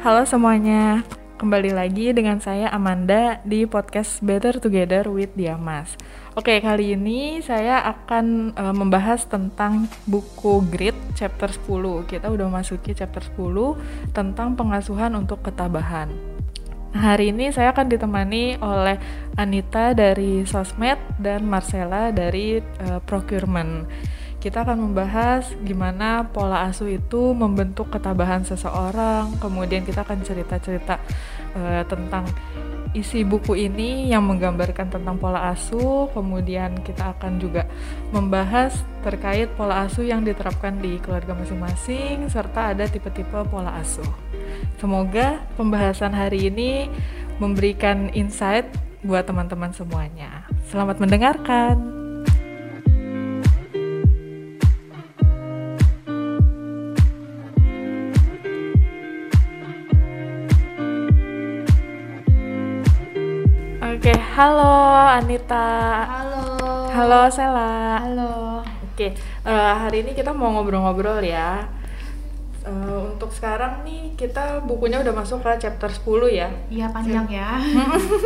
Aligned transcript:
Halo 0.00 0.24
semuanya, 0.24 1.04
kembali 1.36 1.76
lagi 1.76 2.16
dengan 2.16 2.40
saya 2.40 2.72
Amanda 2.72 3.36
di 3.44 3.68
podcast 3.68 4.24
Better 4.24 4.56
Together 4.56 5.04
with 5.12 5.36
Diamas. 5.36 5.92
Oke, 6.32 6.56
kali 6.64 6.96
ini 6.96 7.44
saya 7.44 7.84
akan 7.84 8.56
uh, 8.56 8.72
membahas 8.72 9.28
tentang 9.28 9.92
buku 10.08 10.64
Grit 10.72 10.96
chapter 11.12 11.52
10. 11.52 12.08
Kita 12.08 12.32
udah 12.32 12.48
masuki 12.48 12.96
chapter 12.96 13.20
10 13.20 14.16
tentang 14.16 14.56
pengasuhan 14.56 15.12
untuk 15.20 15.44
ketabahan. 15.44 16.08
Nah, 16.96 17.12
hari 17.12 17.36
ini 17.36 17.52
saya 17.52 17.76
akan 17.76 17.92
ditemani 17.92 18.56
oleh 18.56 18.96
Anita 19.36 19.92
dari 19.92 20.48
Sosmed 20.48 20.96
dan 21.20 21.44
Marcella 21.44 22.08
dari 22.08 22.56
uh, 22.88 23.04
Procurement 23.04 23.84
kita 24.40 24.64
akan 24.64 24.90
membahas 24.90 25.52
gimana 25.62 26.24
pola 26.32 26.64
asuh 26.72 26.88
itu 26.88 27.36
membentuk 27.36 27.92
ketabahan 27.92 28.40
seseorang. 28.40 29.36
Kemudian 29.36 29.84
kita 29.84 30.00
akan 30.00 30.24
cerita-cerita 30.24 30.96
uh, 31.54 31.84
tentang 31.84 32.24
isi 32.90 33.22
buku 33.22 33.54
ini 33.54 34.10
yang 34.10 34.26
menggambarkan 34.26 34.96
tentang 34.96 35.20
pola 35.20 35.52
asuh. 35.52 36.08
Kemudian 36.16 36.80
kita 36.80 37.12
akan 37.20 37.36
juga 37.36 37.68
membahas 38.16 38.72
terkait 39.04 39.52
pola 39.54 39.84
asuh 39.84 40.08
yang 40.08 40.24
diterapkan 40.24 40.80
di 40.80 40.96
keluarga 41.04 41.36
masing-masing 41.36 42.26
serta 42.32 42.72
ada 42.72 42.88
tipe-tipe 42.88 43.44
pola 43.52 43.76
asuh. 43.76 44.08
Semoga 44.80 45.44
pembahasan 45.60 46.16
hari 46.16 46.48
ini 46.48 46.88
memberikan 47.36 48.08
insight 48.16 48.64
buat 49.04 49.28
teman-teman 49.28 49.76
semuanya. 49.76 50.48
Selamat 50.72 50.96
mendengarkan. 50.96 51.99
Oke, 63.90 64.14
halo 64.14 65.02
Anita. 65.02 65.66
Halo. 66.06 66.46
Halo 66.94 67.20
Sela. 67.26 67.98
Halo. 67.98 68.62
Oke, 68.86 69.18
uh, 69.42 69.74
hari 69.82 70.06
ini 70.06 70.14
kita 70.14 70.30
mau 70.30 70.54
ngobrol-ngobrol 70.54 71.18
ya. 71.26 71.66
Uh, 72.62 73.10
untuk 73.10 73.34
sekarang 73.34 73.82
nih 73.82 74.14
kita 74.14 74.62
bukunya 74.62 75.02
udah 75.02 75.10
masuk 75.10 75.42
ke 75.42 75.66
chapter 75.66 75.90
10 75.90 76.06
ya. 76.30 76.46
Iya 76.70 76.86
panjang 76.94 77.26
ya. 77.34 77.58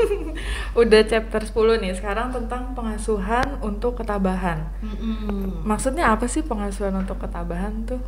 udah 0.84 1.00
chapter 1.08 1.40
10 1.40 1.80
nih. 1.80 1.96
Sekarang 1.96 2.28
tentang 2.28 2.76
pengasuhan 2.76 3.56
untuk 3.64 3.96
ketabahan. 3.96 4.68
Mm 4.84 4.96
-mm. 5.00 5.44
Maksudnya 5.64 6.12
apa 6.12 6.28
sih 6.28 6.44
pengasuhan 6.44 6.92
untuk 6.92 7.16
ketabahan 7.24 7.88
tuh? 7.88 8.04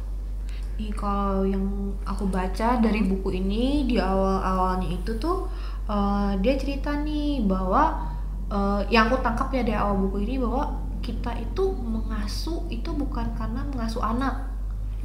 Ih, 0.77 0.93
kalau 0.93 1.49
yang 1.49 1.65
aku 2.05 2.29
baca 2.29 2.77
dari 2.77 3.01
buku 3.01 3.41
ini 3.41 3.89
di 3.89 3.97
awal-awalnya 3.97 4.93
itu 4.93 5.17
tuh 5.17 5.49
uh, 5.91 6.33
dia 6.42 6.55
cerita 6.59 6.95
nih 7.03 7.42
bahwa 7.47 8.15
uh, 8.51 8.83
yang 8.91 9.11
aku 9.11 9.23
tangkap 9.23 9.48
ya 9.55 9.62
dari 9.62 9.79
awal 9.79 10.06
buku 10.06 10.27
ini 10.27 10.37
bahwa 10.43 10.83
kita 11.03 11.31
itu 11.39 11.65
mengasuh 11.70 12.67
itu 12.70 12.91
bukan 12.91 13.27
karena 13.39 13.62
mengasuh 13.70 14.03
anak. 14.03 14.51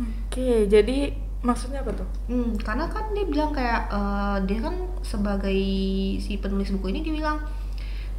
Oke, 0.01 0.65
jadi 0.65 1.13
maksudnya 1.45 1.85
apa 1.85 1.93
tuh? 1.93 2.09
Hmm, 2.29 2.57
karena 2.57 2.89
kan 2.89 3.13
dia 3.13 3.25
bilang 3.29 3.53
kayak 3.53 3.89
uh, 3.93 4.37
dia 4.45 4.61
kan 4.65 4.75
sebagai 5.05 5.61
si 6.17 6.41
penulis 6.41 6.73
buku 6.73 6.89
ini 6.89 7.05
dia 7.05 7.13
bilang 7.13 7.37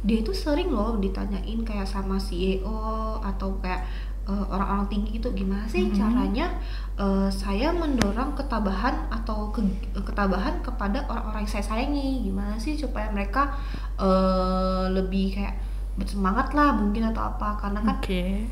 dia 0.03 0.19
itu 0.19 0.35
sering 0.35 0.71
loh 0.71 0.99
ditanyain 0.99 1.63
kayak 1.63 1.87
sama 1.87 2.19
CEO 2.19 3.19
atau 3.23 3.55
kayak 3.63 3.87
orang 4.23 4.47
orang-orang 4.51 4.87
tinggi 4.87 5.19
itu 5.19 5.27
gimana 5.35 5.67
sih 5.67 5.83
mm-hmm. 5.87 5.99
caranya 5.99 6.47
uh, 6.97 7.29
saya 7.29 7.73
mendorong 7.73 8.37
ketabahan 8.37 9.09
atau 9.09 9.49
ke, 9.49 9.61
ketabahan 9.97 10.61
kepada 10.61 11.05
orang-orang 11.09 11.45
yang 11.45 11.53
saya 11.53 11.65
sayangi 11.65 12.25
gimana 12.29 12.55
sih 12.57 12.77
supaya 12.77 13.09
mereka 13.09 13.53
uh, 13.97 14.89
lebih 14.89 15.37
kayak 15.37 15.57
bersemangat 15.93 16.53
lah 16.57 16.73
mungkin 16.73 17.13
atau 17.13 17.21
apa 17.33 17.57
karena 17.61 17.79
kan 17.85 17.97
okay. 18.01 18.49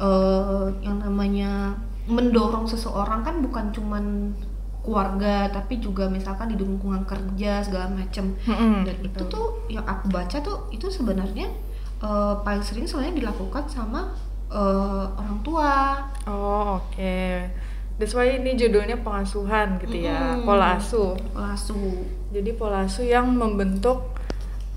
uh, 0.00 0.72
yang 0.80 1.00
namanya 1.04 1.76
mendorong 2.08 2.64
seseorang 2.64 3.20
kan 3.20 3.44
bukan 3.44 3.68
cuman 3.68 4.32
keluarga 4.80 5.52
tapi 5.52 5.84
juga 5.84 6.08
misalkan 6.08 6.48
di 6.48 6.56
lingkungan 6.56 7.04
kerja 7.04 7.60
segala 7.60 7.92
macem 7.92 8.32
mm-hmm, 8.40 8.88
dan 8.88 8.96
itu 9.04 9.22
tuh 9.28 9.68
yang 9.68 9.84
aku 9.84 10.08
baca 10.08 10.40
tuh 10.40 10.72
itu 10.72 10.88
sebenarnya 10.88 11.52
uh, 12.00 12.40
paling 12.40 12.64
sering 12.64 12.88
soalnya 12.88 13.20
dilakukan 13.20 13.68
sama 13.68 14.16
uh, 14.48 15.12
orang 15.12 15.38
tua. 15.44 16.00
Oh 16.24 16.80
oke. 16.80 16.96
Okay. 16.96 17.67
That's 17.98 18.14
why 18.14 18.38
ini 18.38 18.54
judulnya 18.54 19.02
pengasuhan 19.02 19.82
gitu 19.82 20.06
ya, 20.06 20.38
pola 20.46 20.78
asuh. 20.78 21.18
Pola 21.34 21.58
asuh. 21.58 22.06
Jadi 22.30 22.54
pola 22.54 22.86
asuh 22.86 23.02
yang 23.02 23.34
membentuk 23.34 24.14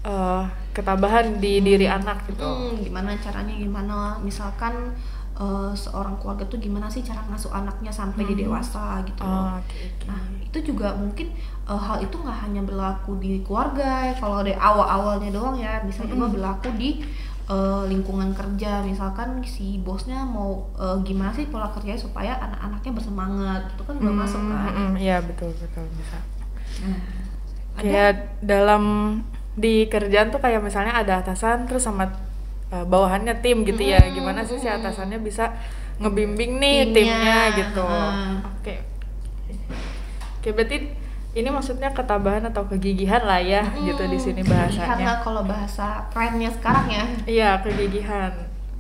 uh, 0.02 0.50
ketabahan 0.74 1.38
di 1.38 1.62
diri 1.62 1.86
anak 1.86 2.26
gitu. 2.26 2.42
Hmm, 2.42 2.82
gimana 2.82 3.14
caranya? 3.22 3.54
Gimana? 3.54 4.18
Misalkan 4.26 4.98
uh, 5.38 5.70
seorang 5.74 6.18
keluarga 6.18 6.50
tuh 6.50 6.58
gimana 6.58 6.90
sih 6.90 7.06
cara 7.06 7.22
ngasuh 7.30 7.54
anaknya 7.54 7.94
sampai 7.94 8.26
hmm. 8.26 8.30
di 8.34 8.36
dewasa 8.46 9.06
gitu 9.06 9.22
Oh, 9.22 9.58
okay, 9.62 9.90
okay. 9.94 10.08
Nah 10.10 10.22
itu 10.42 10.58
juga 10.74 10.98
mungkin 10.98 11.32
uh, 11.70 11.78
hal 11.78 12.04
itu 12.04 12.16
nggak 12.18 12.40
hanya 12.50 12.62
berlaku 12.66 13.18
di 13.22 13.46
keluarga. 13.46 14.12
Kalau 14.18 14.42
dari 14.42 14.58
awal-awalnya 14.58 15.30
doang 15.30 15.58
ya, 15.62 15.80
bisa 15.86 16.04
juga 16.10 16.26
berlaku 16.28 16.74
di 16.76 17.06
uh, 17.48 17.84
lingkungan 17.88 18.36
kerja. 18.36 18.84
Misalkan 18.86 19.42
si 19.46 19.82
bosnya 19.82 20.22
mau 20.22 20.70
uh, 20.78 20.98
gimana 21.02 21.34
sih 21.34 21.48
pola 21.50 21.72
kerjanya 21.74 21.98
supaya 21.98 22.38
anak-anaknya 22.38 22.92
bersemangat? 22.94 23.62
Itu 23.74 23.84
kan 23.88 23.96
juga 23.98 24.12
hmm, 24.14 24.22
masuk 24.22 24.42
kan? 24.46 24.92
iya 25.00 25.18
hmm, 25.18 25.28
betul 25.34 25.52
betul 25.58 25.86
bisa. 25.98 26.18
Nah, 26.82 27.00
kayak 27.82 28.12
ada? 28.14 28.26
dalam 28.44 28.84
di 29.56 29.86
kerjaan 29.90 30.32
tuh 30.32 30.40
kayak 30.40 30.64
misalnya 30.64 30.96
ada 30.96 31.24
atasan 31.24 31.68
terus 31.68 31.84
sama 31.84 32.08
uh, 32.70 32.86
bawahannya 32.86 33.40
tim 33.42 33.66
gitu 33.66 33.82
ya. 33.82 34.02
Hmm, 34.02 34.14
gimana 34.14 34.46
sih 34.46 34.62
si 34.62 34.70
atasannya 34.70 35.18
bisa 35.24 35.50
ngebimbing 36.02 36.58
nih 36.58 36.78
timnya, 36.90 36.98
timnya 36.98 37.40
gitu? 37.62 37.86
oke. 37.86 38.66
Okay. 38.66 38.78
oke 38.82 40.40
okay, 40.42 40.52
berarti 40.52 40.78
ini 41.32 41.48
maksudnya 41.48 41.96
ketabahan 41.96 42.44
atau 42.52 42.68
kegigihan 42.68 43.24
lah 43.24 43.40
ya 43.40 43.64
hmm, 43.64 43.88
gitu 43.88 44.04
di 44.12 44.20
sini 44.20 44.42
bahasanya. 44.44 45.00
Karena 45.00 45.14
kalau 45.24 45.42
bahasa 45.48 46.04
trennya 46.12 46.52
sekarang 46.52 46.88
ya. 46.92 47.04
Iya, 47.24 47.50
kegigihan. 47.64 48.32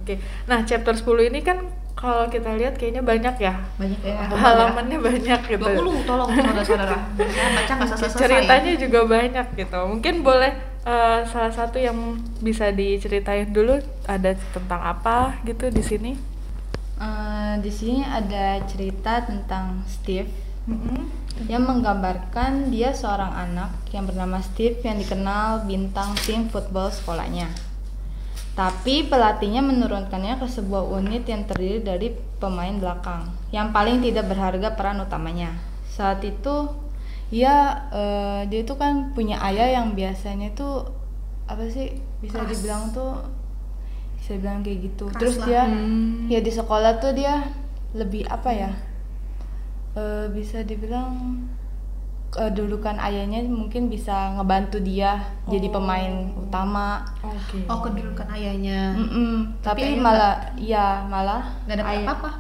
Oke. 0.04 0.20
Nah, 0.52 0.60
chapter 0.68 0.92
10 0.92 1.32
ini 1.32 1.40
kan 1.40 1.64
kalau 1.96 2.28
kita 2.28 2.52
lihat 2.60 2.76
kayaknya 2.76 3.06
banyak 3.06 3.36
ya. 3.40 3.56
Banyak 3.80 4.02
ya. 4.04 4.28
Halamannya 4.36 5.00
ya. 5.00 5.06
banyak 5.06 5.40
gitu. 5.48 5.64
20 5.64 6.10
tolong 6.10 6.30
saudara-saudara. 6.34 6.98
baca 7.16 7.72
nggak 7.72 7.88
selesai. 7.96 8.20
Ceritanya 8.20 8.74
juga 8.76 9.00
banyak 9.08 9.48
gitu. 9.56 9.80
Mungkin 9.88 10.14
boleh 10.20 10.52
uh, 10.84 11.24
salah 11.24 11.54
satu 11.56 11.80
yang 11.80 12.20
bisa 12.44 12.74
diceritain 12.76 13.48
dulu 13.48 13.80
ada 14.10 14.36
tentang 14.52 14.82
apa 14.82 15.40
gitu 15.48 15.72
di 15.72 15.84
sini? 15.86 16.12
Uh, 17.00 17.56
di 17.64 17.72
sini 17.72 18.04
ada 18.04 18.60
cerita 18.68 19.24
tentang 19.24 19.88
Steve. 19.88 20.51
Mm 20.68 20.78
-hmm 20.78 21.22
yang 21.50 21.66
menggambarkan 21.66 22.70
dia 22.70 22.94
seorang 22.94 23.34
anak 23.34 23.72
yang 23.90 24.06
bernama 24.06 24.44
Steve 24.44 24.78
yang 24.86 25.00
dikenal 25.00 25.66
bintang 25.66 26.14
tim 26.28 26.52
football 26.52 26.94
sekolahnya. 26.94 27.50
Tapi 28.52 29.08
pelatihnya 29.08 29.64
menurunkannya 29.64 30.38
ke 30.38 30.48
sebuah 30.52 30.84
unit 31.00 31.24
yang 31.24 31.48
terdiri 31.48 31.80
dari 31.82 32.08
pemain 32.38 32.76
belakang 32.76 33.32
yang 33.56 33.72
paling 33.72 34.04
tidak 34.04 34.28
berharga 34.28 34.76
peran 34.76 35.02
utamanya. 35.02 35.56
Saat 35.88 36.22
itu 36.28 36.68
ia 37.32 37.88
uh, 37.96 38.44
dia 38.44 38.68
itu 38.68 38.76
kan 38.76 39.16
punya 39.16 39.40
ayah 39.48 39.82
yang 39.82 39.96
biasanya 39.96 40.52
itu 40.52 40.68
apa 41.48 41.64
sih 41.72 41.96
bisa 42.20 42.44
Keras. 42.44 42.52
dibilang 42.52 42.84
tuh 42.92 43.24
bisa 44.20 44.36
dibilang 44.36 44.60
kayak 44.62 44.80
gitu. 44.84 45.08
Keras 45.10 45.20
Terus 45.24 45.36
lah. 45.40 45.46
dia 45.48 45.62
hmm. 45.72 46.28
ya 46.28 46.40
di 46.44 46.52
sekolah 46.52 47.00
tuh 47.00 47.16
dia 47.16 47.50
lebih 47.96 48.28
apa 48.28 48.52
ya? 48.52 48.72
Uh, 49.96 50.26
bisa 50.32 50.64
dibilang 50.64 51.44
kedudukan 52.32 52.96
ayahnya 52.96 53.44
mungkin 53.44 53.92
bisa 53.92 54.40
ngebantu 54.40 54.80
dia 54.80 55.20
oh. 55.44 55.52
jadi 55.52 55.68
pemain 55.68 56.32
utama. 56.40 57.04
Okay. 57.20 57.68
Oh 57.68 57.84
kedudukan 57.84 58.28
ayahnya. 58.32 58.96
Mm 58.96 59.08
-mm. 59.12 59.34
Tapi, 59.60 59.84
Tapi 59.84 60.00
malah 60.00 60.40
ya 60.56 61.04
malah 61.12 61.60
nggak 61.68 61.76
ada 61.76 61.84
apa-apa. 61.84 62.32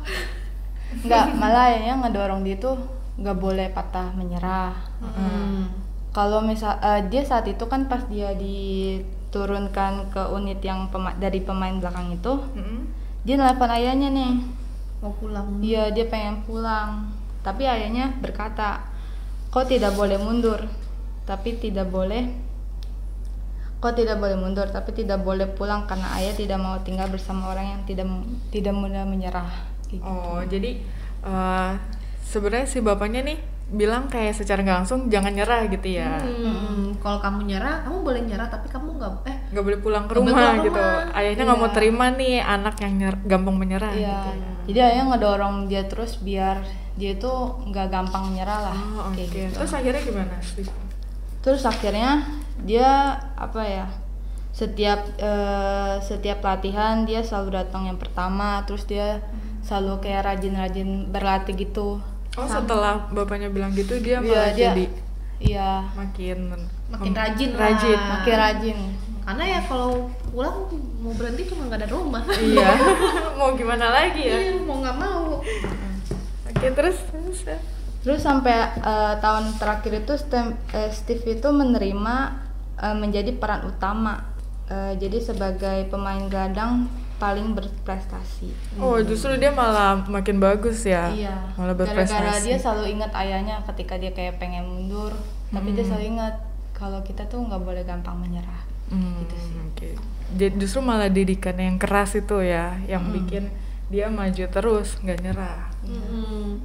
Nggak 1.08 1.26
malah 1.40 1.72
ayahnya 1.72 2.04
ngedorong 2.04 2.44
dia 2.44 2.60
tuh 2.60 2.76
nggak 3.20 3.38
boleh 3.40 3.68
patah 3.72 4.12
menyerah. 4.16 4.76
Mm. 5.00 5.72
Kalau 6.12 6.44
misal 6.44 6.76
uh, 6.84 7.00
dia 7.08 7.24
saat 7.24 7.48
itu 7.48 7.64
kan 7.68 7.88
pas 7.88 8.04
dia 8.12 8.36
diturunkan 8.36 10.12
ke 10.12 10.24
unit 10.36 10.60
yang 10.60 10.92
pema 10.92 11.16
dari 11.16 11.40
pemain 11.40 11.80
belakang 11.80 12.12
itu, 12.12 12.36
mm 12.36 12.60
-hmm. 12.60 12.80
dia 13.24 13.36
nelfon 13.40 13.72
ayahnya 13.72 14.12
nih 14.12 14.36
mau 15.00 15.16
pulang. 15.16 15.64
Iya 15.64 15.96
dia 15.96 16.12
pengen 16.12 16.44
pulang 16.44 17.21
tapi 17.42 17.64
ayahnya 17.64 18.14
berkata, 18.18 18.86
"Kau 19.48 19.64
tidak 19.64 19.94
boleh 19.94 20.18
mundur, 20.18 20.66
tapi 21.24 21.56
tidak 21.56 21.88
boleh 21.88 22.50
kau 23.78 23.90
tidak 23.92 24.16
boleh 24.16 24.38
mundur, 24.38 24.70
tapi 24.70 24.94
tidak 24.94 25.20
boleh 25.20 25.50
pulang 25.50 25.84
karena 25.84 26.14
ayah 26.16 26.32
tidak 26.32 26.56
mau 26.56 26.78
tinggal 26.80 27.10
bersama 27.10 27.50
orang 27.50 27.66
yang 27.68 27.82
tidak 27.84 28.06
tidak 28.50 28.74
mudah 28.74 29.04
menyerah." 29.04 29.50
Gitu. 29.86 30.02
Oh, 30.02 30.40
jadi 30.42 30.80
uh, 31.22 31.74
sebenarnya 32.22 32.64
si 32.64 32.80
bapaknya 32.80 33.22
nih 33.24 33.40
bilang 33.68 34.06
kayak 34.06 34.36
secara 34.36 34.62
nggak 34.62 34.78
langsung 34.84 35.08
jangan 35.08 35.32
nyerah 35.32 35.64
gitu 35.66 35.96
ya 35.96 36.20
Hmm, 36.20 36.92
kalau 37.00 37.18
kamu 37.18 37.48
nyerah 37.48 37.80
kamu 37.82 38.04
boleh 38.04 38.22
nyerah 38.22 38.44
tapi 38.46 38.68
kamu 38.68 39.00
nggak 39.00 39.12
eh 39.24 39.38
nggak 39.48 39.64
boleh 39.64 39.80
pulang 39.80 40.06
ke 40.06 40.14
rumah 40.14 40.32
pulang 40.34 40.56
gitu 40.60 40.76
rumah. 40.76 41.08
ayahnya 41.16 41.44
nggak 41.46 41.56
mau 41.58 41.70
Iya. 41.72 41.76
terima 41.80 42.06
nih 42.12 42.36
anak 42.38 42.76
yang 42.78 42.94
nyer- 43.00 43.24
gampang 43.24 43.56
menyerah 43.56 43.92
Iya. 43.92 44.12
gitu 44.12 44.28
ya. 44.36 44.50
Jadi 44.68 44.80
ayah 44.86 45.04
ngedorong 45.08 45.56
dia 45.66 45.84
terus 45.88 46.20
biar 46.20 46.60
dia 47.02 47.18
tuh 47.18 47.40
nggak 47.66 47.90
gampang 47.90 48.30
nyerah 48.32 48.62
lah. 48.64 48.78
oh 48.78 49.10
oke 49.10 49.18
kayak 49.18 49.50
gitu. 49.50 49.58
terus 49.58 49.74
akhirnya 49.74 50.02
gimana 50.04 50.36
sih 50.40 50.66
Terus 51.42 51.66
akhirnya 51.66 52.22
dia 52.62 52.86
apa 53.34 53.62
ya? 53.64 53.90
Setiap 54.52 55.18
eh, 55.18 55.96
setiap 56.00 56.38
latihan 56.40 57.02
dia 57.02 57.20
selalu 57.20 57.58
datang 57.58 57.84
yang 57.84 57.98
pertama, 57.98 58.62
terus 58.62 58.86
dia 58.86 59.26
selalu 59.60 59.98
kayak 60.00 60.22
rajin-rajin 60.24 60.90
berlatih 61.08 61.58
gitu. 61.58 61.98
oh 62.32 62.46
setelah 62.48 63.10
bapaknya 63.10 63.50
bilang 63.50 63.74
gitu 63.74 63.98
dia 63.98 64.18
Iya, 64.18 64.22
malah 64.22 64.52
dia- 64.52 64.70
jadi 64.70 64.86
Iya, 65.42 65.70
makin 65.92 66.38
makin 66.88 67.12
rajin 67.12 67.50
lah. 67.52 67.62
rajin 67.66 68.00
makin 68.00 68.36
rajin. 68.38 68.78
karena 69.22 69.44
ya 69.48 69.60
kalau 69.62 69.92
pulang 70.24 70.58
mau 70.98 71.12
berhenti 71.12 71.44
cuma 71.46 71.66
nggak 71.66 71.80
ada 71.80 71.90
rumah 71.90 72.22
iya 72.40 72.70
mau 73.38 73.52
gimana 73.52 73.90
lagi 73.90 74.22
ya 74.24 74.38
Iya, 74.40 74.62
mau 74.62 74.78
nggak 74.78 74.96
mau 74.96 75.42
oke 76.62 76.70
terus 76.72 76.98
terus 77.10 77.42
ya. 77.42 77.58
Sampai 78.22 78.54
eh, 78.78 79.14
tahun 79.18 79.58
terakhir 79.58 80.06
itu 80.06 80.14
Stem- 80.16 80.58
eh, 80.72 80.90
Steve 80.90 81.26
itu 81.32 81.48
menerima 81.50 82.16
eh, 82.78 82.96
menjadi 82.96 83.34
peran 83.34 83.66
utama. 83.66 84.30
Eh, 84.66 84.94
jadi 84.96 85.18
sebagai 85.20 85.86
pemain 85.88 86.22
gelandang 86.26 86.86
paling 87.18 87.54
berprestasi. 87.54 88.50
oh 88.82 88.98
justru 88.98 89.38
dia 89.38 89.50
malah 89.50 89.94
makin 90.02 90.42
bagus 90.42 90.82
ya 90.82 91.14
Iya. 91.14 91.54
malah 91.54 91.78
Gara-gara 91.78 91.94
berprestasi 91.94 92.46
dia 92.48 92.58
selalu 92.58 92.86
ingat 92.92 93.12
ayahnya 93.14 93.62
ketika 93.64 93.94
dia 93.96 94.10
kayak 94.10 94.38
pengen 94.38 94.66
mundur, 94.66 95.14
tapi 95.50 95.70
dia 95.72 95.86
selalu 95.86 96.18
ingat 96.18 96.34
kalau 96.74 96.98
kita 97.02 97.22
tuh 97.26 97.46
nggak 97.46 97.62
boleh 97.62 97.86
gampang 97.86 98.18
menyerah. 98.18 98.66
Hmm, 98.90 99.22
gitu 99.22 99.36
sih. 99.38 99.54
oke. 99.54 99.90
Jadi 100.34 100.54
justru 100.58 100.82
malah 100.82 101.08
didikan 101.08 101.54
yang 101.54 101.78
keras 101.78 102.18
itu 102.18 102.42
ya, 102.42 102.74
yang 102.88 103.06
bikin 103.08 103.54
dia 103.92 104.08
maju 104.08 104.46
terus, 104.48 104.96
nggak 104.98 105.20
nyerah. 105.22 105.68
Mm-mm. 105.84 106.58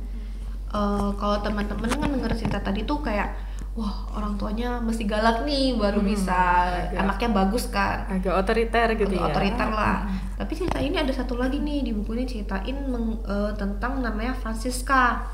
Eh, 0.68 1.10
kalau 1.12 1.36
teman-teman 1.40 1.88
kan 1.88 2.08
denger 2.08 2.32
cerita 2.34 2.58
tadi 2.60 2.82
tuh 2.82 3.00
kayak 3.00 3.34
wah 3.72 3.92
orang 4.10 4.34
tuanya 4.34 4.78
mesti 4.78 5.04
galak 5.04 5.42
nih 5.42 5.74
baru 5.74 5.98
Hmm, 5.98 6.08
bisa 6.08 6.40
agak. 6.88 6.96
anaknya 6.98 7.28
bagus 7.34 7.64
kan 7.68 8.08
Agak 8.08 8.34
otoriter 8.34 8.88
gitu 8.94 9.10
Agak 9.10 9.20
ya. 9.20 9.26
otoriter 9.30 9.68
lah 9.70 9.96
tapi 10.34 10.52
cerita 10.54 10.78
ini 10.78 10.96
ada 10.96 11.12
satu 11.12 11.36
lagi 11.36 11.60
nih 11.60 11.80
di 11.82 11.92
buku 11.92 12.12
ini 12.12 12.24
ceritain 12.24 12.72
meng- 12.82 13.20
eh, 13.22 13.52
tentang 13.54 14.00
namanya 14.00 14.32
Francisca 14.32 15.28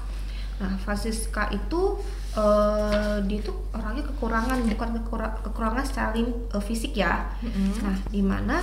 nah 0.59 0.75
Francisca 0.77 1.47
itu 1.51 2.03
eh, 2.35 3.17
dia 3.23 3.41
tuh 3.41 3.57
orangnya 3.71 4.05
kekurangan 4.05 4.59
bukan 4.69 4.89
kekura- 5.01 5.39
kekurangan 5.41 5.83
secara 5.83 6.11
lim- 6.13 6.43
eh, 6.45 6.59
fisik 6.61 6.93
ya 6.95 7.23
Mm-mm. 7.41 7.79
nah 7.81 7.97
di 8.07 8.23
mana 8.23 8.59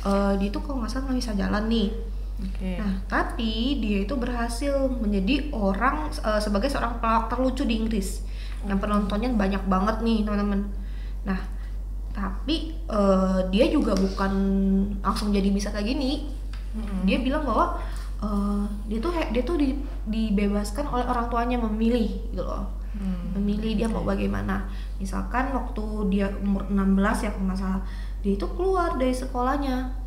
eh, 0.00 0.32
dia 0.36 0.48
tuh 0.48 0.62
kalau 0.62 0.78
nggak 0.78 0.90
salah 0.90 1.04
nggak 1.04 1.18
bisa 1.20 1.32
jalan 1.34 1.66
nih 1.66 1.88
Oke. 2.42 2.82
Nah, 2.82 2.98
tapi 3.06 3.78
dia 3.78 4.02
itu 4.02 4.14
berhasil 4.18 4.90
menjadi 4.90 5.54
orang 5.54 6.10
eh, 6.10 6.40
sebagai 6.42 6.66
seorang 6.66 6.98
pelawak 6.98 7.30
terlucu 7.30 7.62
di 7.62 7.78
Inggris. 7.78 8.26
Yang 8.66 8.78
penontonnya 8.82 9.30
banyak 9.30 9.62
banget 9.70 9.96
nih, 10.02 10.26
teman-teman. 10.26 10.66
Nah, 11.22 11.38
tapi 12.10 12.74
eh, 12.90 13.40
dia 13.54 13.70
juga 13.70 13.94
bukan 13.94 14.32
langsung 14.98 15.30
jadi 15.30 15.46
bisa 15.54 15.70
kayak 15.70 15.94
gini. 15.94 16.26
Mm-mm. 16.74 17.06
Dia 17.06 17.22
bilang 17.22 17.46
bahwa 17.46 17.78
eh, 18.18 18.64
dia 18.90 18.98
tuh 18.98 19.14
dia 19.30 19.42
tuh 19.46 19.56
di- 19.58 19.78
dibebaskan 20.10 20.90
oleh 20.90 21.06
orang 21.06 21.30
tuanya 21.30 21.58
memilih 21.62 22.18
gitu 22.34 22.42
loh. 22.42 22.66
Hmm. 22.94 23.34
Memilih 23.34 23.74
dia 23.74 23.88
mau 23.90 24.06
bagaimana. 24.06 24.70
Misalkan 25.02 25.50
waktu 25.50 25.82
dia 26.14 26.30
umur 26.38 26.62
16 26.70 27.26
ya 27.26 27.30
kalau 27.34 27.50
nggak 27.50 27.58
salah, 27.58 27.82
dia 28.22 28.38
itu 28.38 28.46
keluar 28.54 28.94
dari 28.94 29.10
sekolahnya 29.10 30.03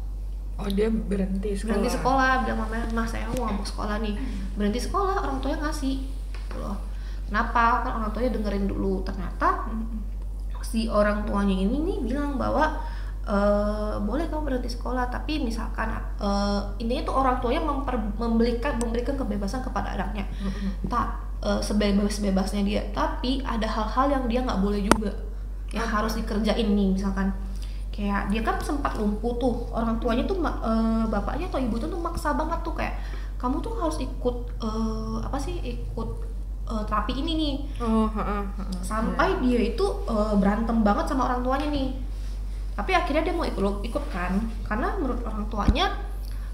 Oh 0.57 0.65
dia 0.65 0.89
berhenti 0.89 1.53
sekolah. 1.53 1.77
berhenti 1.77 1.91
sekolah 1.93 2.31
bilang 2.41 2.59
mama 2.65 2.77
mah 2.89 3.05
saya 3.05 3.29
mau 3.29 3.45
mau 3.45 3.61
sekolah 3.61 4.01
nih. 4.01 4.17
Berhenti 4.57 4.81
sekolah 4.81 5.21
orang 5.21 5.37
tuanya 5.37 5.69
ngasih. 5.69 6.01
Gitu 6.33 6.57
loh. 6.57 6.77
Kenapa? 7.29 7.85
Kan 7.85 8.01
orang 8.01 8.09
tuanya 8.09 8.33
dengerin 8.33 8.65
dulu. 8.65 9.05
Ternyata 9.05 9.69
si 10.65 10.89
orang 10.89 11.23
tuanya 11.23 11.53
ini 11.53 11.77
nih 11.85 11.97
bilang 12.09 12.35
bahwa 12.41 12.73
eh, 13.23 13.95
boleh 14.01 14.25
kamu 14.27 14.49
berhenti 14.49 14.73
sekolah 14.73 15.07
tapi 15.13 15.45
misalkan 15.45 15.93
eh, 16.17 16.61
intinya 16.81 17.03
tuh 17.05 17.15
orang 17.21 17.37
tuanya 17.37 17.61
memper- 17.61 18.17
memberikan 18.17 18.81
memberikan 18.81 19.13
kebebasan 19.13 19.61
kepada 19.61 19.93
anaknya. 19.93 20.25
Tak 20.89 21.07
eh, 21.45 21.61
sebebas-bebasnya 21.61 22.65
dia. 22.65 22.81
Tapi 22.89 23.45
ada 23.45 23.69
hal-hal 23.69 24.09
yang 24.09 24.23
dia 24.25 24.41
nggak 24.41 24.57
boleh 24.57 24.81
juga 24.81 25.13
yang 25.75 25.83
harus 25.83 26.15
dikerjain 26.15 26.63
nih 26.63 26.95
misalkan 26.95 27.27
kayak 27.97 28.29
dia 28.29 28.45
kan 28.45 28.61
sempat 28.61 28.93
lumpuh 29.01 29.33
tuh. 29.41 29.65
Orang 29.73 29.97
tuanya 29.97 30.21
tuh 30.29 30.37
eh, 30.45 31.03
bapaknya 31.09 31.49
atau 31.49 31.57
ibu 31.57 31.81
tuh 31.81 31.89
maksa 31.97 32.37
banget 32.37 32.61
tuh 32.61 32.77
kayak 32.77 32.93
kamu 33.41 33.57
tuh 33.65 33.73
harus 33.81 33.97
ikut 33.97 34.35
eh, 34.61 35.17
apa 35.25 35.37
sih 35.41 35.57
ikut 35.65 36.09
eh, 36.69 36.83
terapi 36.85 37.17
ini 37.17 37.31
nih. 37.33 37.55
Oh, 37.81 38.05
ha-ha, 38.05 38.45
ha-ha. 38.45 38.63
sampai 38.85 39.41
dia 39.41 39.73
itu 39.73 39.85
eh, 40.05 40.33
berantem 40.37 40.85
banget 40.85 41.09
sama 41.09 41.25
orang 41.25 41.41
tuanya 41.41 41.73
nih. 41.73 41.97
Tapi 42.77 42.93
akhirnya 42.93 43.25
dia 43.25 43.33
mau 43.33 43.49
ikut 43.49 43.81
ikut 43.81 44.03
kan? 44.13 44.37
Karena 44.61 44.93
menurut 45.01 45.25
orang 45.25 45.49
tuanya 45.49 45.97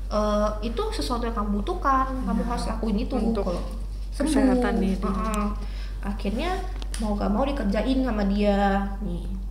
eh, 0.08 0.50
itu 0.64 0.82
sesuatu 0.96 1.28
yang 1.28 1.36
kamu 1.36 1.60
butuhkan. 1.60 2.08
Kamu 2.24 2.42
harus 2.48 2.72
lakuin 2.72 3.04
itu. 3.04 3.20
Untuk 3.20 3.44
kalau 3.44 3.64
kesehatan 4.16 4.80
nih 4.80 4.96
dia. 4.96 5.12
Heeh. 5.12 5.48
akhirnya 6.04 6.60
mau 7.02 7.16
gak 7.16 7.32
mau 7.32 7.42
dikerjain 7.48 8.06
sama 8.06 8.28
dia 8.30 8.86
nih 9.02 9.43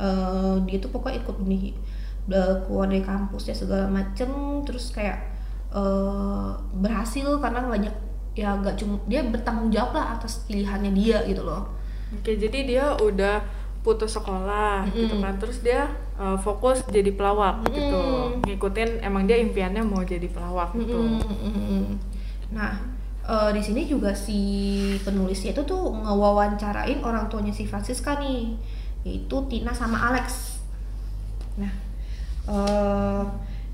Eh, 0.00 0.54
dia 0.64 0.80
tuh 0.80 0.88
pokoknya 0.88 1.20
ikut 1.20 1.36
nih 1.44 1.76
eh, 2.32 2.54
keluar 2.64 2.88
dari 2.88 3.04
kampus 3.04 3.52
ya 3.52 3.54
segala 3.54 3.84
macem 3.84 4.32
terus 4.64 4.96
kayak 4.96 5.20
eh, 5.76 6.50
berhasil 6.80 7.36
karena 7.36 7.68
banyak 7.68 7.94
ya 8.32 8.56
gak 8.64 8.80
cuma 8.80 8.96
dia 9.04 9.20
bertanggung 9.20 9.68
jawab 9.68 9.92
lah 9.92 10.16
atas 10.16 10.48
pilihannya 10.48 10.96
dia 10.96 11.20
gitu 11.28 11.44
loh 11.44 11.68
Oke 12.16 12.40
jadi 12.40 12.58
dia 12.64 12.84
udah 12.96 13.44
putus 13.80 14.12
sekolah 14.12 14.84
gitu 14.92 15.16
Mm-mm. 15.16 15.24
kan, 15.24 15.34
terus 15.40 15.64
dia 15.64 15.88
uh, 16.20 16.36
fokus 16.36 16.84
jadi 16.92 17.16
pelawak 17.16 17.64
gitu, 17.72 17.96
Mm-mm. 17.96 18.44
ngikutin 18.44 19.00
emang 19.00 19.24
dia 19.24 19.40
impiannya 19.40 19.80
mau 19.80 20.04
jadi 20.04 20.28
pelawak 20.28 20.76
gitu. 20.76 21.00
Mm-mm. 21.00 21.96
Nah, 22.52 22.76
eh, 23.24 23.50
di 23.56 23.62
sini 23.64 23.88
juga 23.88 24.12
si 24.12 24.36
penulisnya 25.00 25.56
itu 25.56 25.64
tuh 25.64 25.96
ngewawancarain 25.96 27.00
orang 27.00 27.24
tuanya 27.32 27.56
si 27.56 27.64
Francisca 27.64 28.20
nih, 28.20 28.52
yaitu 29.02 29.36
Tina 29.48 29.72
sama 29.72 30.12
Alex. 30.12 30.58
Nah, 31.56 31.72
eh, 32.46 33.22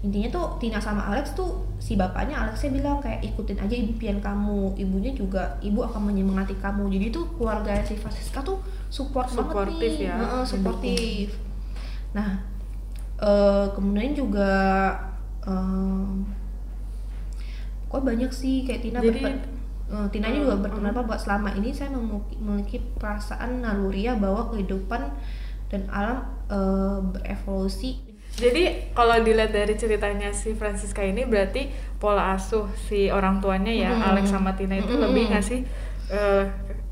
intinya 0.04 0.28
tuh 0.30 0.46
Tina 0.62 0.78
sama 0.78 1.02
Alex 1.10 1.34
tuh 1.34 1.66
si 1.82 1.98
bapaknya 1.98 2.46
Alexnya 2.46 2.70
bilang 2.70 3.02
kayak 3.02 3.24
ikutin 3.26 3.58
aja 3.58 3.74
impian 3.74 4.18
kamu, 4.22 4.76
ibunya 4.78 5.10
juga 5.12 5.58
ibu 5.58 5.82
akan 5.82 6.12
menyemangati 6.12 6.54
kamu. 6.62 6.86
Jadi 6.92 7.06
tuh 7.10 7.24
keluarga 7.34 7.82
si 7.82 7.98
Francisca 7.98 8.42
tuh 8.42 8.62
support 8.86 9.26
Suportif 9.26 9.98
banget 9.98 9.98
nih, 9.98 10.06
ya, 10.06 10.16
Heeh, 10.16 10.44
suportif. 10.46 11.28
Nah, 12.14 12.30
eh, 13.18 13.66
kemudian 13.74 14.14
juga 14.14 14.52
eh, 15.46 16.10
kok 17.86 18.02
banyak 18.02 18.30
sih 18.30 18.66
kayak 18.66 18.82
Tina 18.82 18.98
Jadi- 19.02 19.55
eh, 19.90 20.06
juga 20.34 20.54
Hmm, 20.54 20.62
berpendapat 20.64 21.02
bahwa 21.06 21.20
selama 21.20 21.48
ini 21.58 21.70
saya 21.72 21.90
memiliki, 21.94 22.78
perasaan 22.98 23.62
naluriah 23.64 24.16
bahwa 24.18 24.50
kehidupan 24.52 25.02
dan 25.70 25.82
alam 25.90 26.18
eh, 26.50 26.98
berevolusi 27.14 27.90
Jadi 28.36 28.92
kalau 28.92 29.16
dilihat 29.24 29.48
dari 29.48 29.74
ceritanya 29.80 30.28
si 30.36 30.52
Francisca 30.52 31.00
ini 31.00 31.24
berarti 31.24 31.72
pola 31.96 32.36
asuh 32.36 32.68
si 32.76 33.08
orang 33.08 33.40
tuanya 33.40 33.72
ya 33.72 33.92
Mm-mm. 33.96 34.02
Alex 34.12 34.28
sama 34.28 34.52
Tina 34.52 34.76
itu 34.76 34.92
Mm-mm. 34.92 35.00
lebih 35.00 35.32
ngasih 35.32 35.60
eh, 36.12 36.44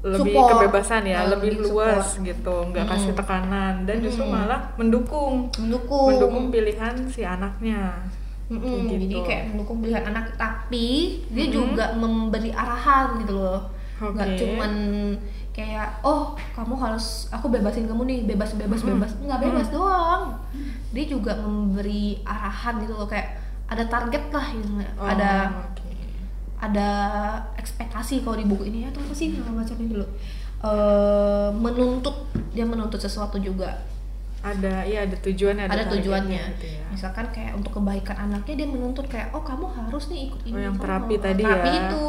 lebih 0.04 0.36
Support. 0.36 0.48
kebebasan 0.48 1.04
ya, 1.04 1.20
Nah, 1.20 1.28
lebih 1.32 1.52
lebih 1.52 1.64
luas 1.64 2.16
support. 2.16 2.26
gitu, 2.28 2.56
nggak 2.72 2.86
kasih 2.88 3.12
tekanan 3.18 3.84
dan 3.88 3.96
justru 4.04 4.24
malah 4.24 4.72
mendukung 4.80 5.48
mendukung 5.56 6.04
mendukung 6.04 6.44
pilihan 6.52 6.94
si 7.08 7.24
anaknya. 7.24 7.80
Mm-mm, 8.44 8.60
Kayak 8.60 8.90
jadi 8.92 9.06
gitu. 9.08 9.24
kayak 9.24 9.44
mendukung 9.50 9.78
pilihan 9.80 10.04
anak 10.04 10.36
tapi 10.36 10.86
dia 11.32 11.46
Mm-mm. 11.48 11.54
juga 11.54 11.84
memberi 11.96 12.50
arahan 12.52 13.16
gitu 13.24 13.34
loh 13.40 13.62
nggak 13.94 14.28
Oke. 14.34 14.38
cuman 14.42 14.72
kayak 15.54 15.88
oh 16.02 16.34
kamu 16.52 16.74
harus 16.76 17.30
aku 17.30 17.46
bebasin 17.48 17.86
kamu 17.86 18.02
nih 18.04 18.18
bebas 18.26 18.52
bebas 18.54 18.82
Mm-mm. 18.82 19.00
bebas 19.00 19.10
nggak 19.16 19.40
bebas 19.40 19.66
doang 19.70 20.34
dia 20.92 21.04
juga 21.06 21.40
memberi 21.40 22.20
arahan 22.22 22.84
gitu 22.84 22.94
loh 22.94 23.08
kayak 23.08 23.40
ada 23.64 23.88
target 23.88 24.28
lah 24.28 24.46
gitu. 24.52 24.68
Oh, 25.00 25.08
ada 25.08 25.64
oke. 25.72 25.88
ada 26.60 26.88
ekspektasi 27.56 28.20
kalau 28.20 28.36
di 28.36 28.44
buku 28.44 28.68
ini 28.68 28.84
atau 28.84 29.00
apa 29.00 29.14
sih 29.16 29.32
nama 29.34 29.64
bacanya 29.64 29.88
dulu 29.88 30.06
Eh, 30.64 31.50
menuntut 31.52 32.24
dia 32.56 32.64
menuntut 32.64 32.96
sesuatu 32.96 33.36
juga 33.36 33.68
ada 34.44 34.84
iya 34.84 35.08
ada 35.08 35.16
tujuannya 35.16 35.64
ada, 35.64 35.72
targetnya 35.72 35.92
tujuannya 35.96 36.42
gitu 36.52 36.66
ya. 36.68 36.84
misalkan 36.92 37.26
kayak 37.32 37.52
untuk 37.56 37.72
kebaikan 37.74 38.16
anaknya 38.20 38.54
dia 38.60 38.68
menuntut 38.68 39.06
kayak 39.08 39.32
oh 39.32 39.40
kamu 39.40 39.64
harus 39.66 40.04
nih 40.12 40.28
ikut 40.28 40.40
ini 40.44 40.52
Oh, 40.52 40.60
yang 40.60 40.76
kamu 40.76 40.84
terapi 40.84 41.14
tadi 41.16 41.42
terapi 41.42 41.70
ya. 41.72 41.80
itu 41.88 42.04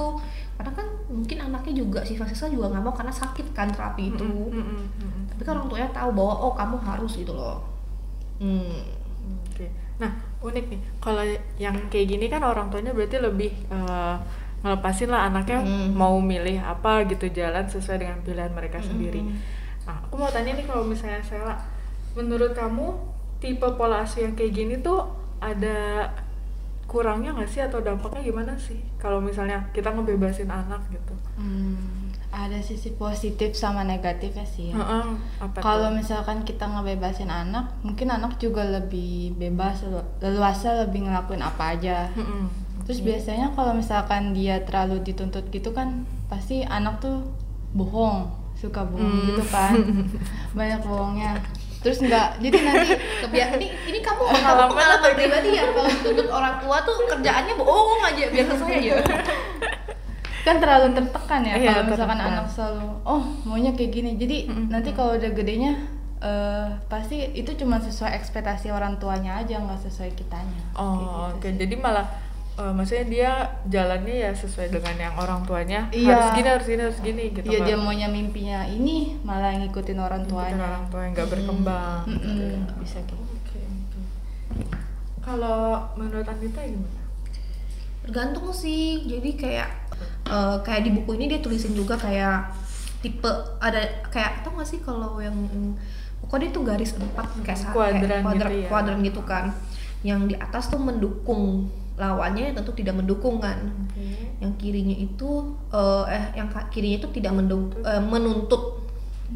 karena 0.56 0.72
kan 0.72 0.88
mungkin 1.08 1.38
anaknya 1.42 1.74
juga 1.76 2.00
sifat 2.04 2.28
siswa 2.30 2.48
juga 2.48 2.66
nggak 2.72 2.84
mau 2.84 2.92
karena 2.92 3.12
sakit 3.12 3.48
kan 3.52 3.68
terapi 3.72 4.04
itu 4.12 4.24
mm-mm, 4.24 4.52
mm-mm. 5.00 5.24
tapi 5.32 5.42
kan 5.42 5.56
orang 5.56 5.68
tuanya 5.68 5.90
tahu 5.90 6.10
bahwa 6.12 6.34
oh 6.44 6.54
kamu 6.54 6.76
harus 6.78 7.12
gitu 7.16 7.32
loh 7.32 7.64
hmm. 8.40 8.84
Oke. 9.26 9.66
Nah, 9.98 10.12
unik 10.38 10.66
nih. 10.70 10.80
Kalau 11.00 11.24
yang 11.58 11.74
kayak 11.90 12.08
gini 12.08 12.28
kan 12.28 12.44
orang 12.44 12.70
tuanya 12.70 12.94
berarti 12.94 13.18
lebih 13.18 13.50
eh, 13.66 14.16
ngelepasin 14.62 15.10
lah 15.10 15.26
anaknya 15.26 15.64
Hmm. 15.64 15.96
mau 15.96 16.20
milih 16.20 16.60
apa 16.60 17.08
gitu 17.08 17.26
jalan 17.32 17.66
sesuai 17.66 17.98
dengan 17.98 18.20
pilihan 18.22 18.52
mereka 18.52 18.78
sendiri. 18.78 19.24
Hmm. 19.24 19.34
Nah, 19.88 19.98
aku 20.04 20.14
mau 20.16 20.30
tanya 20.30 20.54
nih 20.54 20.62
kalau 20.62 20.84
misalnya 20.84 21.24
Sela, 21.24 21.56
menurut 22.16 22.52
kamu 22.52 22.96
tipe 23.38 23.68
pola 23.76 24.02
asuh 24.02 24.24
yang 24.24 24.34
kayak 24.34 24.54
gini 24.54 24.76
tuh 24.80 25.04
ada 25.38 26.10
kurangnya 26.86 27.34
nggak 27.34 27.50
sih 27.50 27.60
atau 27.60 27.82
dampaknya 27.82 28.22
gimana 28.24 28.54
sih? 28.56 28.80
Kalau 28.96 29.20
misalnya 29.20 29.68
kita 29.70 29.92
ngebebasin 29.92 30.48
anak 30.48 30.80
gitu. 30.88 31.14
Hmm, 31.36 32.08
ada 32.30 32.56
sisi 32.60 32.94
positif 32.94 33.52
sama 33.54 33.84
negatifnya 33.84 34.46
sih 34.46 34.72
ya. 34.72 34.80
Apa 35.38 35.60
Kalau 35.60 35.92
misalkan 35.92 36.42
kita 36.42 36.64
ngebebasin 36.64 37.28
anak, 37.28 37.74
mungkin 37.82 38.08
anak 38.08 38.38
juga 38.38 38.64
lebih 38.64 39.36
bebas, 39.36 39.84
lelu- 39.84 40.08
leluasa 40.22 40.86
lebih 40.86 41.04
ngelakuin 41.04 41.42
apa 41.42 41.76
aja. 41.76 42.08
Mm-mm. 42.14 42.48
Terus 42.86 43.02
biasanya 43.02 43.50
kalau 43.52 43.74
misalkan 43.74 44.32
dia 44.32 44.62
terlalu 44.62 45.02
dituntut 45.02 45.50
gitu 45.50 45.74
kan, 45.74 46.06
pasti 46.30 46.62
anak 46.62 47.02
tuh 47.02 47.26
bohong, 47.74 48.30
suka 48.54 48.86
bohong 48.86 49.04
Hmm. 49.12 49.28
gitu 49.28 49.44
kan, 49.50 49.74
banyak 50.58 50.86
bohongnya. 50.86 51.34
Terus 51.86 52.02
nggak, 52.02 52.42
jadi 52.42 52.58
nanti 52.60 52.88
Kebiasaan 53.22 53.62
ini 53.62 53.68
ini 53.86 54.00
kamu 54.02 54.22
Pengalaman 54.26 54.68
pengalaman 54.68 54.98
atau 54.98 55.10
pribadi 55.14 55.50
ya 55.54 55.64
kalau 55.70 55.86
dituntut 55.88 56.28
orang 56.28 56.58
tua 56.58 56.78
tuh 56.82 56.98
kerjaannya 57.06 57.54
bohong 57.56 58.02
aja 58.04 58.26
biar 58.28 58.46
selesai 58.48 58.74
aja. 58.76 58.94
kan 60.42 60.58
terlalu 60.58 60.94
tertekan 60.94 61.42
ya 61.42 61.54
Iya, 61.56 61.70
kalau 61.72 61.84
misalkan 61.88 62.18
tertekan. 62.18 62.34
anak 62.36 62.48
selalu 62.48 62.86
oh 63.04 63.22
maunya 63.44 63.72
kayak 63.72 63.92
gini 63.92 64.12
jadi 64.14 64.38
Mm-mm. 64.46 64.66
nanti 64.68 64.90
kalau 64.92 65.14
udah 65.14 65.32
gedenya 65.32 65.74
eh, 66.20 66.68
pasti 66.86 67.34
itu 67.34 67.50
cuma 67.56 67.78
sesuai 67.78 68.14
ekspektasi 68.16 68.70
orang 68.70 68.98
tuanya 68.98 69.38
aja 69.38 69.58
nggak 69.58 69.82
sesuai 69.84 70.14
kitanya 70.14 70.62
Oh, 70.74 70.94
gitu 70.96 71.18
oke. 71.36 71.48
sih. 71.48 71.58
Jadi 71.60 71.76
malah 71.76 72.06
eh, 72.56 72.72
maksudnya 72.72 73.06
dia 73.06 73.32
jalannya 73.66 74.16
ya 74.18 74.32
sesuai 74.32 74.68
dengan 74.70 74.96
yang 74.98 75.16
orang 75.16 75.44
tuanya 75.44 75.88
Iya. 75.90 76.08
harus 76.10 76.30
gini 76.34 76.48
harus 76.48 76.66
gini 76.66 76.82
harus 76.82 77.00
gini 77.00 77.24
gitu. 77.30 77.46
Iya 77.46 77.60
dia 77.64 77.76
maunya 77.76 78.08
mimpinya 78.08 78.64
ini 78.66 79.20
malah 79.22 79.56
ngikutin 79.58 79.98
orang 79.98 80.24
ngikutin 80.24 80.32
tuanya 80.32 80.64
orang 80.66 80.86
tua 80.88 81.02
yang 81.02 81.14
nggak 81.14 81.30
berkembang. 81.30 82.00
Mm-mm, 82.06 82.22
gitu 82.22 82.42
ya. 82.42 82.60
bisa 82.80 82.98
gitu 83.02 83.14
Oke, 83.16 83.60
oke. 83.60 84.00
Kalau 85.20 85.62
menurut 85.96 86.24
Anita 86.24 86.62
gimana? 86.62 87.02
Tergantung 88.02 88.54
sih. 88.54 89.04
Jadi 89.04 89.30
kayak 89.36 89.70
eh, 90.26 90.56
kayak 90.62 90.82
di 90.82 90.92
buku 90.92 91.12
ini 91.16 91.26
dia 91.28 91.40
tulisin 91.40 91.74
juga 91.74 91.98
kayak 91.98 92.54
tipe 93.02 93.30
ada 93.60 93.82
kayak 94.10 94.42
tau 94.42 94.58
gak 94.58 94.66
sih 94.66 94.82
kalau 94.82 95.22
yang 95.22 95.36
pokoknya 96.22 96.50
itu 96.50 96.60
garis 96.62 96.92
empat 96.98 97.28
kayak 97.44 97.60
Kuadran 97.70 98.02
kayak 98.02 98.24
kuadran 98.26 98.50
gitu 98.50 98.64
ya. 98.64 98.70
kuadran 98.70 99.00
gitu 99.04 99.22
kan. 99.22 99.46
Yang 100.02 100.20
di 100.30 100.36
atas 100.38 100.70
tuh 100.70 100.78
mendukung 100.78 101.70
lawannya 101.96 102.52
tentu 102.52 102.72
tidak 102.76 103.00
mendukung 103.00 103.40
kan. 103.40 103.88
Yang 104.44 104.54
kirinya 104.60 104.96
itu 104.96 105.30
eh, 105.72 106.04
eh 106.12 106.26
yang 106.40 106.52
kirinya 106.70 106.98
itu 107.04 107.10
tidak 107.16 107.34
mendung, 107.36 107.72
eh, 107.84 108.04
menuntut. 108.04 108.84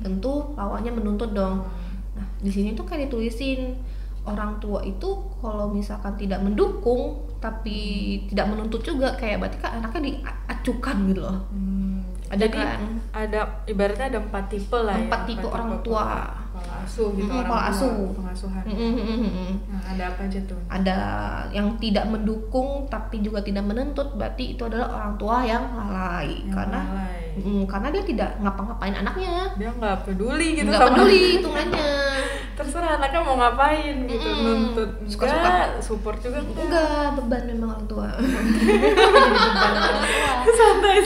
Tentu 0.03 0.53
lawannya 0.53 0.91
menuntut 0.93 1.33
dong. 1.33 1.65
Nah, 2.13 2.27
di 2.43 2.51
sini 2.51 2.75
tuh 2.75 2.85
kayak 2.85 3.09
ditulisin 3.09 3.79
orang 4.27 4.59
tua 4.59 4.83
itu 4.83 5.09
kalau 5.39 5.71
misalkan 5.71 6.13
tidak 6.19 6.43
mendukung 6.43 7.25
tapi 7.39 8.19
tidak 8.27 8.51
menuntut 8.51 8.83
juga 8.83 9.15
kayak 9.15 9.39
berarti 9.39 9.57
kan 9.63 9.79
anaknya 9.79 10.11
diacukan 10.11 10.97
gitu 11.09 11.21
loh. 11.23 11.37
Hmm, 11.55 11.88
Ada 12.29 12.45
jadi 12.45 12.59
kan? 12.59 12.79
ada 13.11 13.39
ibaratnya 13.65 14.07
ada 14.07 14.19
empat 14.21 14.43
tipe 14.47 14.77
lah 14.77 14.93
ya. 14.93 15.03
Empat 15.03 15.21
tipe 15.25 15.45
orang 15.45 15.69
tua. 15.79 16.03
pola- 16.05 16.47
asuh 16.59 17.09
gitu 17.13 17.25
Mm, 17.25 17.39
orang 17.41 17.63
asuh. 17.65 18.11
pengasuhan. 18.11 18.63
Mm-mm. 18.65 19.63
Nah, 19.65 19.81
ada 19.87 20.03
apa 20.09 20.21
aja 20.21 20.39
tuh? 20.43 20.59
Ada 20.67 20.97
yang 21.49 21.77
tidak 21.77 22.03
mendukung 22.05 22.83
tapi 22.85 23.19
juga 23.19 23.39
tidak 23.39 23.63
menuntut 23.63 24.11
berarti 24.13 24.53
itu 24.53 24.61
adalah 24.61 24.91
orang 24.93 25.13
tua 25.15 25.39
yang 25.41 25.63
lalai 25.71 26.41
Yang 26.41 26.51
karena 26.51 26.79
lalai. 26.83 27.39
Mm, 27.39 27.63
karena 27.63 27.87
dia 27.89 28.03
tidak 28.03 28.29
ngapa-ngapain 28.37 28.95
anaknya. 28.97 29.35
Dia 29.55 29.69
nggak 29.71 29.95
peduli 30.03 30.47
gitu 30.53 30.67
Nggak 30.67 30.83
peduli 30.89 31.19
hitungannya. 31.37 31.87
terserah 32.59 32.91
anaknya 32.93 33.19
mau 33.23 33.35
ngapain 33.37 33.95
gitu 34.03 34.19
Mm-mm. 34.19 34.43
nuntut 34.43 34.89
Suka-suka. 35.07 35.39
enggak 35.39 35.67
support 35.79 36.19
juga 36.19 36.43
enggak 36.43 36.59
Enggak, 36.61 37.07
beban 37.15 37.43
memang 37.47 37.69
orang 37.71 37.85
tua. 37.87 38.07
santai 40.51 40.97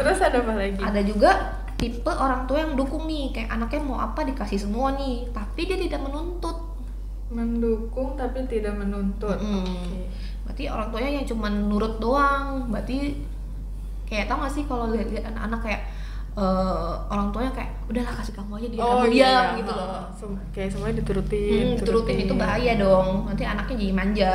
terus 0.00 0.18
ada 0.22 0.38
apa 0.42 0.52
lagi? 0.54 0.80
Ada 0.80 1.00
juga 1.04 1.30
tipe 1.74 2.08
orang 2.08 2.46
tua 2.46 2.62
yang 2.62 2.72
dukung 2.78 3.04
nih 3.04 3.34
kayak 3.34 3.50
anaknya 3.50 3.80
mau 3.82 3.98
apa 3.98 4.22
dikasih 4.22 4.56
semua 4.56 4.94
nih 4.94 5.26
tapi 5.30 5.66
dia 5.66 5.78
tidak 5.78 6.00
menuntut. 6.02 6.56
Mendukung 7.28 8.14
tapi 8.14 8.46
tidak 8.46 8.74
menuntut. 8.78 9.38
Mm-mm. 9.40 9.64
Oke. 9.64 10.02
berarti 10.44 10.68
orang 10.68 10.92
tuanya 10.92 11.10
yang 11.18 11.26
cuma 11.26 11.48
nurut 11.48 11.98
doang. 11.98 12.68
Berarti 12.68 13.16
kayak 14.04 14.28
tau 14.28 14.44
gak 14.44 14.52
sih 14.52 14.64
kalau 14.68 14.92
lihat 14.92 15.08
anak-anak 15.24 15.60
kayak 15.64 15.82
eh, 16.36 16.92
orang 17.10 17.32
tuanya 17.32 17.50
kayak 17.56 17.72
udahlah 17.88 18.14
kasih 18.20 18.34
kamu 18.36 18.52
aja 18.60 18.68
dia 18.68 18.80
kamu 18.80 19.06
iya, 19.08 19.10
diam 19.10 19.24
iya. 19.24 19.58
gitu 19.58 19.72
loh. 19.72 20.02
Kayak 20.54 20.68
semuanya 20.72 20.94
diturutin 21.02 21.66
Hmm, 21.74 21.82
turutin 21.82 22.18
itu 22.28 22.34
bahaya 22.36 22.72
dong. 22.78 23.26
Nanti 23.26 23.42
anaknya 23.42 23.76
jadi 23.82 23.94
manja 23.94 24.32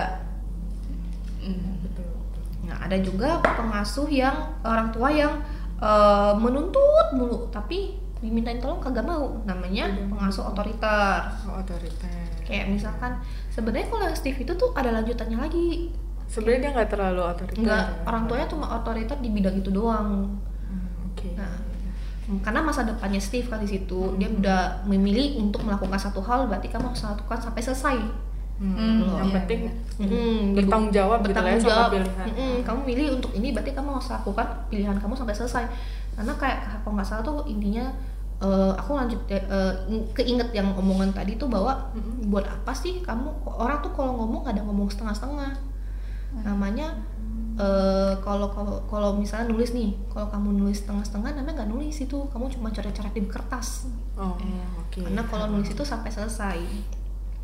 Mm. 1.40 1.56
betul, 1.82 2.04
betul. 2.04 2.44
Nah, 2.68 2.69
ada 2.80 2.98
juga 2.98 3.44
pengasuh 3.44 4.08
yang 4.08 4.56
orang 4.64 4.90
tua 4.90 5.12
yang 5.12 5.34
eh, 5.78 6.34
menuntut 6.40 7.08
mulu, 7.14 7.48
tapi 7.52 8.00
dimintain 8.20 8.60
tolong 8.60 8.84
kagak 8.84 9.08
mau. 9.08 9.40
Namanya 9.48 9.88
Tidak. 9.92 10.12
pengasuh 10.12 10.44
otoriter. 10.48 11.20
Oh, 11.48 11.60
otoriter 11.60 12.28
Kayak 12.44 12.66
misalkan 12.74 13.12
sebenarnya 13.48 13.88
kalau 13.88 14.08
Steve 14.12 14.42
itu 14.42 14.54
tuh 14.56 14.74
ada 14.74 14.90
lanjutannya 14.92 15.38
lagi. 15.38 15.94
sebenarnya 16.30 16.62
dia 16.62 16.72
nggak 16.78 16.90
terlalu 16.94 17.22
otoriter 17.26 17.58
Enggak, 17.58 17.86
ya. 17.90 18.06
orang 18.06 18.24
tuanya 18.30 18.46
cuma 18.46 18.66
otoriter 18.70 19.18
di 19.18 19.30
bidang 19.34 19.56
itu 19.60 19.70
doang. 19.74 20.30
Hmm, 20.62 21.10
oke 21.10 21.26
Nah, 21.34 21.58
karena 22.46 22.62
masa 22.62 22.86
depannya 22.86 23.18
Steve 23.18 23.50
kan 23.50 23.58
di 23.58 23.66
situ, 23.66 24.14
dia 24.22 24.30
udah 24.30 24.86
memilih 24.86 25.42
untuk 25.42 25.66
melakukan 25.66 25.98
satu 25.98 26.22
hal, 26.22 26.46
berarti 26.46 26.70
kamu 26.70 26.94
harus 26.94 27.02
lakukan 27.02 27.40
sampai 27.42 27.62
selesai. 27.66 27.98
Hmm, 28.60 28.76
Hmm, 28.76 29.00
yang 29.16 29.24
iya, 29.26 29.36
penting 29.40 29.60
Mm-mm, 29.98 30.52
bertanggung 30.52 30.92
jawab 30.92 31.20
gitu 31.20 31.32
ya 31.32 31.32
bertanggung 31.32 31.60
sama 31.60 31.72
jawab. 31.72 31.90
pilihan. 31.96 32.28
Mm-mm, 32.28 32.54
kamu 32.62 32.80
milih 32.86 33.08
untuk 33.16 33.32
ini 33.34 33.48
berarti 33.52 33.72
kamu 33.72 33.90
harus 33.96 34.10
lakukan 34.10 34.48
pilihan 34.68 34.96
kamu 34.96 35.14
sampai 35.16 35.32
selesai. 35.34 35.64
Karena 36.12 36.34
kayak 36.36 36.58
kalau 36.84 36.94
nggak 36.94 37.08
salah 37.08 37.24
tuh 37.24 37.38
intinya 37.46 37.88
eh, 38.38 38.72
aku 38.76 38.92
lanjut 38.94 39.20
eh, 39.28 39.40
eh, 39.40 39.74
keinget 40.14 40.52
yang 40.52 40.72
omongan 40.74 41.12
tadi 41.12 41.36
tuh 41.36 41.48
bahwa 41.48 41.88
Mm-mm. 41.92 42.28
buat 42.28 42.44
apa 42.44 42.72
sih 42.72 43.00
kamu 43.00 43.32
orang 43.48 43.80
tuh 43.80 43.92
kalau 43.92 44.16
ngomong 44.18 44.44
ada 44.44 44.60
ngomong 44.60 44.88
setengah-setengah. 44.88 45.56
Namanya 46.42 47.00
eh, 47.56 48.14
kalau 48.20 48.48
kalau 48.50 48.84
kalau 48.86 49.10
misalnya 49.16 49.50
nulis 49.50 49.72
nih 49.72 49.96
kalau 50.08 50.28
kamu 50.28 50.60
nulis 50.60 50.84
setengah-setengah 50.84 51.32
namanya 51.34 51.64
nggak 51.64 51.72
nulis 51.72 51.96
itu. 51.98 52.28
Kamu 52.28 52.48
cuma 52.50 52.68
coret-coret 52.70 53.12
di 53.12 53.24
kertas. 53.24 53.88
Oh 54.16 54.36
Iya. 54.36 54.68
oke. 54.78 55.00
Karena 55.02 55.24
kalau 55.26 55.48
nulis 55.50 55.70
itu 55.70 55.84
sampai 55.84 56.12
selesai 56.12 56.60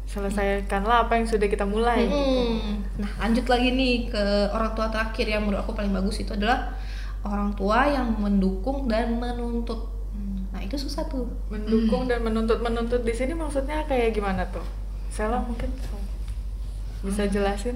selesaikanlah 0.05 1.09
apa 1.09 1.17
yang 1.17 1.27
sudah 1.27 1.50
kita 1.50 1.65
mulai 1.65 2.05
gitu. 2.05 2.15
Mm-mm. 2.15 2.77
Nah, 3.01 3.12
lanjut 3.25 3.45
lagi 3.50 3.69
nih 3.74 3.93
ke 4.13 4.24
orang 4.53 4.71
tua 4.77 4.88
terakhir 4.93 5.25
yang 5.27 5.43
menurut 5.43 5.65
aku 5.65 5.74
paling 5.74 5.91
bagus 5.91 6.21
itu 6.21 6.31
adalah 6.31 6.77
orang 7.25 7.51
tua 7.57 7.89
yang 7.89 8.13
mendukung 8.21 8.85
dan 8.85 9.17
menuntut. 9.17 9.91
Nah, 10.55 10.63
itu 10.63 10.79
susah 10.79 11.03
tuh. 11.12 11.27
mendukung 11.51 12.07
dan 12.07 12.24
menuntut 12.24 12.63
menuntut. 12.63 13.03
Di 13.03 13.12
sini 13.12 13.35
maksudnya 13.35 13.83
kayak 13.83 14.15
gimana 14.15 14.47
tuh? 14.47 14.63
Sela 15.12 15.43
mungkin? 15.43 15.67
Bisa 17.03 17.27
jelasin? 17.27 17.75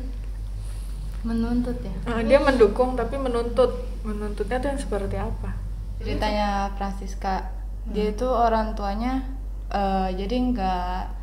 Menuntut 1.27 1.75
ya? 1.83 1.91
Eh, 2.07 2.23
dia 2.23 2.39
mendukung 2.39 2.95
tapi 2.95 3.19
menuntut. 3.19 3.83
Menuntutnya 4.07 4.63
tuh 4.63 4.71
yang 4.71 4.79
seperti 4.79 5.19
apa? 5.19 5.59
Ceritanya 5.99 6.71
Francisca. 6.79 7.51
Dia 7.91 8.15
itu 8.15 8.23
orang 8.23 8.79
tuanya 8.79 9.27
eh, 9.75 10.15
jadi 10.15 10.35
nggak 10.39 11.18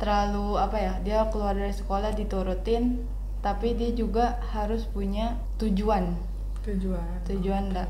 terlalu 0.00 0.56
apa 0.56 0.76
ya 0.80 0.94
dia 1.04 1.28
keluar 1.28 1.52
dari 1.52 1.76
sekolah 1.76 2.16
diturutin 2.16 3.04
tapi 3.44 3.76
dia 3.76 3.92
juga 3.92 4.40
harus 4.50 4.88
punya 4.88 5.36
tujuan 5.60 6.16
tujuan 6.64 7.20
tujuan 7.28 7.72
enggak 7.72 7.88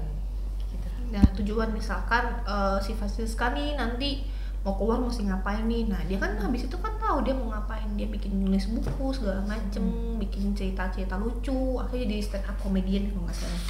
Nah, 1.11 1.27
tujuan 1.35 1.75
misalkan 1.75 2.23
eh, 2.47 2.79
si 2.79 2.95
Francisca 2.95 3.51
nih 3.51 3.75
nanti 3.75 4.23
mau 4.63 4.79
keluar 4.79 5.03
mesti 5.03 5.27
ngapain 5.27 5.67
nih. 5.67 5.91
Nah, 5.91 6.01
dia 6.07 6.23
kan 6.23 6.39
habis 6.39 6.71
itu 6.71 6.77
kan 6.79 6.95
tahu 7.03 7.27
dia 7.27 7.35
mau 7.35 7.51
ngapain. 7.51 7.87
Dia 7.99 8.07
bikin 8.07 8.39
nulis 8.39 8.71
buku 8.71 9.11
segala 9.11 9.43
macem, 9.43 9.83
bikin 10.23 10.55
cerita-cerita 10.55 11.19
lucu, 11.19 11.83
akhirnya 11.83 12.07
jadi 12.07 12.23
stand 12.23 12.47
up 12.47 12.57
comedian 12.63 13.11
kalau 13.11 13.27
nggak 13.27 13.37
salah. 13.37 13.63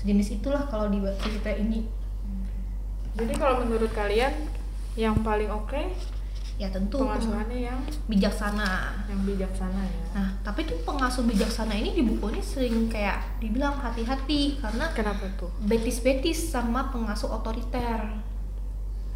Sejenis 0.00 0.40
itulah 0.40 0.62
kalau 0.66 0.88
di 0.88 0.98
cerita 1.20 1.52
ini. 1.52 1.84
jadi 3.18 3.34
kalau 3.34 3.66
menurut 3.66 3.90
kalian 3.90 4.30
yang 4.94 5.26
paling 5.26 5.50
oke 5.50 5.74
ya 6.58 6.68
tentu. 6.68 6.98
Pengasuhannya 6.98 7.70
yang 7.70 7.78
bijaksana. 8.06 8.98
Yang 9.06 9.20
bijaksana 9.24 9.78
ya. 9.80 10.02
Nah 10.12 10.28
tapi 10.42 10.66
tuh 10.66 10.74
pengasuh 10.82 11.22
bijaksana 11.22 11.70
ini 11.72 11.94
di 11.94 12.02
buku 12.02 12.34
ini 12.34 12.42
sering 12.42 12.90
kayak 12.90 13.38
dibilang 13.38 13.78
hati-hati 13.78 14.58
karena 14.58 14.90
kenapa 14.90 15.30
tuh? 15.38 15.48
betis-betis 15.62 16.50
sama 16.50 16.90
pengasuh 16.90 17.30
otoriter. 17.30 18.10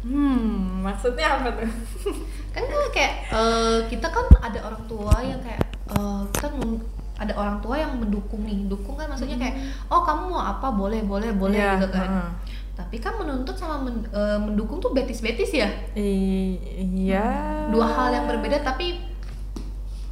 Hmm 0.03 0.83
maksudnya 0.83 1.39
apa 1.39 1.51
tuh? 1.53 1.67
Kan 2.55 2.63
kan 2.63 2.79
kayak 2.93 3.13
eh, 3.33 3.77
kita 3.89 4.07
kan 4.07 4.29
ada 4.37 4.59
orang 4.61 4.83
tua 4.85 5.15
yang 5.19 5.39
kayak 5.41 5.63
eh, 5.89 6.21
kita 6.31 6.47
mem- 6.53 6.85
ada 7.13 7.33
orang 7.33 7.57
tua 7.59 7.75
yang 7.75 7.97
mendukung 7.97 8.43
nih. 8.43 8.67
Dukung 8.67 8.93
kan 8.93 9.09
maksudnya 9.09 9.35
kayak 9.35 9.57
oh 9.87 10.03
kamu 10.03 10.29
mau 10.29 10.43
apa? 10.43 10.69
Boleh 10.69 11.01
boleh 11.01 11.33
boleh 11.33 11.57
Iya, 11.57 11.81
gitu 11.81 11.87
kan. 11.89 12.07
heeh. 12.07 12.29
Tapi 12.73 12.97
kan 12.97 13.21
menuntut 13.21 13.53
sama 13.53 13.85
men- 13.85 14.09
eh, 14.09 14.39
mendukung 14.41 14.81
tuh 14.81 14.91
betis-betis 14.91 15.53
ya 15.53 15.69
I- 15.93 16.57
iya 16.81 17.25
dua 17.69 17.85
hal 17.85 18.09
yang 18.11 18.25
berbeda 18.25 18.65
tapi 18.65 18.97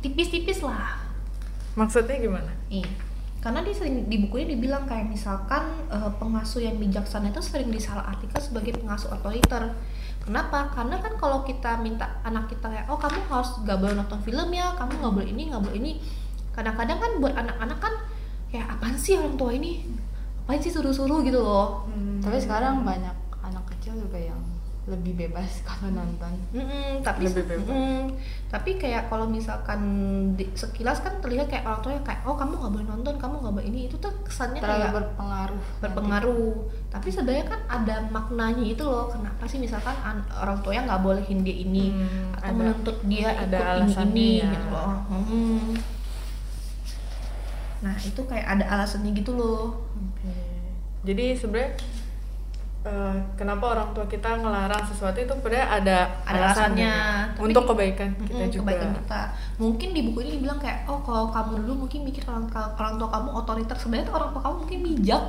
tipis-tipis 0.01 0.61
lah 0.61 0.97
maksudnya 1.73 2.17
gimana 2.19 2.51
Ih, 2.69 2.85
karena 3.41 3.65
dia 3.65 3.73
sering 3.75 4.05
di 4.07 4.21
buku 4.21 4.45
ini 4.45 4.55
dibilang 4.55 4.85
kayak 4.85 5.09
misalkan 5.09 5.63
eh, 5.89 6.11
pengasuh 6.21 6.61
yang 6.61 6.77
bijaksana 6.77 7.33
itu 7.33 7.41
sering 7.41 7.67
disalahartikan 7.67 8.39
sebagai 8.39 8.79
pengasuh 8.79 9.11
otoriter. 9.11 9.75
Kenapa? 10.21 10.69
Karena 10.71 11.01
kan 11.01 11.17
kalau 11.17 11.41
kita 11.41 11.81
minta 11.81 12.21
anak 12.21 12.47
kita 12.47 12.69
kayak 12.69 12.85
oh 12.87 12.95
kamu 12.95 13.25
harus 13.27 13.57
gak 13.65 13.75
boleh 13.81 13.97
nonton 13.97 14.21
film 14.21 14.53
ya, 14.53 14.71
kamu 14.77 15.01
nggak 15.01 15.13
boleh 15.17 15.29
ini 15.33 15.43
nggak 15.49 15.61
boleh 15.65 15.77
ini. 15.81 15.91
Kadang-kadang 16.53 16.97
kan 17.01 17.11
buat 17.17 17.33
anak-anak 17.35 17.79
kan 17.81 17.93
kayak 18.53 18.67
apaan 18.71 18.95
sih 18.95 19.17
orang 19.17 19.35
tua 19.35 19.51
ini? 19.51 19.83
Apaan 20.51 20.59
sih 20.61 20.67
suruh-suruh 20.69 21.23
gitu 21.23 21.39
loh. 21.39 21.87
Tapi 22.19 22.35
sekarang 22.37 22.83
banyak 22.83 23.15
anak 23.39 23.63
kecil 23.71 23.95
juga 23.97 24.19
yang 24.21 24.35
lebih 24.83 25.15
bebas 25.15 25.47
kalau 25.63 25.87
nonton. 25.89 26.27
Mm-mm, 26.51 26.99
tapi 26.99 27.23
Lebih 27.23 27.45
bebas. 27.45 27.69
mm, 27.69 28.03
tapi 28.49 28.75
kayak 28.75 29.07
kalau 29.07 29.23
misalkan 29.25 29.79
di, 30.33 30.43
sekilas 30.51 30.99
kan 30.99 31.23
terlihat 31.23 31.47
kayak 31.47 31.63
orang 31.63 31.79
tua 31.79 31.93
yang 31.93 32.03
kayak 32.03 32.25
oh 32.25 32.35
kamu 32.35 32.57
nggak 32.57 32.73
boleh 32.73 32.87
nonton, 32.89 33.13
kamu 33.15 33.35
nggak 33.39 33.53
boleh 33.53 33.65
ini 33.65 33.79
itu 33.85 33.95
tuh 33.95 34.11
kesannya 34.21 34.59
Terlalu 34.59 34.81
kayak 34.81 34.95
berpengaruh. 34.97 35.61
berpengaruh 35.79 36.51
tapi 36.89 37.07
sebenarnya 37.07 37.45
kan 37.47 37.59
ada 37.71 37.95
maknanya 38.09 38.65
itu 38.65 38.83
loh 38.83 39.07
kenapa 39.07 39.43
sih 39.45 39.55
misalkan 39.55 39.95
an- 40.03 40.27
orang 40.35 40.59
tuanya 40.59 40.81
nggak 40.85 41.01
bolehin 41.01 41.39
dia 41.39 41.55
ini 41.55 41.85
Hmm, 41.87 42.35
atau 42.35 42.43
ada- 42.43 42.57
menuntut 42.59 42.97
dia 43.05 43.27
ada 43.31 43.55
ikut 43.55 43.63
ini 43.63 43.71
alasannya 43.77 44.11
ini 44.11 44.27
ya. 44.35 44.49
gitu 44.51 44.67
loh 44.67 44.91
Hmm. 45.07 45.69
Nah 47.81 47.95
itu 47.97 48.21
kayak 48.23 48.45
ada 48.47 48.65
alasannya 48.69 49.11
gitu 49.11 49.33
loh 49.33 49.73
Oke. 49.93 50.29
Jadi 51.01 51.33
sebenarnya 51.33 51.73
eh, 52.81 53.15
kenapa 53.33 53.73
orang 53.73 53.89
tua 53.91 54.05
kita 54.05 54.37
ngelarang 54.37 54.85
sesuatu 54.85 55.17
itu 55.17 55.33
sebenarnya 55.33 55.65
ada, 55.67 55.97
Ada 56.21 56.37
alasannya. 56.37 56.93
Tapi 57.33 57.45
untuk 57.45 57.63
kebaikan 57.69 58.09
kita 58.21 58.33
Mm-mm, 58.37 58.49
juga. 58.49 58.61
kebaikan 58.65 58.89
kita 58.97 59.21
mungkin 59.57 59.89
di 59.91 60.01
buku 60.05 60.19
ini 60.21 60.31
dibilang 60.37 60.57
kayak 60.57 60.85
oh 60.85 61.01
kalau 61.01 61.29
kamu 61.29 61.61
dulu 61.65 61.85
mungkin 61.85 61.99
mikir 62.05 62.21
orang, 62.25 62.45
orang 62.53 62.93
tua 62.97 63.09
kamu 63.09 63.29
otoriter 63.33 63.77
sebenarnya 63.77 64.09
orang 64.09 64.29
tua 64.29 64.41
kamu 64.41 64.55
mungkin 64.61 64.79
bijak 64.81 65.23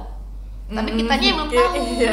tapi 0.72 0.90
kitanya 0.96 1.26
yang 1.28 1.38
belum 1.38 1.50
iya, 1.50 1.60
tahu 1.60 1.74
Iya, 1.92 2.12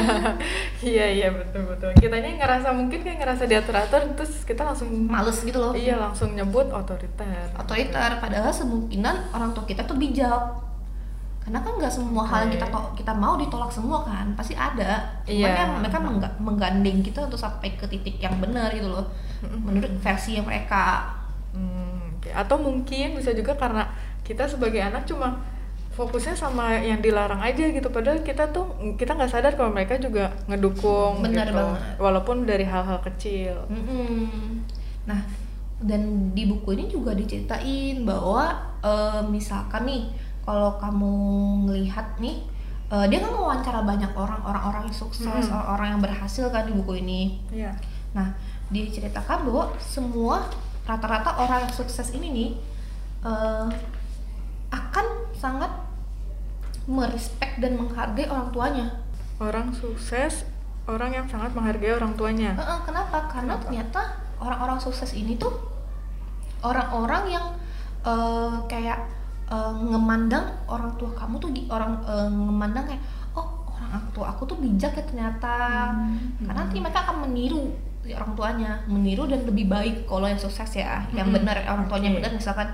iya, 0.83 1.05
iya 1.11 1.27
betul 1.31 1.63
betul. 1.65 1.89
Kitanya 1.95 2.29
ngerasa 2.35 2.67
mungkin 2.75 2.99
kayak 2.99 3.17
ngerasa 3.23 3.43
diatur-atur, 3.45 4.01
terus 4.15 4.43
kita 4.43 4.61
langsung 4.63 4.89
males 5.07 5.39
gitu 5.39 5.55
loh. 5.55 5.71
Iya 5.71 5.95
langsung 5.95 6.35
nyebut 6.35 6.67
otoriter. 6.67 7.49
otoriter. 7.55 8.11
Padahal 8.19 8.51
semungkinan 8.51 9.31
orang 9.31 9.51
tua 9.51 9.63
kita 9.63 9.83
tuh 9.83 9.95
bijak. 9.95 10.43
Karena 11.39 11.65
kan 11.65 11.73
nggak 11.81 11.89
semua 11.89 12.23
hal 12.27 12.45
yang 12.45 12.53
kita 12.59 12.67
kita 12.93 13.13
mau 13.15 13.33
ditolak 13.33 13.71
semua 13.71 14.03
kan 14.03 14.35
pasti 14.37 14.53
ada. 14.53 15.07
Cuman 15.25 15.39
Iya. 15.39 15.49
kan 15.55 15.67
mereka 15.81 15.97
mengga- 15.97 16.37
menggandeng 16.37 16.99
kita 17.01 17.25
untuk 17.25 17.39
sampai 17.39 17.73
ke 17.73 17.89
titik 17.89 18.19
yang 18.19 18.37
benar 18.37 18.69
gitu 18.69 18.91
loh. 18.91 19.07
Menurut 19.41 19.89
versi 19.97 20.37
yang 20.37 20.45
mereka. 20.45 21.09
Hmm. 21.55 22.13
Atau 22.21 22.61
mungkin 22.61 23.17
bisa 23.17 23.33
juga 23.33 23.55
karena 23.55 23.87
kita 24.21 24.45
sebagai 24.45 24.77
anak 24.77 25.09
cuma 25.09 25.41
fokusnya 25.99 26.35
sama 26.39 26.79
yang 26.79 27.03
dilarang 27.03 27.43
aja 27.43 27.67
gitu 27.67 27.91
padahal 27.91 28.23
kita 28.23 28.47
tuh 28.55 28.95
kita 28.95 29.11
nggak 29.19 29.27
sadar 29.27 29.53
kalau 29.59 29.75
mereka 29.75 29.99
juga 29.99 30.31
ngedukung 30.47 31.19
Benar 31.19 31.51
gitu 31.51 31.59
banget. 31.59 31.99
walaupun 31.99 32.47
dari 32.47 32.63
hal-hal 32.63 33.03
kecil 33.03 33.67
Mm-mm. 33.67 34.63
nah 35.03 35.19
dan 35.83 36.31
di 36.31 36.47
buku 36.47 36.75
ini 36.79 36.87
juga 36.87 37.11
diceritain 37.11 38.07
bahwa 38.07 38.55
eh, 38.79 39.21
misalkan 39.27 39.83
nih 39.83 40.03
kalau 40.47 40.79
kamu 40.79 41.13
ngelihat 41.67 42.15
nih 42.23 42.47
eh, 42.91 43.05
dia 43.11 43.19
kan 43.19 43.35
wawancara 43.35 43.83
banyak 43.83 44.15
orang 44.15 44.39
orang-orang 44.47 44.87
yang 44.87 44.95
sukses 44.95 45.27
Mm-mm. 45.27 45.51
orang-orang 45.51 45.87
yang 45.99 46.01
berhasil 46.01 46.45
kan 46.47 46.63
di 46.63 46.71
buku 46.71 47.03
ini 47.03 47.43
Iya 47.51 47.75
Nah, 48.09 48.33
diceritakan 48.73 49.45
bahwa 49.45 49.69
semua 49.77 50.49
rata-rata 50.89 51.37
orang 51.37 51.69
yang 51.69 51.73
sukses 51.73 52.09
ini 52.17 52.27
nih 52.33 52.49
eh, 53.21 53.67
akan 54.69 55.05
sangat 55.33 55.69
merespek 56.89 57.61
dan 57.61 57.77
menghargai 57.77 58.25
orang 58.25 58.49
tuanya. 58.49 58.85
orang 59.37 59.69
sukses 59.71 60.43
orang 60.83 61.13
yang 61.13 61.23
sangat 61.23 61.53
menghargai 61.53 61.93
orang 61.93 62.11
tuanya 62.13 62.51
Eh, 62.51 62.65
eh, 62.65 62.79
kenapa? 62.83 63.29
Karena 63.29 63.55
Kenapa? 63.55 63.63
ternyata 63.63 64.01
orang-orang 64.35 64.75
sukses 64.77 65.13
ini 65.13 65.37
tuh 65.37 65.53
orang-orang 66.59 67.23
yang 67.29 67.45
eh, 68.03 68.53
kayak 68.67 68.99
eh, 69.47 69.73
ngemandang 69.79 70.43
orang 70.65 70.91
tua 70.95 71.11
kamu 71.13 71.35
tuh 71.37 71.49
orang 71.69 71.93
eh, 72.03 72.27
ngemandang 72.27 72.85
kayak 72.85 73.03
oh 73.31 73.47
orang 73.69 74.03
tua 74.11 74.25
aku 74.29 74.43
tuh 74.45 74.57
bijak 74.59 74.91
ya 74.91 75.03
ternyata. 75.05 75.55
Karena 76.41 76.57
nanti 76.57 76.77
mereka 76.79 77.07
akan 77.07 77.29
meniru 77.29 77.71
orang 78.09 78.33
tuanya, 78.33 78.71
meniru 78.89 79.23
dan 79.23 79.45
lebih 79.45 79.69
baik 79.69 79.95
kalau 80.03 80.25
yang 80.25 80.39
sukses 80.39 80.73
ya, 80.73 81.05
yang 81.13 81.29
Hmm, 81.29 81.35
benar 81.35 81.61
orang 81.63 81.85
tuanya 81.85 82.09
oke. 82.09 82.17
benar 82.17 82.31
misalkan 82.33 82.67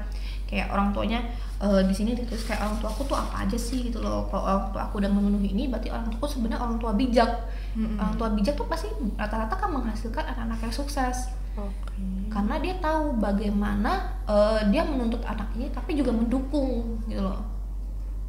kayak 0.46 0.70
orang 0.70 0.94
tuanya 0.94 1.20
eh, 1.62 1.82
di 1.86 1.94
sini 1.94 2.14
ditulis 2.14 2.46
kayak 2.46 2.62
orang 2.62 2.78
tua 2.80 2.90
aku 2.94 3.04
tuh 3.10 3.18
apa 3.18 3.46
aja 3.46 3.58
sih 3.58 3.90
gitu 3.90 4.00
loh. 4.00 4.30
Kalau 4.30 4.44
orang 4.46 4.70
tua 4.72 4.82
aku 4.86 5.02
udah 5.02 5.12
memenuhi 5.12 5.50
ini 5.52 5.64
berarti 5.68 5.90
orang 5.90 6.08
tuaku 6.14 6.26
sebenarnya 6.30 6.60
orang 6.62 6.78
tua 6.78 6.92
bijak. 6.94 7.32
Mm-mm. 7.76 7.98
Orang 8.00 8.16
tua 8.16 8.30
bijak 8.32 8.56
tuh 8.56 8.68
pasti 8.70 8.88
rata-rata 9.20 9.56
kan 9.58 9.70
menghasilkan 9.74 10.24
anak-anak 10.24 10.60
yang 10.64 10.74
sukses 10.74 11.34
Oke. 11.56 12.04
karena 12.28 12.60
dia 12.60 12.76
tahu 12.84 13.16
bagaimana 13.16 14.20
eh, 14.28 14.60
dia 14.72 14.84
menuntut 14.84 15.24
anak 15.24 15.48
ini 15.56 15.72
tapi 15.72 15.96
juga 15.96 16.12
mendukung 16.12 17.00
gitu 17.08 17.24
loh 17.24 17.40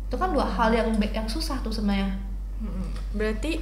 itu 0.07 0.15
kan 0.15 0.31
dua 0.31 0.47
hal 0.47 0.71
yang 0.71 0.95
yang 1.11 1.27
susah 1.27 1.59
tuh 1.67 1.75
sebenarnya 1.75 2.15
Mm-mm. 2.63 2.89
Berarti 3.19 3.59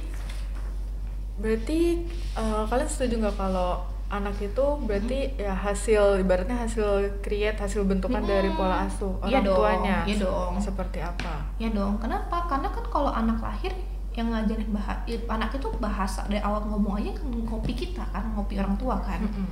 berarti 1.41 2.05
eh, 2.37 2.63
kalian 2.69 2.89
setuju 2.89 3.25
nggak 3.25 3.35
kalau 3.35 3.83
anak 4.05 4.37
itu 4.37 4.65
berarti 4.85 5.33
ya 5.35 5.51
hasil 5.51 6.21
ibaratnya 6.21 6.53
hasil 6.61 6.85
create 7.25 7.57
hasil 7.57 7.81
bentukan 7.83 8.21
Mm-mm. 8.21 8.29
dari 8.29 8.49
pola 8.53 8.85
asuh 8.85 9.17
orang 9.17 9.31
Iya 9.33 9.39
dong, 9.41 9.57
tuanya 9.57 9.97
iya 10.05 10.15
dong. 10.21 10.53
seperti 10.61 10.99
apa? 11.01 11.33
ya 11.57 11.69
dong 11.73 11.97
kenapa 11.97 12.45
karena 12.45 12.69
kan 12.69 12.85
kalau 12.85 13.09
anak 13.09 13.41
lahir 13.41 13.73
yang 14.15 14.31
ngajarin 14.31 14.71
bahasa 14.71 15.03
anak 15.27 15.51
itu 15.51 15.67
bahasa 15.75 16.23
dari 16.31 16.39
awal 16.39 16.63
ngomong 16.63 16.95
aja 17.01 17.11
kan 17.11 17.27
ngopi 17.27 17.73
kita 17.75 18.05
kan 18.13 18.23
ngopi 18.31 18.55
orang 18.55 18.77
tua 18.79 18.95
kan 19.01 19.19
Mm-mm. 19.19 19.47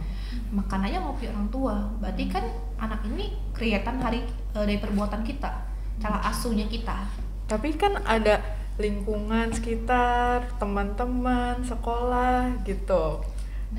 makan 0.55 0.87
aja 0.87 0.97
ngopi 1.01 1.27
orang 1.27 1.47
tua 1.51 1.75
berarti 1.99 2.23
kan 2.31 2.45
anak 2.79 3.01
ini 3.03 3.33
kelihatan 3.51 3.99
hari 3.99 4.23
eh, 4.55 4.63
dari 4.63 4.79
perbuatan 4.79 5.25
kita 5.25 5.51
cara 5.99 6.17
asuhnya 6.23 6.65
kita 6.65 7.03
Tapi 7.43 7.75
kan 7.75 7.99
ada 8.07 8.39
lingkungan 8.79 9.53
sekitar, 9.53 10.47
teman-teman, 10.57 11.61
sekolah 11.61 12.49
gitu. 12.65 13.21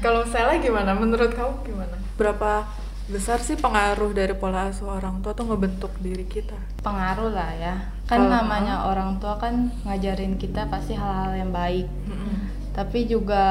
Kalau 0.01 0.23
Sela 0.25 0.57
gimana? 0.59 0.93
Menurut 0.93 1.31
kamu 1.31 1.53
gimana? 1.63 1.97
Berapa 2.15 2.67
besar 3.05 3.37
sih 3.39 3.55
pengaruh 3.55 4.11
dari 4.11 4.33
pola 4.33 4.73
asuh 4.73 4.89
orang 4.89 5.21
tua 5.21 5.33
tuh 5.33 5.45
ngebentuk 5.45 5.93
diri 5.99 6.25
kita? 6.25 6.57
Pengaruh 6.81 7.31
lah 7.31 7.51
ya. 7.55 7.75
Kan 8.05 8.25
Kalau- 8.25 8.33
namanya 8.33 8.89
orang 8.89 9.19
tua 9.19 9.37
kan 9.37 9.69
ngajarin 9.85 10.37
kita 10.37 10.67
pasti 10.67 10.95
hal-hal 10.95 11.37
yang 11.37 11.51
baik. 11.51 11.85
Mm-mm. 12.09 12.35
Tapi 12.73 13.05
juga 13.05 13.45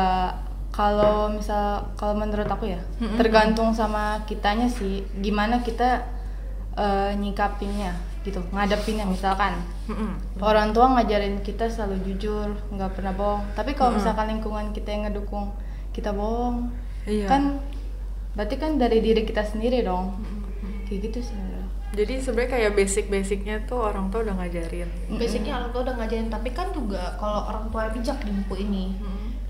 kalau 0.73 1.29
misal 1.29 1.85
kalau 1.93 2.17
menurut 2.17 2.49
aku 2.49 2.65
ya 2.65 2.81
Mm-mm. 2.97 3.13
tergantung 3.13 3.69
sama 3.71 4.25
kitanya 4.25 4.65
sih 4.65 5.05
gimana 5.21 5.61
kita 5.61 6.01
eh, 6.73 7.13
nyikapinnya 7.13 7.93
gitu 8.25 8.41
ngadepinnya 8.49 9.05
misalkan 9.05 9.53
Mm-mm. 9.85 10.17
orang 10.41 10.73
tua 10.73 10.89
ngajarin 10.97 11.45
kita 11.45 11.69
selalu 11.69 12.01
jujur 12.09 12.57
nggak 12.73 12.89
pernah 12.89 13.13
bohong 13.13 13.45
tapi 13.53 13.77
kalau 13.77 13.93
Mm-mm. 13.93 14.01
misalkan 14.01 14.33
lingkungan 14.33 14.73
kita 14.73 14.89
yang 14.89 15.05
ngedukung 15.05 15.53
kita 15.93 16.11
bohong 16.11 16.73
Iya. 17.03 17.27
kan 17.27 17.61
berarti 18.33 18.55
kan 18.55 18.75
dari 18.75 18.97
diri 18.97 19.21
kita 19.21 19.43
sendiri 19.43 19.81
dong 19.81 20.17
Mm-mm. 20.17 20.87
kayak 20.87 20.99
gitu 21.07 21.19
sih. 21.23 21.37
Jadi 21.93 22.17
sebenarnya 22.17 22.51
kayak 22.51 22.71
basic-basicnya 22.73 23.55
tuh 23.63 23.77
orang 23.83 24.09
tua 24.09 24.25
udah 24.25 24.33
ngajarin. 24.35 24.89
basicnya 25.13 25.53
orang 25.53 25.69
tua 25.69 25.81
udah 25.83 25.95
ngajarin 25.95 26.25
tapi 26.27 26.49
kan 26.49 26.73
juga 26.73 27.13
kalau 27.15 27.45
orang 27.45 27.69
tua 27.69 27.85
yang 27.85 27.93
bijak 27.93 28.17
di 28.19 28.31
buku 28.33 28.55
ini 28.59 28.85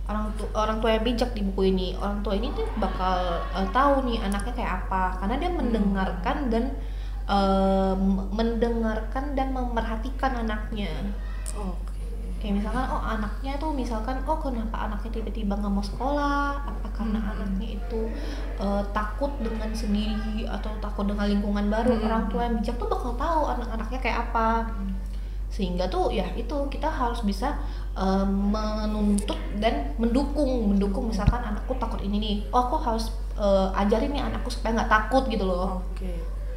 orang 0.03 0.27
tua 0.35 0.49
orang 0.53 0.77
tua 0.77 0.91
yang 0.91 1.03
bijak 1.03 1.31
di 1.31 1.41
buku 1.41 1.61
ini 1.65 1.87
orang 1.95 2.19
tua 2.19 2.35
ini 2.35 2.51
tuh 2.51 2.67
bakal 2.75 3.15
eh, 3.49 3.67
tahu 3.69 3.93
nih 4.03 4.19
anaknya 4.19 4.53
kayak 4.53 4.73
apa 4.83 5.03
karena 5.17 5.35
dia 5.37 5.51
mendengarkan 5.53 6.37
dan 6.49 6.65
m- 7.95 8.27
mendengarkan 8.29 9.25
dan 9.33 9.47
memerhatikan 9.49 10.31
anaknya 10.37 10.91
Oke. 11.53 11.82
Kayak 12.43 12.59
misalkan 12.59 12.83
oh 12.85 12.99
anaknya 12.99 13.55
tuh 13.55 13.71
misalkan 13.71 14.19
oh 14.21 14.35
kenapa 14.35 14.75
anaknya 14.83 15.15
tiba-tiba 15.15 15.55
nggak 15.55 15.71
mau 15.71 15.79
sekolah 15.81 16.59
apa 16.61 16.87
karena 16.91 17.15
Hmm. 17.15 17.31
anaknya 17.31 17.79
itu 17.79 18.01
eh, 18.59 18.83
takut 18.91 19.31
dengan 19.39 19.71
sendiri 19.71 20.43
atau 20.45 20.75
takut 20.77 21.07
dengan 21.07 21.23
lingkungan 21.23 21.71
baru 21.71 21.95
Hmm. 21.95 22.03
orang 22.03 22.23
tua 22.27 22.41
yang 22.43 22.59
bijak 22.59 22.75
tuh 22.75 22.91
bakal 22.91 23.15
tahu 23.15 23.41
anak-anaknya 23.49 23.99
kayak 23.99 24.19
apa 24.27 24.67
Hmm. 24.67 24.91
sehingga 25.47 25.87
tuh 25.87 26.11
ya 26.11 26.27
itu 26.35 26.57
kita 26.67 26.91
harus 26.91 27.23
bisa 27.23 27.55
eh, 27.95 28.25
menuntut 28.27 29.39
dan 29.57 29.95
mendukung 29.95 30.67
mendukung 30.67 31.07
misalkan 31.07 31.39
anakku 31.39 31.77
takut 31.77 32.01
ini 32.01 32.17
nih 32.19 32.35
oh 32.51 32.67
aku 32.67 32.75
harus 32.77 33.07
eh, 33.33 33.79
ajarin 33.79 34.11
nih 34.11 34.21
anakku 34.21 34.51
supaya 34.51 34.75
nggak 34.75 34.91
takut 34.91 35.23
gitu 35.25 35.47
loh 35.47 35.79
oke 35.79 36.11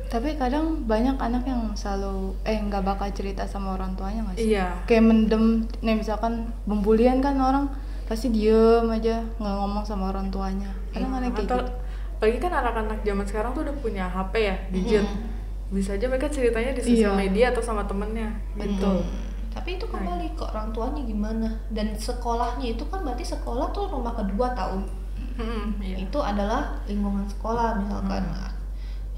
Tapi 0.06 0.34
kadang 0.34 0.84
banyak 0.84 1.16
anak 1.16 1.42
yang 1.42 1.72
selalu 1.72 2.30
eh 2.42 2.56
nggak 2.56 2.80
bakal 2.80 3.10
cerita 3.10 3.42
sama 3.42 3.74
orang 3.74 3.92
tuanya 3.94 4.22
nggak 4.22 4.36
sih? 4.36 4.54
iya 4.54 4.70
Kayak 4.84 5.04
mendem, 5.04 5.44
nih 5.80 5.96
misalkan 5.96 6.46
pembulian 6.62 7.18
kan 7.18 7.34
orang 7.36 7.66
pasti 8.04 8.30
diem 8.30 8.86
aja 8.86 9.18
nggak 9.36 9.54
ngomong 9.56 9.82
sama 9.82 10.08
orang 10.08 10.30
tuanya. 10.30 10.70
Kadang 10.90 11.10
ada 11.12 11.26
kayak 11.26 11.42
atau 11.44 11.58
gitu. 11.58 11.74
lagi 12.16 12.38
kan 12.38 12.52
anak-anak 12.54 12.98
zaman 13.02 13.24
sekarang 13.24 13.50
tuh 13.52 13.62
udah 13.62 13.76
punya 13.76 14.04
HP 14.06 14.34
ya 14.40 14.56
gadget 14.70 15.04
Mm. 15.04 15.20
bisa 15.74 15.90
aja 15.92 16.06
mereka 16.06 16.30
ceritanya 16.30 16.70
di 16.70 16.80
sosial 16.80 17.12
Iya. 17.12 17.18
media 17.18 17.46
atau 17.50 17.58
sama 17.60 17.82
temennya 17.82 18.30
Betul. 18.54 19.02
Hmm. 19.02 19.50
Tapi 19.50 19.74
itu 19.74 19.84
kembali 19.84 20.32
ke 20.32 20.44
orang 20.44 20.70
tuanya 20.70 21.02
gimana 21.02 21.48
dan 21.68 21.90
sekolahnya 21.92 22.72
itu 22.72 22.86
kan 22.86 23.02
berarti 23.02 23.26
sekolah 23.26 23.68
tuh 23.70 23.90
rumah 23.90 24.14
kedua 24.14 24.54
tahu. 24.54 24.78
Mm, 25.34 25.66
iya. 25.82 25.96
Itu 25.98 26.18
adalah 26.18 26.78
lingkungan 26.84 27.26
sekolah 27.26 27.82
misalkan. 27.82 28.22
Nah, 28.22 28.48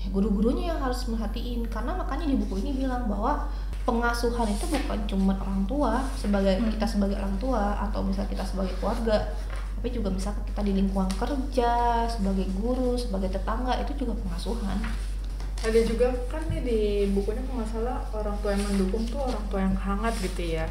ya 0.09 0.15
guru-gurunya 0.17 0.73
yang 0.73 0.81
harus 0.81 1.05
merhatiin. 1.13 1.69
Karena 1.69 1.93
makanya 1.93 2.25
di 2.25 2.41
buku 2.41 2.65
ini 2.65 2.73
bilang 2.81 3.05
bahwa 3.05 3.45
pengasuhan 3.85 4.49
itu 4.49 4.65
bukan 4.69 5.01
cuma 5.05 5.37
orang 5.37 5.65
tua 5.69 5.93
sebagai 6.17 6.61
kita 6.61 6.85
sebagai 6.89 7.17
orang 7.17 7.37
tua 7.37 7.77
atau 7.89 8.05
misalnya 8.05 8.33
kita 8.37 8.45
sebagai 8.45 8.77
keluarga 8.77 9.33
tapi 9.79 9.95
juga 9.95 10.11
misalkan 10.11 10.43
kita 10.51 10.61
di 10.67 10.73
lingkungan 10.75 11.07
kerja 11.15 12.03
sebagai 12.11 12.51
guru 12.59 12.99
sebagai 12.99 13.31
tetangga 13.31 13.79
itu 13.79 13.95
juga 14.03 14.19
pengasuhan. 14.27 14.75
Ada 15.63 15.81
juga 15.87 16.11
kan 16.27 16.43
nih 16.51 16.67
di 16.67 16.81
bukunya 17.15 17.39
kalau 17.47 17.63
salah 17.63 18.03
orang 18.11 18.35
tua 18.43 18.59
yang 18.59 18.65
mendukung 18.67 19.07
tuh 19.07 19.23
orang 19.23 19.45
tua 19.47 19.61
yang 19.63 19.79
hangat 19.79 20.15
gitu 20.19 20.59
ya. 20.59 20.67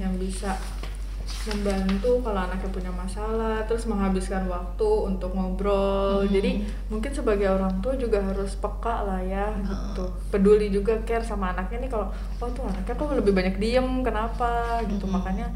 Yang 0.00 0.12
bisa 0.24 0.56
membantu 1.42 2.20
kalau 2.20 2.40
anaknya 2.42 2.68
punya 2.68 2.92
masalah 2.92 3.64
terus 3.64 3.84
menghabiskan 3.84 4.44
waktu 4.44 4.88
untuk 5.06 5.32
ngobrol 5.32 6.20
Hmm. 6.20 6.28
jadi 6.28 6.60
mungkin 6.86 7.10
sebagai 7.10 7.48
orang 7.48 7.80
tua 7.80 7.96
juga 7.96 8.20
harus 8.20 8.54
peka 8.54 9.02
lah 9.02 9.20
ya 9.20 9.48
Hmm. 9.48 9.64
gitu 9.64 10.04
peduli 10.28 10.68
juga 10.68 11.00
care 11.02 11.22
sama 11.22 11.50
anaknya 11.50 11.80
nih 11.80 11.90
kalau 11.90 12.12
oh 12.36 12.48
tuh 12.50 12.64
anaknya 12.64 12.92
kok 12.92 13.14
lebih 13.14 13.32
banyak 13.32 13.56
diem 13.56 13.88
kenapa 14.00 14.50
gitu 14.84 15.04
Hmm. 15.04 15.16
makanya 15.16 15.46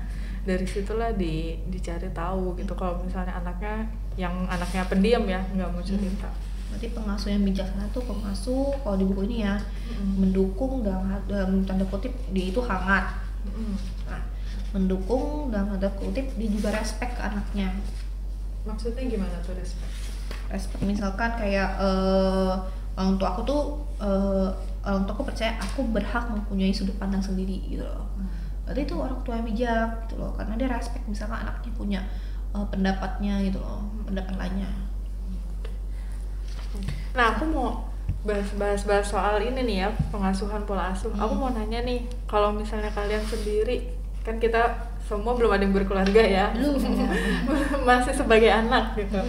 dari 0.43 0.65
situlah 0.65 1.13
di 1.13 1.57
dicari 1.67 2.09
tahu 2.11 2.53
gitu 2.55 2.73
kalau 2.73 3.01
misalnya 3.01 3.33
anaknya 3.35 3.85
yang 4.15 4.45
anaknya 4.47 4.85
pendiam 4.85 5.25
ya 5.25 5.41
nggak 5.51 5.69
mau 5.69 5.81
cerita 5.81 6.29
berarti 6.69 6.91
pengasuh 6.91 7.31
yang 7.31 7.45
bijaksana 7.45 7.87
tuh 7.89 8.03
pengasuh 8.03 8.73
kalau 8.81 8.97
di 8.97 9.05
buku 9.05 9.23
ini 9.25 9.39
ya 9.43 9.55
Mm. 9.85 10.17
mendukung 10.19 10.83
dalam, 10.83 11.07
dalam 11.25 11.63
tanda 11.63 11.85
kutip 11.87 12.11
dia 12.29 12.49
itu 12.49 12.59
hangat 12.59 13.05
Mm. 13.47 13.77
Mendukung 14.75 15.55
dalam 15.55 15.71
tanda 15.71 15.87
kutip 15.95 16.27
dia 16.35 16.49
juga 16.51 16.75
respect 16.75 17.15
ke 17.15 17.23
anaknya. 17.23 17.71
Maksudnya 18.67 19.07
gimana 19.07 19.39
tuh 19.47 19.55
respect? 19.55 19.93
Respect 20.51 20.83
misalkan 20.83 21.31
kayak 21.39 21.79
eh, 21.79 22.55
orang 22.99 23.15
tua 23.15 23.39
aku 23.39 23.41
tuh 23.47 23.63
eh, 24.03 24.51
orang 24.83 25.07
tua 25.07 25.15
aku 25.15 25.25
percaya 25.31 25.55
aku 25.63 25.87
berhak 25.95 26.27
mempunyai 26.27 26.75
sudut 26.75 26.99
pandang 26.99 27.23
sendiri 27.23 27.63
gitu 27.71 27.87
loh. 27.87 28.11
Berarti 28.67 28.83
itu 28.83 28.95
orang 28.99 29.21
tua 29.23 29.39
yang 29.39 29.47
bijak 29.47 29.89
gitu 30.11 30.19
loh. 30.19 30.35
Karena 30.35 30.59
dia 30.59 30.67
respect 30.67 31.07
misalkan 31.07 31.47
anaknya 31.47 31.71
punya 31.79 32.01
eh, 32.51 32.67
pendapatnya 32.67 33.47
gitu 33.47 33.63
loh. 33.63 33.87
Pendapat 34.03 34.35
lainnya. 34.35 34.69
Nah, 37.15 37.39
aku 37.39 37.47
mau 37.47 37.87
bahas-bahas 38.27 38.83
bahas 38.89 39.07
soal 39.07 39.39
ini 39.39 39.63
nih 39.63 39.77
ya, 39.87 39.89
pengasuhan 40.11 40.67
pola 40.67 40.91
asuh. 40.91 41.15
Aku 41.15 41.39
mau 41.39 41.55
nanya 41.55 41.87
nih, 41.87 42.03
kalau 42.27 42.51
misalnya 42.51 42.91
kalian 42.91 43.23
sendiri, 43.23 43.95
kan 44.25 44.41
kita 44.41 44.63
semua 45.05 45.37
belum 45.37 45.53
ada 45.53 45.63
yang 45.63 45.77
berkeluarga 45.77 46.23
ya. 46.25 46.47
Masih 47.89 48.17
sebagai 48.17 48.49
anak 48.49 48.97
gitu. 48.97 49.21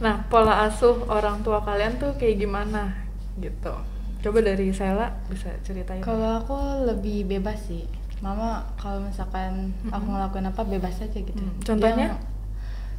Nah, 0.00 0.20
pola 0.28 0.68
asuh 0.68 0.96
orang 1.08 1.40
tua 1.40 1.60
kalian 1.60 1.96
tuh 1.96 2.12
kayak 2.16 2.36
gimana 2.38 2.92
gitu. 3.36 3.72
Coba 4.20 4.38
dari 4.40 4.68
Sela 4.70 5.08
bisa 5.26 5.48
ceritain. 5.64 6.04
Kalau 6.04 6.44
aku 6.44 6.56
lebih 6.84 7.24
bebas 7.26 7.56
sih. 7.64 7.88
Mama 8.20 8.60
kalau 8.76 9.00
misalkan 9.00 9.72
aku 9.88 10.04
Mm-mm. 10.04 10.12
ngelakuin 10.12 10.46
apa 10.46 10.62
bebas 10.62 11.00
aja 11.00 11.16
gitu. 11.16 11.40
Mm, 11.40 11.56
contohnya? 11.64 12.08
Dia- 12.12 12.20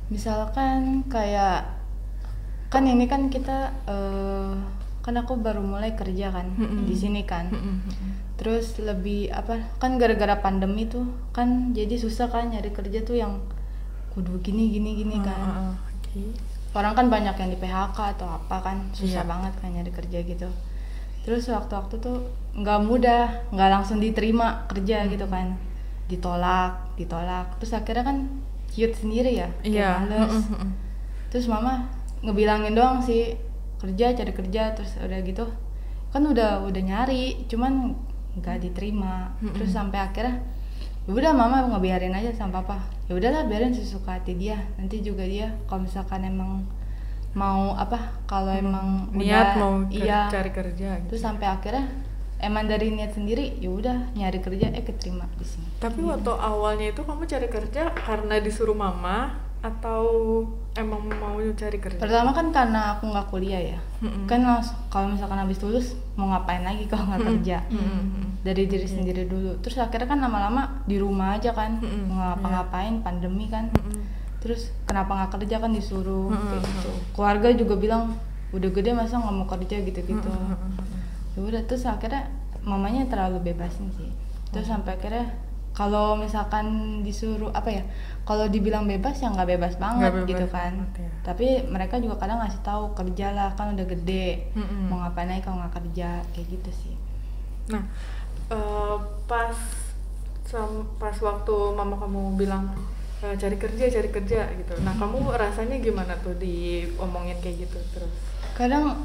misalkan 0.10 1.05
kayak 1.05 1.69
kan 2.67 2.84
ini 2.84 3.05
kan 3.05 3.29
kita 3.29 3.69
eh, 3.86 4.51
kan 5.01 5.13
aku 5.17 5.38
baru 5.38 5.62
mulai 5.62 5.93
kerja 5.93 6.34
kan 6.34 6.49
Mm-mm. 6.57 6.89
di 6.89 6.95
sini 6.97 7.21
kan. 7.23 7.53
Mm-mm. 7.53 7.77
Terus 8.41 8.73
lebih 8.75 9.30
apa 9.30 9.69
kan 9.77 9.95
gara-gara 9.95 10.34
pandemi 10.36 10.89
tuh 10.89 11.06
kan 11.30 11.71
jadi 11.71 11.93
susah 11.95 12.25
kan 12.27 12.49
nyari 12.49 12.73
kerja 12.73 13.06
tuh 13.06 13.13
yang 13.15 13.38
kudu 14.12 14.41
gini 14.41 14.73
gini 14.73 14.97
gini 14.97 15.15
Ah, 15.15 15.23
kan. 15.23 15.39
ah, 15.39 15.58
ah. 15.69 15.73
Oke. 15.93 16.34
orang 16.71 16.93
kan 16.93 17.08
banyak 17.08 17.36
yang 17.36 17.49
di 17.49 17.60
PHK 17.60 17.97
atau 18.15 18.27
apa 18.32 18.58
kan 18.60 18.77
susah 18.91 19.21
Iya. 19.21 19.30
banget 19.30 19.54
kan 19.56 19.69
nyari 19.69 19.91
kerja 19.91 20.19
gitu 20.21 20.49
terus 21.21 21.45
waktu-waktu 21.45 21.99
tuh 21.99 22.17
nggak 22.54 22.80
mudah 22.82 23.23
nggak 23.51 23.69
langsung 23.69 23.99
diterima 23.99 24.65
kerja 24.65 25.06
Hmm. 25.06 25.12
gitu 25.12 25.25
kan 25.27 25.54
ditolak 26.08 26.73
ditolak 26.95 27.56
terus 27.56 27.71
akhirnya 27.71 28.04
kan 28.04 28.17
cute 28.67 28.95
sendiri 28.95 29.38
ya 29.38 29.47
kayak 29.60 29.69
Iya. 29.69 29.89
males. 30.01 30.32
Mm, 30.32 30.41
mm, 30.41 30.56
mm. 30.58 30.71
terus 31.30 31.45
mama 31.45 31.88
ngebilangin 32.19 32.73
doang 32.73 32.99
sih 32.99 33.36
kerja 33.77 34.12
cari 34.13 34.32
kerja 34.32 34.73
terus 34.73 34.97
udah 34.97 35.19
gitu 35.21 35.45
kan 36.10 36.23
udah 36.23 36.65
udah 36.65 36.82
nyari 36.82 37.45
cuman 37.45 37.95
nggak 38.39 38.57
diterima. 38.63 39.33
Mm-mm. 39.39 39.55
terus 39.57 39.71
sampai 39.75 39.99
akhirnya 39.99 40.39
ya 41.09 41.11
udah 41.17 41.33
mama 41.33 41.65
ngebiarin 41.71 42.13
aja 42.13 42.31
sama 42.31 42.61
papa. 42.61 42.85
Ya 43.09 43.17
udahlah 43.17 43.49
biarin 43.49 43.73
sesuka 43.73 44.21
hati 44.21 44.37
dia. 44.37 44.61
Nanti 44.77 45.01
juga 45.01 45.25
dia 45.25 45.51
kalau 45.67 45.83
misalkan 45.89 46.23
emang 46.23 46.63
mau 47.31 47.71
apa 47.79 48.11
kalau 48.27 48.51
emang 48.51 49.07
niat 49.15 49.55
udah- 49.55 49.59
mau 49.59 49.73
iya. 49.87 50.27
cari 50.27 50.51
kerja 50.51 50.99
gitu. 50.99 51.15
terus 51.15 51.23
sampai 51.23 51.47
akhirnya 51.47 51.87
emang 52.43 52.67
dari 52.67 52.91
niat 52.91 53.15
sendiri 53.15 53.55
ya 53.63 53.71
udah 53.71 54.11
nyari 54.19 54.43
kerja 54.43 54.67
eh 54.75 54.83
keterima 54.83 55.23
di 55.39 55.45
sini. 55.47 55.67
Tapi 55.79 56.03
waktu 56.03 56.27
awalnya 56.27 56.91
itu 56.91 57.01
kamu 57.07 57.23
cari 57.23 57.47
kerja 57.47 57.93
karena 57.95 58.35
disuruh 58.43 58.75
mama 58.75 59.39
atau 59.63 60.03
emang 60.71 61.03
mau 61.19 61.36
cari 61.36 61.77
kerja? 61.84 61.99
pertama 61.99 62.31
kan 62.31 62.47
karena 62.55 62.95
aku 62.95 63.12
nggak 63.12 63.27
kuliah 63.27 63.75
ya 63.75 63.79
Mm-mm. 63.99 64.23
kan 64.23 64.39
langsung 64.39 64.79
kalau 64.88 65.12
misalkan 65.12 65.39
habis 65.43 65.60
lulus 65.60 65.99
mau 66.15 66.31
ngapain 66.31 66.63
lagi 66.63 66.88
kalau 66.88 67.12
nggak 67.12 67.27
kerja 67.27 67.57
Mm-mm. 67.67 68.39
dari 68.47 68.63
diri 68.71 68.88
sendiri 68.88 69.27
dulu 69.27 69.60
terus 69.60 69.75
akhirnya 69.84 70.07
kan 70.07 70.19
lama-lama 70.23 70.81
di 70.88 70.95
rumah 70.95 71.36
aja 71.36 71.51
kan 71.51 71.75
Mm-mm. 71.84 72.07
mau 72.07 72.23
ngapa-ngapain 72.36 73.03
pandemi 73.03 73.51
kan 73.51 73.67
Mm-mm. 73.75 73.99
terus 74.39 74.71
kenapa 74.88 75.12
nggak 75.12 75.31
kerja 75.43 75.60
kan 75.60 75.75
disuruh 75.75 76.31
Mm-mm. 76.31 76.47
kayak 76.55 76.63
gitu 76.63 76.91
keluarga 77.19 77.47
juga 77.51 77.75
bilang 77.75 78.03
udah 78.55 78.69
gede 78.71 78.91
masa 78.95 79.19
nggak 79.19 79.36
mau 79.36 79.47
kerja 79.51 79.75
gitu-gitu 79.84 80.31
Mm-mm. 80.31 81.36
ya 81.36 81.39
udah 81.43 81.62
terus 81.67 81.84
akhirnya 81.84 82.31
mamanya 82.63 83.12
terlalu 83.12 83.51
bebasin 83.51 83.91
sih 83.99 84.07
terus 84.55 84.71
sampai 84.71 84.95
akhirnya 84.95 85.36
kalau 85.81 86.13
misalkan 86.13 86.65
disuruh 87.01 87.49
apa 87.57 87.81
ya 87.81 87.83
kalau 88.21 88.45
dibilang 88.45 88.85
bebas 88.85 89.17
ya 89.17 89.33
nggak 89.33 89.57
bebas 89.57 89.73
banget 89.81 90.13
bebas 90.13 90.29
gitu 90.29 90.45
kan 90.53 90.73
banget, 90.77 91.01
ya. 91.01 91.09
tapi 91.25 91.47
mereka 91.65 91.97
juga 91.97 92.21
kadang 92.21 92.37
ngasih 92.45 92.61
tahu 92.61 92.93
kerja 92.93 93.33
lah 93.33 93.49
kan 93.57 93.73
udah 93.73 93.85
gede 93.89 94.53
Mm-mm. 94.53 94.93
mau 94.93 95.01
ngapain 95.01 95.33
aja 95.33 95.41
kalau 95.49 95.57
nggak 95.65 95.73
kerja 95.81 96.21
kayak 96.37 96.47
gitu 96.53 96.71
sih 96.85 96.95
Nah, 97.69 97.83
eh, 98.51 98.97
pas 99.29 99.55
pas 100.99 101.15
waktu 101.23 101.55
mama 101.71 101.95
kamu 101.95 102.35
bilang 102.35 102.67
eh, 103.23 103.31
cari 103.39 103.55
kerja, 103.55 103.87
cari 103.87 104.09
kerja 104.11 104.51
gitu. 104.51 104.73
Nah, 104.83 104.91
kamu 104.99 105.31
rasanya 105.31 105.79
gimana 105.79 106.11
tuh 106.19 106.35
diomongin 106.35 107.39
kayak 107.39 107.69
gitu 107.69 107.79
terus? 107.95 108.11
kadang 108.51 108.99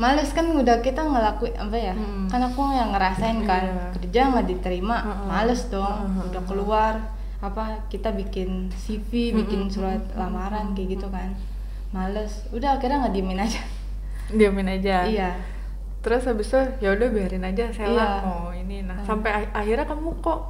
males 0.00 0.30
kan 0.30 0.48
udah 0.48 0.80
kita 0.80 1.02
ngelakuin 1.02 1.52
apa 1.54 1.76
ya 1.76 1.92
Hmm. 1.92 2.24
kan 2.26 2.40
aku 2.40 2.60
yang 2.70 2.88
ngerasain 2.90 3.44
kan 3.50 3.64
Iya. 3.66 3.84
kerja 3.94 4.20
nggak 4.28 4.46
diterima 4.48 4.96
Heeh. 4.98 5.26
males 5.26 5.68
dong 5.68 6.08
Heeh. 6.08 6.26
udah 6.26 6.42
keluar 6.42 6.94
apa 7.38 7.62
kita 7.86 8.08
bikin 8.10 8.68
CV 8.70 9.32
bikin 9.34 9.60
Mm-mm. 9.62 9.72
surat 9.72 10.00
lamaran 10.14 10.72
kayak 10.72 10.88
gitu 10.94 11.08
kan 11.08 11.36
males 11.90 12.48
udah 12.50 12.74
akhirnya 12.74 13.00
nggak 13.00 13.14
diemin 13.14 13.40
aja 13.40 13.60
Diamin 14.30 14.70
aja. 14.70 15.04
iya 15.04 15.30
Terus 16.00 16.24
habis 16.24 16.48
itu 16.48 16.56
ya 16.80 16.92
udah 16.92 17.08
biarin 17.08 17.42
aja 17.42 17.68
saya 17.68 17.90
Iya. 17.90 18.08
mau 18.22 18.48
ini. 18.50 18.80
Nah, 18.80 18.96
Hmm. 18.96 19.04
sampai 19.04 19.30
ak- 19.34 19.52
akhirnya 19.52 19.84
kamu 19.84 20.16
kok 20.18 20.40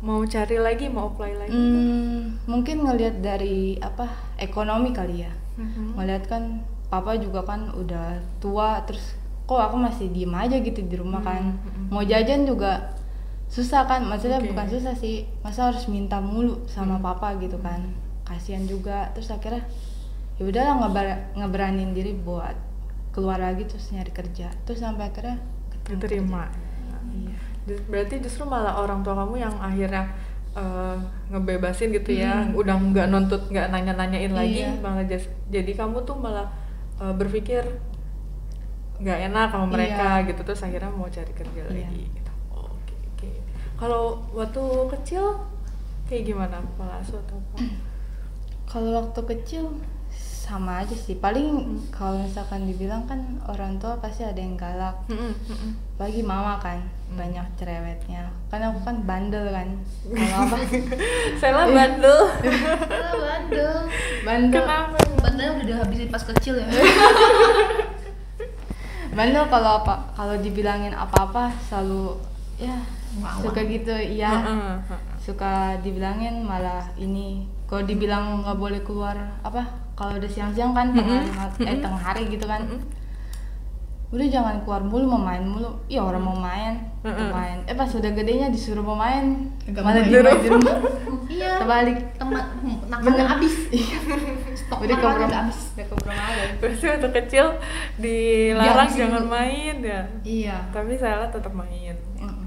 mau 0.00 0.20
cari 0.22 0.58
lagi, 0.58 0.84
mau 0.86 1.08
apply 1.08 1.32
lagi? 1.38 1.48
Hmm, 1.50 2.36
mungkin 2.44 2.82
ngelihat 2.82 3.18
dari 3.18 3.78
apa 3.78 4.04
ekonomi 4.36 4.90
kali 4.90 5.22
ya 5.22 5.32
Mhm. 5.54 5.94
ngelihat 5.94 6.24
kan 6.26 6.60
papa 6.88 7.14
juga 7.14 7.40
kan 7.42 7.68
udah 7.70 8.16
tua 8.38 8.80
terus 8.82 9.12
kok 9.44 9.56
aku 9.56 9.76
masih 9.76 10.08
diem 10.08 10.30
aja 10.30 10.56
gitu 10.56 10.80
di 10.82 10.96
rumah 10.96 11.20
kan. 11.20 11.52
Hmm, 11.52 11.60
hmm. 11.60 11.86
mau 11.88 12.02
jajan 12.02 12.44
juga 12.44 12.92
susah 13.48 13.84
kan 13.84 14.04
maksudnya 14.04 14.36
Oke. 14.38 14.52
bukan 14.52 14.66
susah 14.68 14.92
sih 14.92 15.24
masa 15.40 15.72
harus 15.72 15.88
minta 15.88 16.16
mulu 16.18 16.64
sama 16.66 16.96
papa 16.98 17.36
gitu 17.36 17.56
kan. 17.58 17.80
Kasihan 18.24 18.64
juga 18.64 19.08
terus 19.12 19.28
akhirnya 19.28 19.64
ya 20.36 20.44
udahlah 20.44 20.74
ngeber- 20.78 21.24
ngeberanin 21.34 21.90
diri 21.92 22.12
buat 22.14 22.52
keluar 23.10 23.36
lagi 23.38 23.64
terus 23.64 23.88
nyari 23.88 24.12
kerja. 24.12 24.52
Terus 24.64 24.78
sampai 24.78 25.08
akhirnya 25.08 25.40
diterima. 25.84 26.48
iya. 27.10 27.36
Berarti 27.88 28.20
justru 28.20 28.44
malah 28.44 28.76
orang 28.76 29.00
tua 29.00 29.16
kamu 29.16 29.34
yang 29.38 29.54
akhirnya 29.56 30.04
eh, 30.50 30.96
ngebebasin 31.28 31.88
gitu 31.90 32.12
ya 32.14 32.48
udah 32.50 32.74
nggak 32.74 33.06
nuntut 33.08 33.46
nggak 33.46 33.68
nanya-nanyain 33.68 34.32
lagi 34.32 34.60
Iya. 34.60 34.76
malah 34.80 35.04
jas- 35.04 35.30
jadi 35.46 35.72
kamu 35.72 36.02
tuh 36.02 36.16
malah 36.16 36.48
eh, 36.98 37.14
berpikir 37.14 37.62
nggak 38.98 39.18
enak 39.30 39.46
sama 39.48 39.66
mereka 39.68 40.08
Iya. 40.18 40.26
gitu 40.26 40.40
terus 40.42 40.60
akhirnya 40.60 40.90
mau 40.90 41.06
cari 41.06 41.30
kerja 41.30 41.62
Iya. 41.62 41.86
lagi 41.86 42.02
gitu. 42.10 42.32
oke 42.50 42.94
oke 43.14 43.30
kalau 43.78 44.02
waktu 44.32 44.62
kecil 44.98 45.24
kayak 46.04 46.26
gimana 46.26 46.58
pola 46.74 46.98
asuh 46.98 47.20
atau 47.20 47.38
apa 47.38 47.56
kalau 48.66 48.90
waktu 48.98 49.20
kecil 49.28 49.64
sama 50.48 50.80
aja 50.80 50.96
sih. 50.96 51.20
Paling 51.20 51.76
kalau 51.92 52.24
misalkan 52.24 52.64
dibilang 52.64 53.04
kan 53.04 53.20
orang 53.44 53.76
tua 53.76 54.00
pasti 54.00 54.24
ada 54.24 54.40
yang 54.40 54.56
galak. 54.56 54.96
Mm-mm, 55.12 55.36
mm-mm. 55.36 55.72
bagi 56.00 56.24
mama 56.24 56.56
kan 56.56 56.80
banyak 57.12 57.44
cerewetnya. 57.60 58.32
Kan 58.48 58.64
aku 58.64 58.80
kan 58.80 59.04
bandel 59.04 59.52
kan. 59.52 59.68
Kalau 60.08 60.36
apa 60.48 60.56
Sela 61.36 61.68
bandel. 61.68 62.18
Ah, 62.88 63.12
bandel. 63.12 63.72
Bandel. 64.24 64.64
Kenapa? 64.64 64.96
Bandel 65.20 65.48
udah 65.60 65.66
dihabisin 65.68 66.08
pas 66.08 66.24
kecil 66.24 66.64
ya. 66.64 66.68
Bandel 69.18 69.44
kalau 69.50 69.82
apa 69.82 70.14
kalau 70.14 70.38
dibilangin 70.38 70.94
apa-apa 70.94 71.50
selalu 71.66 72.14
ya 72.54 72.78
Ngelawan. 73.18 73.42
suka 73.42 73.60
gitu 73.66 73.94
iya. 73.98 74.30
Heeh, 74.30 74.74
heeh. 74.78 75.00
suka 75.18 75.52
dibilangin 75.82 76.46
malah 76.46 76.86
ini. 76.94 77.44
Kalau 77.66 77.82
dibilang 77.82 78.46
nggak 78.46 78.56
boleh 78.56 78.80
keluar 78.86 79.16
apa 79.42 79.87
kalau 79.98 80.14
udah 80.14 80.30
siang-siang 80.30 80.70
kan 80.70 80.94
tengah, 80.94 81.26
eh, 81.58 81.78
tengah 81.82 81.98
hari 81.98 82.30
gitu 82.30 82.46
kan. 82.46 82.62
Udah 84.08 84.24
jangan 84.24 84.62
keluar 84.64 84.80
mulu 84.80 85.04
mau 85.04 85.20
main 85.20 85.42
mulu. 85.42 85.74
Iya 85.90 86.00
orang 86.06 86.22
mau 86.22 86.38
main 86.38 86.80
tuh 87.04 87.12
Mm-mm. 87.12 87.28
main. 87.28 87.58
Eh 87.66 87.74
pas 87.76 87.90
udah 87.90 88.08
gedenya 88.14 88.48
disuruh 88.48 88.80
mau 88.80 88.96
main 88.96 89.52
Nggak 89.68 89.82
malah 89.84 90.00
di 90.06 90.48
rumah. 90.48 90.76
Iya. 91.28 91.60
Terbalik. 91.60 91.98
Teman 92.16 92.40
nakalnya 92.88 93.36
abis 93.36 93.68
stok 94.64 94.80
udah 94.80 94.96
udah 94.96 95.40
abis 95.44 95.76
udah 95.76 95.86
keburu 95.92 96.08
malam. 96.08 96.48
Berarti 96.56 96.84
waktu 96.88 97.08
kecil 97.20 97.46
dilarang 98.00 98.88
jangan 98.88 99.24
main 99.28 99.76
ya. 99.84 100.00
iya. 100.24 100.56
Tapi 100.72 100.96
Sela 100.96 101.28
tetap 101.28 101.52
main. 101.52 101.92
Mm-mm. 102.16 102.37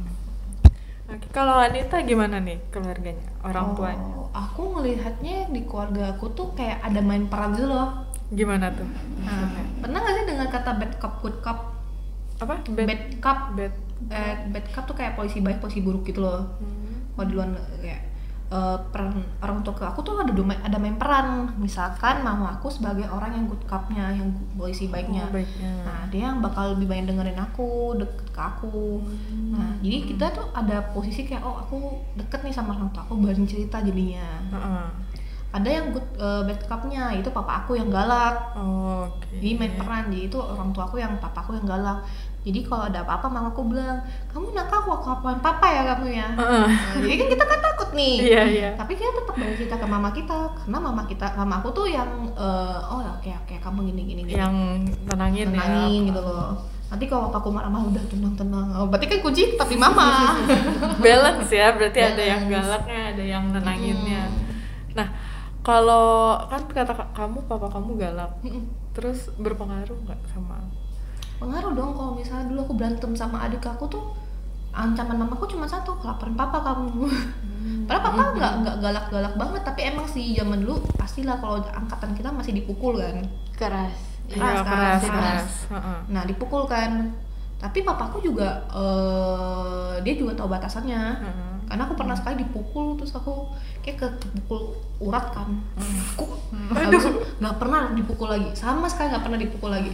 Oke, 1.11 1.27
kalau 1.29 1.59
Anita 1.59 1.99
gimana 2.01 2.39
nih 2.39 2.55
keluarganya, 2.69 3.27
orang 3.41 3.65
Oh, 3.65 3.75
tuanya? 3.75 4.05
aku 4.31 4.61
ngelihatnya 4.73 5.51
di 5.51 5.61
keluarga 5.61 6.15
aku 6.15 6.31
tuh 6.31 6.47
kayak 6.53 6.79
ada 6.81 6.99
main 6.99 7.27
peran 7.27 7.51
gitu 7.51 7.67
loh 7.67 8.07
Gimana 8.29 8.71
tuh? 8.71 8.87
nah, 9.19 9.43
pernah 9.77 9.99
gak 9.99 10.13
sih 10.13 10.25
dengar 10.25 10.47
kata 10.49 10.71
bad 10.73 10.93
cop 10.97 11.19
good 11.19 11.35
cop 11.41 11.75
Apa? 12.39 12.63
bad, 12.65 12.87
Bad 12.87 13.01
cop 13.19 13.39
bad. 13.53 13.73
eh, 14.07 14.33
bad 14.47 14.65
cop 14.71 14.83
tuh 14.85 14.95
kayak 14.95 15.13
polisi 15.13 15.37
baik 15.37 15.59
polisi 15.59 15.79
buruk 15.79 16.03
gitu 16.05 16.23
loh 16.23 16.47
Hmm. 16.57 17.11
kalau 17.11 17.27
di 17.27 17.33
luar 17.35 17.47
kayak 17.77 18.01
eh, 18.51 18.77
peran 18.91 19.15
orang 19.39 19.63
tua 19.63 19.73
ke 19.73 19.83
aku 19.87 20.03
tuh 20.03 20.19
ada 20.19 20.35
doma- 20.35 20.59
ada 20.59 20.75
main 20.75 20.99
peran. 20.99 21.55
Misalkan 21.55 22.19
mama 22.21 22.59
aku 22.59 22.67
sebagai 22.67 23.07
orang 23.07 23.31
yang 23.31 23.45
good 23.47 23.63
copnya 23.63 24.11
yang 24.11 24.27
polisi 24.53 24.91
baiknya. 24.91 25.31
Oh, 25.31 25.33
baiknya. 25.33 25.71
nah 25.87 26.03
dia 26.11 26.27
yang 26.29 26.43
bakal 26.43 26.75
lebih 26.75 26.91
banyak 26.91 27.07
dengerin 27.09 27.39
aku 27.39 27.95
deket 27.95 28.27
ke 28.35 28.41
aku. 28.43 28.99
Nah 29.55 29.79
jadi 29.79 29.97
kita 30.03 30.25
tuh 30.35 30.45
ada 30.51 30.91
posisi 30.91 31.23
kayak 31.23 31.41
oh 31.41 31.63
aku 31.63 31.77
deket 32.19 32.43
nih 32.43 32.51
sama 32.51 32.75
orang 32.75 32.91
tua 32.91 33.07
aku 33.07 33.15
baru 33.17 33.43
cerita 33.47 33.79
jadinya. 33.79 34.27
Heeh. 34.51 34.87
ada 35.51 35.67
yang 35.67 35.91
good 35.91 36.07
eh, 36.15 36.47
bad 36.47 36.63
copnya 36.63 37.11
itu 37.11 37.27
papa 37.27 37.63
aku 37.63 37.75
yang 37.75 37.91
galak. 37.91 38.55
Oh, 38.55 39.03
Oke. 39.03 39.35
jadi 39.43 39.59
main 39.59 39.75
peran 39.75 40.07
jadi 40.07 40.31
itu 40.31 40.39
orang 40.39 40.71
tua 40.71 40.87
aku 40.87 40.95
yang 40.95 41.19
papa 41.19 41.43
aku 41.43 41.59
yang 41.59 41.67
galak 41.67 41.99
jadi 42.41 42.59
kalau 42.63 42.83
ada 42.83 42.99
apa-apa 43.01 43.27
mama 43.27 43.49
aku 43.49 43.61
bilang 43.63 44.01
kamu 44.27 44.49
nakal 44.51 44.81
kok 44.81 44.99
kapan 45.03 45.37
papa 45.39 45.67
ya 45.67 45.81
kamu 45.87 46.07
ya. 46.11 46.27
Nah, 46.33 46.65
jadi 46.97 47.13
kan 47.15 47.27
kita 47.29 47.45
kan 47.45 47.59
takut 47.61 47.89
nih 47.91 48.15
Iya, 48.23 48.43
iya. 48.43 48.69
tapi 48.73 48.93
kita 48.93 49.13
tetap 49.13 49.35
banyak 49.35 49.55
cerita 49.55 49.75
ke 49.75 49.85
mama 49.85 50.09
kita 50.09 50.37
karena 50.55 50.77
mama 50.79 51.03
kita 51.03 51.25
mama 51.35 51.55
aku 51.57 51.69
tuh 51.71 51.85
yang 51.85 52.09
eh, 52.31 52.79
oh 52.83 52.97
oke 52.99 53.29
oke 53.29 53.55
kamu 53.55 53.79
gini 53.87 54.01
gini 54.05 54.21
gini 54.25 54.33
Yang 54.35 54.55
tenangin, 55.05 55.45
tenangin 55.47 56.01
ya. 56.01 56.07
gitu 56.07 56.19
loh 56.19 56.51
nanti 56.87 57.05
kalau 57.05 57.29
aku 57.29 57.47
marah-marah 57.47 57.87
udah 57.87 58.03
tenang 58.05 58.35
tenang 58.35 58.67
oh, 58.73 58.83
berarti 58.85 59.07
kan 59.07 59.19
kunci 59.21 59.43
tapi 59.53 59.75
mama 59.75 60.35
Balance 60.99 61.47
ya, 61.49 61.71
berarti 61.71 61.99
ada 62.01 62.19
yang 62.21 62.41
Balance. 62.43 62.67
galaknya, 62.67 63.01
ada 63.07 63.23
yang 63.23 63.43
nenanginnya. 63.49 64.23
Nah, 64.91 65.07
kalau 65.61 66.09
kan 66.43 66.65
kata 66.65 66.91
ka- 66.91 67.11
kamu 67.15 67.45
papa 67.45 67.69
kamu 67.69 67.95
galak, 67.95 68.31
terus 68.91 69.29
berpengaruh 69.35 69.93
nggak 69.99 70.19
sama? 70.27 70.57
Pengaruh 71.41 71.73
dong 71.73 71.91
kalau 71.91 72.13
misalnya 72.13 72.45
dulu 72.47 72.59
aku 72.61 72.73
berantem 72.77 73.11
sama 73.11 73.41
adik 73.41 73.65
aku 73.65 73.89
tuh 73.89 74.13
ancaman 74.71 75.19
mamaku 75.19 75.49
cuma 75.49 75.65
satu 75.65 75.97
kelaparan 75.99 76.31
papa 76.31 76.61
kamu. 76.63 77.03
Padahal 77.83 78.03
papa 78.07 78.21
nggak 78.31 78.53
nggak 78.63 78.75
galak-galak 78.79 79.33
banget 79.35 79.61
tapi 79.65 79.81
emang 79.83 80.07
sih 80.07 80.31
zaman 80.31 80.63
dulu 80.63 80.79
pastilah 80.95 81.35
kalau 81.37 81.59
angkatan 81.67 82.15
kita 82.15 82.29
masih 82.31 82.55
dipukul 82.55 82.95
kan. 82.95 83.19
Keras. 83.51 83.91
Iya, 84.31 84.37
Keras, 84.37 84.57
keras, 84.63 84.63
keras, 84.63 85.01
keras. 85.01 85.11
keras. 85.11 85.51
Heeh. 85.75 85.97
nah 86.07 86.23
dipukul 86.23 86.63
kan. 86.63 87.11
Tapi 87.59 87.83
papaku 87.83 88.23
juga 88.23 88.63
eh, 88.71 89.93
dia 90.01 90.13
juga 90.15 90.37
tahu 90.37 90.47
batasannya. 90.47 91.01
Heeh. 91.19 91.49
karena 91.71 91.87
aku 91.87 91.95
pernah 91.95 92.11
sekali 92.11 92.43
dipukul 92.43 92.99
terus 92.99 93.15
aku 93.15 93.47
kayak 93.79 94.03
kepukul 94.03 94.75
urat 94.99 95.31
kan. 95.31 95.47
Aku 96.15 96.27
Hmm. 96.51 96.67
habis 96.75 96.99
itu 96.99 97.11
nggak 97.39 97.55
pernah 97.59 97.91
dipukul 97.91 98.27
lagi. 98.27 98.51
Sama 98.51 98.87
sekali 98.87 99.07
nggak 99.07 99.23
pernah 99.23 99.39
dipukul 99.39 99.71
lagi 99.71 99.91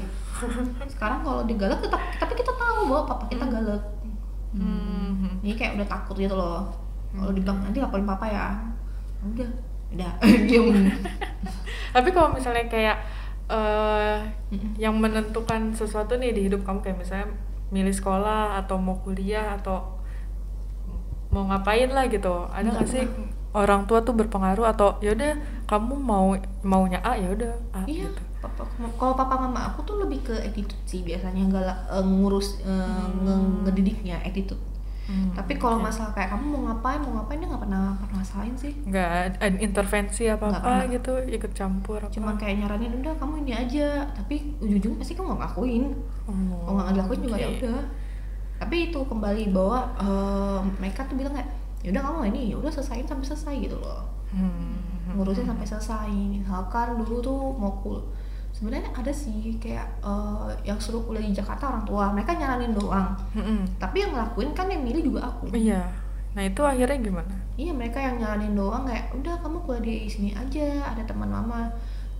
sekarang 0.94 1.20
kalau 1.26 1.42
digalak 1.46 1.80
tetap 1.82 2.02
tapi 2.18 2.34
kita 2.38 2.52
tahu 2.54 2.90
bahwa 2.90 3.04
papa 3.10 3.26
kita 3.30 3.46
galak. 3.48 3.84
Hmm. 4.58 5.38
jadi 5.44 5.54
kayak 5.54 5.72
udah 5.78 5.88
takut 5.88 6.16
gitu 6.18 6.34
loh. 6.34 6.66
Kalau 7.14 7.32
dibilang 7.36 7.60
nanti 7.62 7.78
laporin 7.78 8.08
papa 8.08 8.26
ya. 8.26 8.48
Udah. 9.22 9.50
Udah. 9.94 10.12
Diem. 10.50 10.92
Tapi 11.94 12.10
kalau 12.12 12.34
misalnya 12.34 12.66
kayak 12.68 12.98
Mm-mm. 13.48 14.76
yang 14.76 15.00
menentukan 15.00 15.72
sesuatu 15.72 16.20
nih 16.20 16.36
di 16.36 16.52
hidup 16.52 16.68
kamu 16.68 16.84
kayak 16.84 17.00
misalnya 17.00 17.28
milih 17.72 17.96
sekolah 17.96 18.60
atau 18.60 18.76
mau 18.80 19.00
kuliah 19.00 19.56
atau 19.56 20.00
mau 21.32 21.48
ngapain 21.48 21.92
lah 21.92 22.08
gitu. 22.12 22.48
Ada 22.52 22.68
nggak 22.72 22.88
sih 22.88 23.04
orang 23.56 23.88
tua 23.88 24.04
tuh 24.04 24.16
berpengaruh 24.16 24.68
atau 24.68 25.00
yaudah 25.00 25.36
kamu 25.68 25.96
mau 25.96 26.36
maunya 26.64 27.00
A 27.04 27.16
ya 27.16 27.32
udah 27.32 27.54
A 27.76 27.82
iya. 27.88 28.08
gitu. 28.08 28.24
Papa 28.38 28.64
kalau 29.02 29.14
papa 29.18 29.36
mama 29.36 29.74
aku 29.74 29.82
tuh 29.82 29.96
lebih 30.06 30.22
ke 30.22 30.36
attitude 30.38 30.78
sih 30.86 31.02
biasanya 31.02 31.50
galak 31.50 31.80
eh, 31.90 32.06
ngurus 32.06 32.62
eh, 32.62 33.06
nge- 33.26 33.66
ngedidiknya 33.66 34.22
attitude. 34.22 34.62
Hmm, 35.08 35.32
tapi 35.32 35.56
kalau 35.56 35.80
masalah 35.80 36.12
kayak 36.12 36.36
kamu 36.36 36.52
mau 36.52 36.62
ngapain 36.68 37.00
mau 37.00 37.16
ngapain 37.16 37.40
dia 37.40 37.48
nggak 37.48 37.64
pernah 37.64 37.96
pernah 37.96 38.20
masalahin 38.20 38.56
sih. 38.60 38.76
Nggak 38.84 39.08
ada 39.08 39.48
intervensi 39.64 40.28
apa 40.28 40.52
Nggak 40.52 40.64
apa 40.68 40.74
gitu 40.92 41.14
ikut 41.32 41.52
campur 41.56 42.00
apa. 42.04 42.12
Cuman 42.12 42.36
kayak 42.36 42.60
nyaranin 42.60 42.92
udah 43.00 43.16
kamu 43.16 43.48
ini 43.48 43.54
aja. 43.56 44.04
Tapi 44.12 44.60
ujung-ujung 44.60 45.00
pasti 45.00 45.16
kamu 45.16 45.32
nggak 45.32 45.40
ngelakuin 45.40 45.84
oh, 46.28 46.60
kalau 46.68 46.76
nggak 46.84 46.94
dilakuin 47.00 47.20
juga 47.24 47.38
ya 47.40 47.50
udah. 47.56 47.80
Tapi 48.60 48.76
itu 48.92 49.00
kembali 49.00 49.44
bahwa 49.56 49.80
eh, 49.96 50.60
mereka 50.76 51.08
tuh 51.08 51.16
bilang 51.16 51.34
kayak 51.40 51.50
ya 51.88 51.90
udah 51.96 52.04
kamu 52.04 52.18
ini 52.36 52.42
ya 52.52 52.56
udah 52.60 52.72
selesaiin 52.76 53.08
sampai 53.08 53.26
selesai 53.26 53.56
gitu 53.64 53.80
loh. 53.80 54.04
Hmm. 54.36 54.76
ngurusin 55.16 55.48
sampai 55.48 55.64
selesai. 55.64 56.12
Misalkan 56.12 57.00
dulu 57.00 57.24
tuh 57.24 57.40
mau 57.56 57.80
kul 57.80 58.04
sebenarnya 58.58 58.90
ada 58.90 59.14
sih 59.14 59.54
kayak 59.62 59.86
eh, 60.02 60.50
yang 60.66 60.82
suruh 60.82 61.06
kuliah 61.06 61.22
di 61.22 61.38
Jakarta 61.38 61.70
orang 61.70 61.86
tua 61.86 62.10
mereka 62.10 62.34
nyaranin 62.34 62.74
doang. 62.74 63.14
Mm-mm. 63.38 63.62
tapi 63.78 64.02
yang 64.02 64.18
ngelakuin 64.18 64.50
kan 64.58 64.66
yang 64.66 64.82
milih 64.82 65.14
juga 65.14 65.30
aku. 65.30 65.54
Iya. 65.54 65.86
Nah 66.34 66.42
itu 66.42 66.62
akhirnya 66.66 66.98
gimana? 66.98 67.34
Iya 67.54 67.72
mereka 67.78 68.02
yang 68.02 68.18
nyaranin 68.18 68.58
doang 68.58 68.90
kayak 68.90 69.14
udah 69.14 69.36
kamu 69.46 69.58
kuliah 69.62 69.84
di 69.86 70.10
sini 70.10 70.30
aja 70.34 70.90
ada 70.90 71.06
teman 71.06 71.30
mama. 71.30 71.70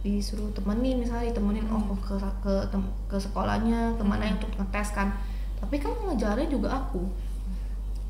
Disuruh 0.06 0.54
temenin 0.54 1.02
misalnya 1.02 1.34
ditemenin 1.34 1.66
oh 1.74 1.82
ke 1.98 2.14
ke 2.46 2.54
tem- 2.70 2.96
ke 3.10 3.18
sekolahnya 3.18 3.98
ke 3.98 4.04
mana 4.06 4.30
yang 4.30 4.38
untuk 4.38 4.54
ngetes 4.62 4.94
kan. 4.94 5.10
Tapi 5.58 5.82
kan 5.82 5.90
ngejalannya 6.06 6.54
juga 6.54 6.70
aku. 6.86 7.02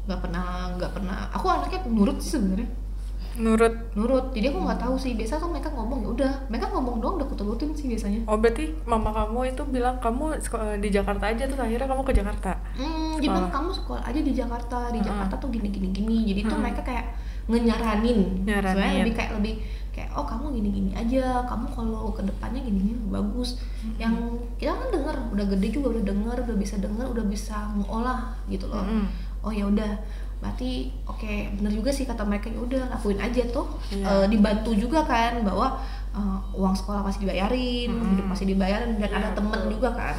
Nggak 0.04 0.20
pernah 0.20 0.76
nggak 0.76 0.92
pernah. 0.92 1.32
Aku 1.32 1.48
anaknya 1.48 1.80
nurut 1.88 2.20
sih 2.20 2.36
sebenarnya 2.36 2.87
nurut. 3.36 3.74
Nurut. 3.94 4.32
Jadi 4.32 4.46
aku 4.48 4.60
nggak 4.64 4.80
tahu 4.80 4.96
sih. 4.96 5.12
Biasa 5.14 5.38
kan 5.38 5.50
mereka 5.52 5.70
ngomong 5.76 6.00
ya 6.06 6.10
udah. 6.16 6.34
Mereka 6.48 6.66
ngomong 6.72 7.04
doang 7.04 7.16
udah 7.20 7.28
kuturutin 7.28 7.76
sih 7.76 7.92
biasanya. 7.92 8.24
Oh 8.26 8.40
berarti 8.40 8.72
mama 8.88 9.12
kamu 9.12 9.52
itu 9.52 9.64
bilang 9.68 10.00
kamu 10.00 10.40
seko- 10.40 10.80
di 10.80 10.90
Jakarta 10.90 11.28
aja 11.28 11.44
terus 11.46 11.60
akhirnya 11.60 11.88
kamu 11.90 12.02
ke 12.08 12.14
Jakarta? 12.16 12.52
Hmm 12.78 13.20
dia 13.20 13.30
bilang 13.34 13.52
kamu 13.52 13.70
sekolah 13.74 14.04
aja 14.06 14.20
di 14.24 14.34
Jakarta. 14.34 14.78
Di. 14.94 15.00
Jakarta 15.04 15.36
tuh 15.38 15.50
gini 15.52 15.68
gini 15.68 15.90
gini 15.92 16.18
jadi 16.30 16.48
tuh 16.48 16.58
mereka 16.62 16.82
kayak 16.86 17.06
ngenyaranin. 17.48 18.44
Nyaranin. 18.44 18.72
sebenarnya 18.76 19.00
lebih 19.04 19.16
kayak 19.16 19.32
lebih 19.40 19.54
kayak 19.96 20.10
oh 20.14 20.26
kamu 20.28 20.46
gini 20.62 20.70
gini 20.70 20.92
aja. 20.94 21.42
Kamu 21.48 21.66
kalau 21.74 22.12
ke 22.14 22.22
depannya 22.22 22.62
gini 22.62 22.80
gini 22.92 23.00
bagus 23.10 23.58
yang 23.98 24.14
kita 24.62 24.76
kan 24.76 24.90
dengar 24.94 25.16
udah 25.34 25.46
gede 25.58 25.68
juga 25.74 25.98
udah 25.98 26.04
dengar 26.06 26.38
udah 26.44 26.58
bisa 26.58 26.76
dengar 26.78 27.06
udah 27.10 27.26
bisa 27.26 27.72
ngolah 27.76 28.36
gitu 28.52 28.68
loh. 28.70 28.84
Mm-mm. 28.84 29.08
oh 29.46 29.54
ya 29.54 29.64
udah 29.70 29.92
berarti 30.38 30.94
oke 31.04 31.34
bener 31.58 31.74
juga 31.74 31.90
sih 31.90 32.06
kata 32.06 32.22
mereka 32.22 32.48
ya 32.48 32.60
udah 32.60 32.82
lakuin 32.90 33.18
aja 33.18 33.42
tuh 33.50 33.66
Iya. 33.90 34.06
Eh, 34.06 34.26
dibantu 34.30 34.72
juga 34.72 35.02
kan 35.02 35.42
bahwa 35.42 35.82
eh, 36.12 36.40
uang 36.54 36.74
sekolah 36.74 37.02
pasti 37.02 37.26
dibayarin 37.26 37.90
Mm-mm. 37.90 38.10
hidup 38.14 38.26
pasti 38.30 38.46
dibayarin 38.46 38.96
dan 38.96 39.10
Iya, 39.10 39.18
ada 39.18 39.30
temen 39.34 39.58
betul. 39.58 39.72
juga 39.74 39.90
kan 39.94 40.18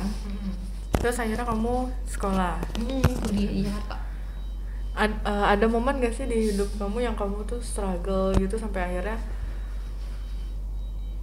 terus 0.98 1.14
akhirnya 1.14 1.46
kamu 1.46 1.74
sekolah 2.04 2.58
hmm, 2.74 3.02
kuliah 3.22 3.50
di 3.52 3.60
Jakarta 3.62 3.96
Ad- 4.98 5.22
eh, 5.22 5.46
ada 5.54 5.66
momen 5.66 6.02
gak 6.02 6.10
sih 6.10 6.26
di 6.26 6.50
hidup 6.50 6.66
kamu 6.74 6.98
yang 7.00 7.14
kamu 7.14 7.46
tuh 7.46 7.62
struggle 7.62 8.34
gitu 8.34 8.58
sampai 8.58 8.82
akhirnya 8.84 9.14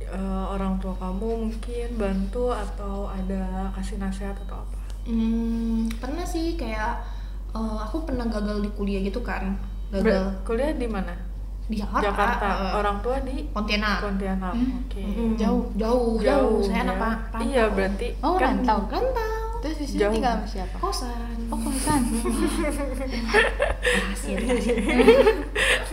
eh, 0.02 0.46
orang 0.48 0.80
tua 0.80 0.96
kamu 0.96 1.28
mungkin 1.50 1.88
bantu 1.96 2.54
atau 2.54 3.10
ada 3.10 3.68
kasih 3.74 3.98
nasihat 3.98 4.38
atau 4.38 4.64
apa? 4.64 4.80
Hmm, 5.06 5.92
pernah 5.94 6.24
sih 6.24 6.56
kayak 6.56 7.04
eh, 7.56 7.78
aku 7.82 8.04
pernah 8.04 8.26
gagal 8.26 8.60
di 8.60 8.70
kuliah 8.70 9.02
gitu 9.02 9.20
kan 9.20 9.56
gagal 9.90 10.04
Ber- 10.04 10.36
kuliah 10.44 10.72
di 10.72 10.86
mana? 10.86 11.14
di 11.66 11.82
Jakarta, 11.82 12.06
Jakarta. 12.06 12.48
eh, 12.62 12.74
Orang 12.76 12.98
tua 13.02 13.18
di 13.22 13.42
Pontianak 13.48 13.98
Pontianak. 14.00 14.54
Hmm. 14.54 14.86
Oke. 14.86 15.02
Mm-mm. 15.02 15.34
Jauh. 15.34 15.66
jauh 15.74 16.14
jauh 16.20 16.62
saya 16.62 16.78
ya. 16.78 16.82
anak 16.86 16.96
pa- 16.96 17.18
rantau. 17.32 17.42
Iya 17.44 17.64
berarti 17.68 18.08
Oh, 18.22 18.36
kan 18.36 18.62
rantau. 18.62 18.80
rantau 18.86 19.34
Terus 19.58 19.78
di 19.82 19.86
sini 19.88 19.98
Jauh. 19.98 20.14
tinggal 20.14 20.34
sama 20.36 20.46
siapa? 20.48 20.76
kosan 20.78 21.38
Oh, 21.48 21.58
kosan. 21.58 22.02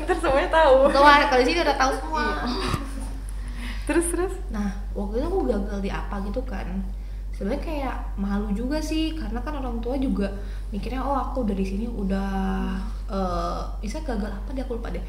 ntar 0.02 0.16
semuanya 0.18 0.50
tahu. 0.50 0.76
Tuh, 0.88 1.00
kalau 1.00 1.40
di 1.40 1.46
sini 1.46 1.60
udah 1.60 1.76
tahu 1.78 1.92
semua 1.96 2.24
Terus 3.82 4.06
terus. 4.08 4.34
nah 4.48 4.68
waktu 4.92 5.18
itu 5.18 5.26
aku 5.26 5.40
gagal 5.44 5.78
di 5.80 5.90
apa 5.90 6.14
gitu 6.22 6.40
kan 6.44 6.68
sebenarnya 7.42 7.66
kayak 7.66 7.96
malu 8.14 8.54
juga 8.54 8.78
sih 8.78 9.18
karena 9.18 9.42
kan 9.42 9.58
orang 9.58 9.82
tua 9.82 9.98
juga 9.98 10.30
mikirnya 10.70 11.02
oh 11.02 11.18
aku 11.18 11.42
dari 11.42 11.66
sini 11.66 11.90
udah 11.90 12.30
eh 13.10 13.60
bisa 13.82 13.98
gagal 14.06 14.30
apa 14.30 14.54
deh 14.54 14.62
aku 14.62 14.78
lupa 14.78 14.94
deh. 14.94 15.02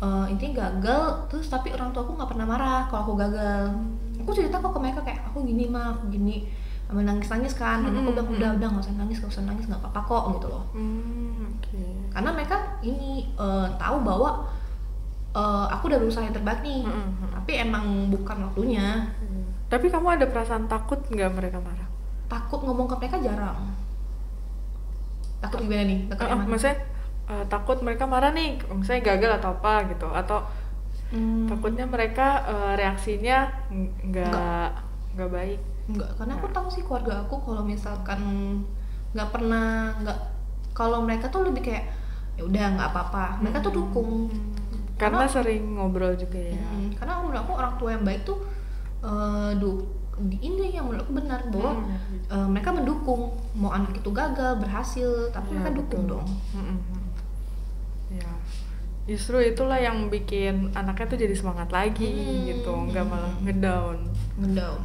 Eh, 0.00 0.24
intinya 0.32 0.64
gagal 0.64 1.28
terus 1.28 1.52
tapi 1.52 1.76
orang 1.76 1.92
tua 1.92 2.08
aku 2.08 2.16
nggak 2.16 2.32
pernah 2.32 2.48
marah 2.48 2.88
kalau 2.88 3.00
aku 3.04 3.12
gagal. 3.20 3.76
Aku 4.24 4.32
cerita 4.32 4.56
kok 4.56 4.72
ke 4.72 4.80
mereka 4.80 5.04
kayak 5.04 5.20
aku 5.28 5.44
gini 5.44 5.68
mah 5.68 6.00
aku 6.00 6.08
gini. 6.08 6.48
Sama 6.88 7.04
nangis 7.04 7.28
kan 7.52 7.84
dan 7.84 7.92
aku 7.92 8.08
bilang 8.08 8.28
udah 8.32 8.50
udah 8.56 8.68
nggak 8.72 8.84
usah 8.88 8.96
nangis 8.96 9.20
nggak 9.20 9.32
usah 9.36 9.44
nangis 9.44 9.68
nggak 9.68 9.80
apa 9.84 9.88
apa 9.92 10.00
kok 10.00 10.24
gitu 10.40 10.48
loh. 10.48 10.64
Hmm, 10.72 11.60
oke. 11.60 11.84
karena 12.08 12.30
mereka 12.32 12.56
ini 12.80 13.28
eh, 13.36 13.68
tahu 13.76 14.00
bahwa 14.00 14.48
eh, 15.36 15.66
aku 15.76 15.92
udah 15.92 16.00
berusaha 16.00 16.24
yang 16.24 16.32
terbaik 16.32 16.64
nih 16.64 16.88
mm. 16.88 17.36
tapi 17.36 17.52
emang 17.60 18.08
bukan 18.08 18.48
waktunya 18.48 19.12
Tapi 19.66 19.86
kamu 19.86 20.06
ada 20.12 20.26
perasaan 20.26 20.66
takut 20.66 21.00
nggak 21.04 21.30
mereka 21.32 21.58
marah? 21.58 21.88
takut 22.26 22.58
ngomong 22.58 22.86
ke 22.86 22.96
mereka 22.96 23.16
jarang 23.20 23.54
takut 25.38 25.58
gimana 25.60 25.84
nih 25.84 26.00
takut 26.08 26.26
mana? 26.28 26.42
maksudnya 26.44 26.76
eh, 27.26 27.44
takut 27.46 27.78
mereka 27.80 28.02
marah 28.04 28.30
nih, 28.30 28.58
misalnya 28.68 29.02
gagal 29.04 29.30
atau 29.36 29.50
apa 29.52 29.74
gitu, 29.88 30.08
atau 30.08 30.38
Hmm, 31.06 31.46
takutnya 31.46 31.86
mereka 31.86 32.26
eh, 32.44 32.72
reaksinya 32.76 33.46
ng- 33.68 34.10
nggak 34.10 34.26
Nggak. 34.26 34.70
nggak 35.14 35.30
baik. 35.30 35.60
enggak 35.86 36.10
karena 36.18 36.32
aku 36.34 36.46
tahu 36.50 36.66
sih 36.68 36.82
keluarga 36.82 37.12
aku 37.20 37.34
kalau 37.40 37.62
misalkan 37.62 38.18
nggak 39.12 39.28
pernah 39.30 39.94
nggak 39.96 40.18
kalau 40.72 40.98
mereka 41.00 41.30
tuh 41.30 41.46
lebih 41.46 41.62
kayak 41.62 41.86
ya 42.34 42.42
udah 42.42 42.74
nggak 42.74 42.90
apa-apa 42.90 43.38
mereka 43.38 43.62
tuh 43.62 43.70
dukung 43.72 44.26
Karena 44.96 45.22
Karena- 45.22 45.30
sering 45.30 45.62
ngobrol 45.72 46.16
juga 46.16 46.40
ya. 46.40 46.58
Hmm, 46.58 46.90
karena 46.92 47.20
menurut 47.20 47.38
aku 47.38 47.52
orang 47.54 47.72
tua 47.76 47.90
yang 47.92 48.02
baik 48.02 48.24
tuh 48.24 48.42
du 49.54 49.70
ini 50.40 50.72
yang 50.72 50.88
menurut 50.88 51.04
aku 51.04 51.14
benar 51.14 51.44
bahwa 51.48 51.76
Hmm. 51.76 51.92
eh, 52.26 52.48
mereka 52.48 52.72
mendukung 52.72 53.28
mau 53.52 53.68
anak 53.70 53.92
itu 53.94 54.10
gagal 54.10 54.56
berhasil 54.56 55.28
tapi 55.28 55.52
Iya, 55.52 55.54
mereka 55.54 55.70
dukung 55.76 56.02
betul. 56.04 56.12
dong 56.16 56.28
Mm-mm. 56.52 56.78
Ya. 58.08 58.30
Justru 59.06 59.38
itulah 59.38 59.78
yang 59.78 60.08
bikin 60.08 60.72
anaknya 60.72 61.06
tuh 61.06 61.18
jadi 61.20 61.34
semangat 61.34 61.68
lagi 61.70 62.10
Hmm. 62.10 62.42
gitu, 62.44 62.72
nggak 62.90 63.04
malah 63.04 63.34
ngedown. 63.40 63.98
ngedown 64.36 64.80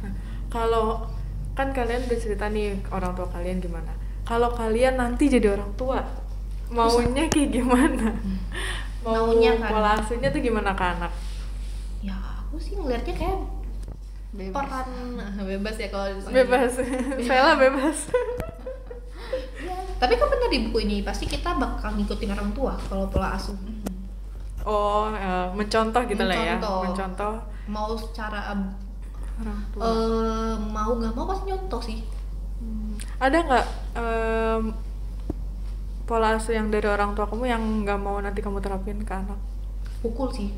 Nah, 0.00 0.12
kalau 0.46 1.04
kan 1.52 1.72
kalian 1.72 2.04
udah 2.04 2.18
cerita 2.18 2.46
nih 2.46 2.76
orang 2.88 3.12
tua 3.12 3.26
kalian 3.26 3.58
gimana. 3.58 3.92
Kalau 4.22 4.52
kalian 4.52 4.96
nanti 4.96 5.26
jadi 5.26 5.52
orang 5.52 5.72
tua, 5.74 6.00
maunya 6.68 7.26
kayak 7.26 7.50
gimana? 7.52 8.14
Mau 9.02 9.32
Maunya 9.32 9.54
kan? 9.54 9.70
pola 9.70 9.90
asuhnya 9.96 10.28
tuh 10.28 10.40
gimana 10.40 10.72
ke 10.72 10.84
anak? 10.84 11.12
Aku 12.56 12.64
sih 12.64 12.72
ngelihatnya 12.74 13.12
kayak 13.14 13.36
Bebas. 14.32 14.56
peran 14.56 14.88
bebas 15.52 15.76
ya 15.76 15.88
kalau 15.90 16.08
di- 16.08 16.32
Bebas, 16.40 16.72
Vela 17.20 17.52
bebas. 17.54 17.98
Ya, 19.58 19.76
tapi 19.98 20.16
kan 20.16 20.24
benar 20.26 20.48
di 20.48 20.64
buku 20.64 20.78
ini 20.80 20.96
pasti 21.00 21.24
kita 21.24 21.52
bakal 21.52 21.92
ngikutin 21.92 22.32
orang 22.32 22.50
tua 22.50 22.72
kalau 22.82 23.04
pola 23.06 23.36
asuh 23.36 23.52
Oh, 24.64 25.06
eh, 25.10 25.46
mencontoh 25.52 26.00
gitu 26.02 26.24
lah 26.24 26.32
ya, 26.34 26.56
Mencontoh. 26.56 26.80
mencontoh 26.82 27.34
mau 27.66 27.92
secara 27.92 28.40
eh, 28.48 28.60
orang 29.38 29.60
tua. 29.68 29.84
mau 30.66 30.90
nggak 30.96 31.12
mau 31.12 31.24
pasti 31.26 31.44
nyontoh 31.44 31.82
sih 31.82 32.00
Hmm. 32.56 32.96
Ada 33.20 33.36
nggak 33.38 33.66
em, 33.94 34.72
pola 36.02 36.32
asuh 36.34 36.56
yang 36.56 36.72
dari 36.72 36.88
orang 36.88 37.12
tua 37.12 37.28
kamu 37.28 37.44
yang 37.44 37.60
nggak 37.84 38.00
mau 38.00 38.16
nanti 38.16 38.40
kamu 38.40 38.58
terapin 38.58 38.96
ke 38.98 39.12
anak? 39.12 39.36
pukul 39.98 40.32
sih 40.32 40.48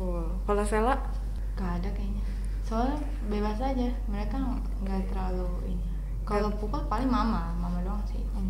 pukul. 0.00 0.24
Kalau 0.48 0.64
Sela? 0.64 0.96
Gak 1.60 1.70
ada 1.76 1.88
kayaknya. 1.92 2.24
Soalnya 2.64 2.96
bebas 3.28 3.60
aja. 3.60 3.88
Mereka 4.08 4.36
nggak 4.80 5.12
terlalu 5.12 5.76
ini. 5.76 5.84
Kalau 6.24 6.48
pukul 6.56 6.80
paling 6.88 7.10
mama, 7.12 7.52
mama 7.60 7.84
doang 7.84 8.00
sih. 8.08 8.24
Hmm, 8.32 8.48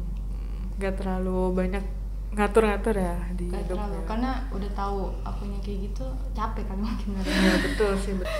nggak 0.78 0.94
terlalu 1.02 1.58
banyak 1.58 1.82
ngatur-ngatur 2.30 2.94
ya 2.94 3.18
di 3.34 3.50
Gak 3.50 3.66
hidup 3.66 3.74
terlalu, 3.74 3.98
ya. 3.98 4.06
karena 4.06 4.30
udah 4.54 4.70
tahu 4.78 4.98
akunya 5.26 5.58
kayak 5.66 5.90
gitu 5.90 6.06
capek 6.30 6.62
mungkin 6.78 7.18
mereka. 7.18 7.26
Iya, 7.42 7.54
betul 7.58 7.92
sih 7.98 8.14
betul. 8.14 8.38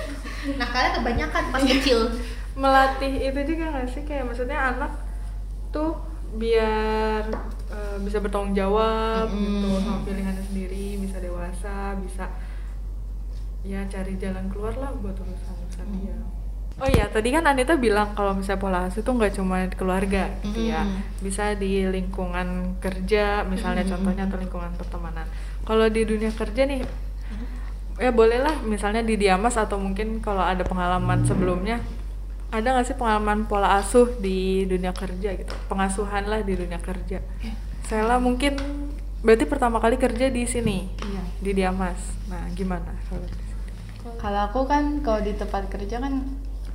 nah 0.63 0.69
kalian 0.71 0.93
kebanyakan 1.03 1.43
pas 1.51 1.63
kecil 1.67 1.99
melatih 2.55 3.13
itu 3.19 3.41
juga 3.51 3.65
nggak 3.75 3.87
sih 3.91 4.03
kayak 4.07 4.31
maksudnya 4.31 4.59
anak 4.63 4.95
tuh 5.75 5.99
biar 6.39 7.35
eh, 7.67 7.97
bisa 8.07 8.23
bertanggung 8.23 8.55
jawab 8.55 9.27
Mm-mm. 9.27 9.43
gitu 9.59 9.69
sama 9.83 9.99
pilihannya 10.07 10.45
sendiri 10.47 10.87
bisa 11.03 11.19
dewasa 11.19 11.99
bisa 11.99 12.31
ya 13.63 13.85
cari 13.87 14.17
jalan 14.17 14.49
keluar 14.49 14.73
lah 14.75 14.91
buat 14.95 15.15
urusan 15.15 15.55
urusan 15.61 15.87
Mm. 15.87 15.97
dia 15.99 16.17
oh 16.77 16.89
iya 16.89 17.05
tadi 17.07 17.29
kan 17.29 17.45
Anita 17.45 17.77
bilang 17.77 18.15
kalau 18.15 18.33
misalnya 18.33 18.57
pola 18.59 18.79
asuh 18.85 19.01
tuh 19.01 19.13
nggak 19.13 19.37
cuma 19.37 19.61
di 19.63 19.75
keluarga 19.75 20.33
gitu 20.41 20.65
ya 20.67 20.83
Mm. 20.83 21.21
bisa 21.21 21.53
di 21.55 21.85
lingkungan 21.85 22.49
kerja 22.79 23.45
misalnya 23.45 23.85
Mm. 23.85 23.91
contohnya 23.91 24.25
atau 24.27 24.39
lingkungan 24.39 24.73
pertemanan 24.75 25.27
kalau 25.63 25.87
di 25.87 26.03
dunia 26.03 26.31
kerja 26.31 26.65
nih 26.65 26.81
ya 27.97 28.11
bolehlah 28.11 28.65
misalnya 28.65 29.01
di 29.01 29.15
Diamas 29.15 29.55
atau 29.55 29.77
mungkin 29.77 30.19
kalau 30.19 30.41
ada 30.41 30.65
pengalaman 30.65 31.21
sebelumnya 31.23 31.85
ada 32.49 32.73
nggak 32.73 32.87
sih 32.87 32.97
pengalaman 32.97 33.45
pola 33.45 33.77
asuh 33.77 34.17
di 34.17 34.65
dunia 34.65 34.91
kerja 34.91 35.37
gitu 35.37 35.53
pengasuhan 35.69 36.25
lah 36.25 36.41
di 36.41 36.57
dunia 36.57 36.81
kerja 36.81 37.21
Sela 37.85 38.17
mungkin 38.17 38.57
berarti 39.21 39.45
pertama 39.45 39.77
kali 39.79 39.95
kerja 39.95 40.27
di 40.27 40.49
sini 40.49 40.89
Iya. 40.97 41.23
di 41.39 41.51
Diamas 41.53 42.01
nah 42.27 42.41
gimana 42.51 42.89
kalau? 43.07 43.29
Kalau 44.21 44.41
aku 44.47 44.69
kan 44.69 45.01
kalau 45.01 45.25
di 45.25 45.33
tempat 45.33 45.73
kerja 45.73 45.97
kan 45.97 46.21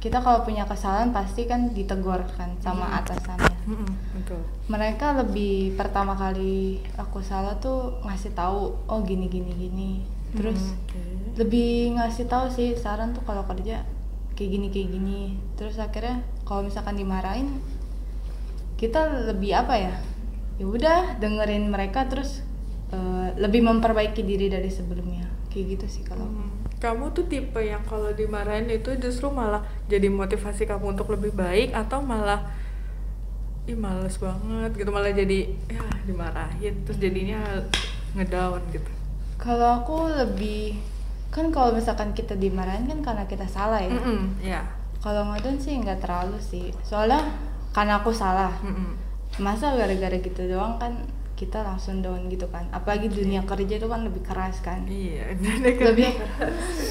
kita 0.01 0.21
kalau 0.21 0.41
punya 0.41 0.65
kesalahan 0.65 1.10
pasti 1.10 1.45
kan 1.45 1.73
ditegur 1.73 2.21
kan 2.38 2.53
sama 2.58 3.01
atasannya. 3.01 3.58
Mm-mm, 3.65 3.89
betul 4.13 4.41
Mereka 4.65 5.17
lebih 5.17 5.73
pertama 5.73 6.13
kali 6.13 6.77
aku 6.93 7.21
salah 7.21 7.58
tuh 7.58 8.01
ngasih 8.01 8.34
tahu 8.34 8.73
oh 8.86 8.99
gini 9.01 9.29
gini 9.29 9.53
gini. 9.53 9.91
Terus 10.34 10.58
Hmm, 10.58 10.77
oke. 10.89 11.01
lebih 11.41 11.97
ngasih 11.97 12.25
tahu 12.25 12.49
sih 12.49 12.73
saran 12.77 13.13
tuh 13.13 13.21
kalau 13.25 13.45
kerja 13.45 13.81
kayak 14.34 14.49
gini 14.51 14.67
kayak 14.69 14.89
gini. 14.93 15.21
Terus 15.58 15.77
akhirnya 15.77 16.21
kalau 16.45 16.65
misalkan 16.65 16.97
dimarahin 16.97 17.62
kita 18.75 19.25
lebih 19.31 19.55
apa 19.55 19.73
ya? 19.79 19.93
Ya 20.62 20.65
udah 20.69 21.17
dengerin 21.17 21.67
mereka 21.71 22.05
terus 22.05 22.45
eh, 22.93 23.27
lebih 23.41 23.65
memperbaiki 23.65 24.21
diri 24.21 24.53
dari 24.53 24.69
sebelumnya. 24.69 25.25
Kayak 25.49 25.65
gitu 25.81 25.86
sih 25.99 26.03
kalau. 26.05 26.27
Hmm, 26.27 26.51
kamu 26.75 27.15
tuh 27.15 27.25
tipe 27.31 27.61
yang 27.63 27.82
kalau 27.88 28.11
dimarahin 28.11 28.67
itu 28.67 28.91
justru 28.99 29.32
malah 29.32 29.63
jadi 29.88 30.11
motivasi 30.11 30.67
kamu 30.67 30.93
untuk 30.99 31.07
lebih 31.15 31.32
baik 31.32 31.71
atau 31.71 32.03
malah 32.03 32.43
ih 33.65 33.73
males 33.73 34.13
banget 34.21 34.71
gitu 34.78 34.89
malah 34.93 35.09
jadi 35.09 35.49
ya 35.65 35.82
dimarahin 36.05 36.73
terus 36.86 37.01
jadinya 37.01 37.41
ngedown 38.13 38.61
gitu 38.69 38.91
Kalau 39.36 39.84
aku 39.84 40.07
lebih 40.15 40.80
kan 41.28 41.51
kalau 41.51 41.76
misalkan 41.76 42.15
kita 42.15 42.39
dimarahin 42.39 42.88
kan 42.88 42.99
karena 43.03 43.23
kita 43.28 43.43
salah 43.43 43.84
ya. 43.84 43.91
Mm-mm, 43.91 44.21
ya 44.39 44.61
Kalau 45.03 45.28
ngedown 45.28 45.59
sih 45.59 45.76
nggak 45.84 45.99
terlalu 45.99 46.39
sih. 46.39 46.71
Soalnya 46.88 47.19
karena 47.76 47.99
aku 47.99 48.15
salah. 48.15 48.55
Mm-mm. 48.63 48.95
Masa 49.43 49.76
gara-gara 49.76 50.15
gitu 50.15 50.47
doang 50.47 50.80
kan 50.80 50.95
kita 51.36 51.61
langsung 51.61 51.99
down 51.99 52.31
gitu 52.31 52.47
kan. 52.47 52.63
Apalagi 52.71 53.11
dunia 53.11 53.43
kerja 53.43 53.75
itu 53.75 53.88
kan 53.91 54.07
lebih 54.07 54.23
keras 54.23 54.63
kan. 54.63 54.88
iya 54.88 55.36
Lebih 55.91 56.11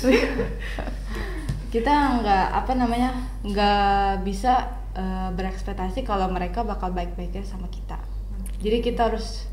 kita 1.74 2.22
nggak 2.22 2.46
apa 2.54 2.72
namanya 2.78 3.10
nggak 3.42 4.22
bisa 4.22 4.68
eh, 4.94 5.28
berekspektasi 5.34 6.06
kalau 6.06 6.30
mereka 6.30 6.62
bakal 6.62 6.94
baik-baiknya 6.94 7.42
sama 7.42 7.66
kita. 7.66 7.98
jadi 8.62 8.80
kita 8.80 9.10
harus 9.12 9.44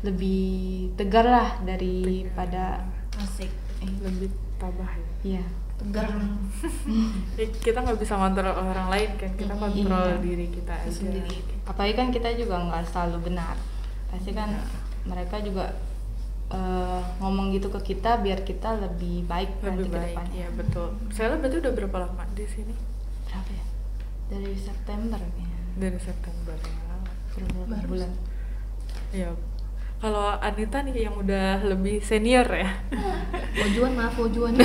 lebih 0.00 0.92
tegar 0.94 1.24
lah 1.24 1.58
daripada 1.64 2.84
asik. 3.18 3.48
Lebih 3.80 4.28
tabah 4.60 4.92
ya. 4.92 5.08
Iya. 5.24 5.44
Tegar. 5.80 6.06
Ya, 7.40 7.46
kita 7.64 7.80
nggak 7.80 7.96
bisa 7.98 8.14
ngontrol 8.14 8.52
orang 8.52 8.92
lain 8.92 9.10
kan. 9.16 9.32
Kita 9.34 9.56
kontrol 9.56 10.04
Iya. 10.06 10.20
diri 10.20 10.46
kita 10.52 10.72
aja. 10.76 10.92
Sendiri. 10.92 11.40
Apalagi 11.64 11.94
kan 11.96 12.08
kita 12.12 12.28
juga 12.36 12.60
nggak 12.60 12.84
selalu 12.92 13.32
benar 13.32 13.56
pasti 14.10 14.30
kan 14.34 14.50
mereka 15.06 15.38
juga 15.40 15.70
eh, 16.50 17.00
ngomong 17.22 17.54
gitu 17.54 17.70
ke 17.70 17.94
kita 17.94 18.18
biar 18.18 18.42
kita 18.42 18.74
lebih 18.82 19.24
baik 19.24 19.62
nanti 19.62 19.86
lebih 19.86 19.86
ke 19.86 19.96
baik 19.96 20.16
depannya. 20.18 20.34
ya 20.36 20.48
betul. 20.58 20.88
Saya 21.14 21.38
berarti 21.38 21.56
udah 21.62 21.72
berapa 21.72 21.96
lama 22.02 22.24
di 22.34 22.46
sini? 22.46 22.74
Berapa 23.30 23.50
ya? 23.54 23.64
Dari 24.30 24.52
September 24.58 25.18
kayaknya. 25.18 25.58
Dari 25.78 25.98
September 26.02 26.56
ya. 26.58 26.74
Beberapa 27.38 27.70
Baru. 27.70 27.86
bulan. 27.86 28.10
Ya 29.14 29.30
kalau 30.00 30.32
Anita 30.40 30.80
nih 30.80 31.12
yang 31.12 31.14
udah 31.20 31.60
lebih 31.60 32.00
senior 32.00 32.48
ya. 32.48 32.72
Wojuan 33.60 33.92
maaf 33.94 34.16
Wojuan 34.16 34.56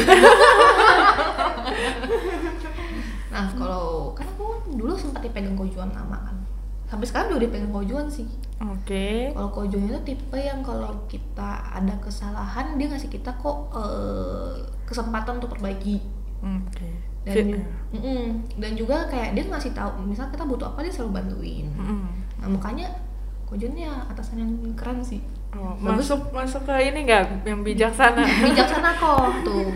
nah 3.35 3.51
kalau 3.51 4.15
kan 4.15 4.23
aku 4.31 4.63
dulu 4.79 4.95
sempat 4.95 5.19
dipegang 5.27 5.59
Kojuan 5.59 5.91
lama 5.91 6.17
kan. 6.23 6.39
Sampai 6.87 7.03
sekarang 7.03 7.35
udah 7.35 7.43
dipegang 7.43 7.75
Kojuan 7.75 8.07
sih 8.07 8.23
oke 8.57 9.05
kalau 9.31 9.49
Kojuan 9.51 9.85
itu 9.85 9.99
tipe 10.05 10.37
yang 10.37 10.59
kalau 10.59 10.95
kita 11.05 11.49
ada 11.69 11.91
kesalahan 11.97 12.75
dia 12.75 12.87
ngasih 12.87 13.09
kita 13.09 13.35
kok 13.35 13.71
eh, 13.71 14.53
kesempatan 14.83 15.37
untuk 15.37 15.51
perbaiki 15.51 15.99
oke 16.41 16.89
dan 17.25 17.35
ju- 17.35 17.51
ya. 17.51 17.63
Mm-mm. 17.91 18.23
dan 18.55 18.71
juga 18.73 19.07
kayak 19.07 19.33
dia 19.33 19.43
ngasih 19.43 19.71
tahu 19.71 19.97
misal 20.03 20.29
kita 20.29 20.43
butuh 20.43 20.69
apa 20.69 20.79
dia 20.79 20.93
selalu 20.93 21.11
bantuin 21.15 21.67
Mm-mm. 21.69 22.05
nah 22.37 22.47
makanya 22.47 22.87
Kojuan 23.45 23.73
ya 23.73 23.91
atasan 24.07 24.39
yang 24.39 24.51
keren 24.73 24.99
sih 24.99 25.21
Oh, 25.55 25.71
Bagus. 25.79 26.11
masuk 26.11 26.21
masuk 26.35 26.61
ke 26.67 26.75
ini 26.83 26.99
nggak? 27.07 27.47
Yang 27.47 27.59
bijaksana. 27.63 28.23
Bijaksana 28.51 28.89
kok 28.99 29.31
tuh. 29.47 29.71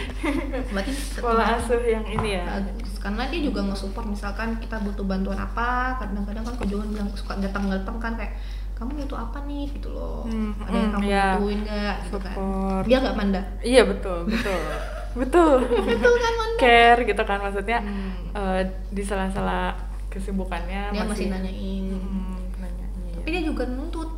Berarti 0.72 0.92
pola 1.20 1.44
asuh 1.60 1.82
yang 1.84 2.04
ini 2.08 2.40
ya? 2.40 2.44
Bagus 2.48 2.92
karena 3.02 3.26
dia 3.26 3.42
juga 3.42 3.60
nge-support 3.66 4.06
misalkan 4.06 4.62
kita 4.62 4.78
butuh 4.78 5.02
bantuan 5.02 5.34
apa 5.34 5.98
kadang-kadang 5.98 6.46
kan 6.46 6.54
Kojuan 6.54 6.86
bilang 6.86 7.10
suka 7.18 7.34
datang-datang 7.34 7.98
kan 7.98 8.14
kayak 8.14 8.38
kamu 8.78 9.04
butuh 9.04 9.18
apa 9.20 9.38
nih? 9.44 9.66
Gitu 9.74 9.88
loh. 9.90 10.22
Hmm, 10.24 10.54
ada 10.62 10.70
yang 10.70 10.86
hmm, 10.86 10.94
kamu 10.94 11.04
ya. 11.10 11.26
butuhin 11.36 11.60
nggak? 11.66 11.94
Gitu 12.06 12.18
kan. 12.22 12.34
Dia 12.86 12.96
nggak 13.02 13.16
manda? 13.18 13.42
Iya 13.60 13.82
betul 13.84 14.18
betul. 14.24 14.60
Betul. 15.12 15.60
Betul 15.68 16.14
kan 16.16 16.32
manda? 16.40 16.56
Care 16.56 17.00
gitu 17.04 17.22
kan 17.28 17.36
maksudnya 17.36 17.78
Hmm. 17.84 18.32
eh, 18.32 18.62
di 18.88 19.04
sela-sela 19.04 19.76
kesibukannya 20.08 20.88
dia 20.88 21.04
masih 21.04 21.28
nanyain. 21.28 21.84
Hmm, 22.00 22.40
nanyain. 22.56 23.12
tapi 23.20 23.28
dia 23.28 23.42
juga 23.44 23.68
nuntut 23.68 24.08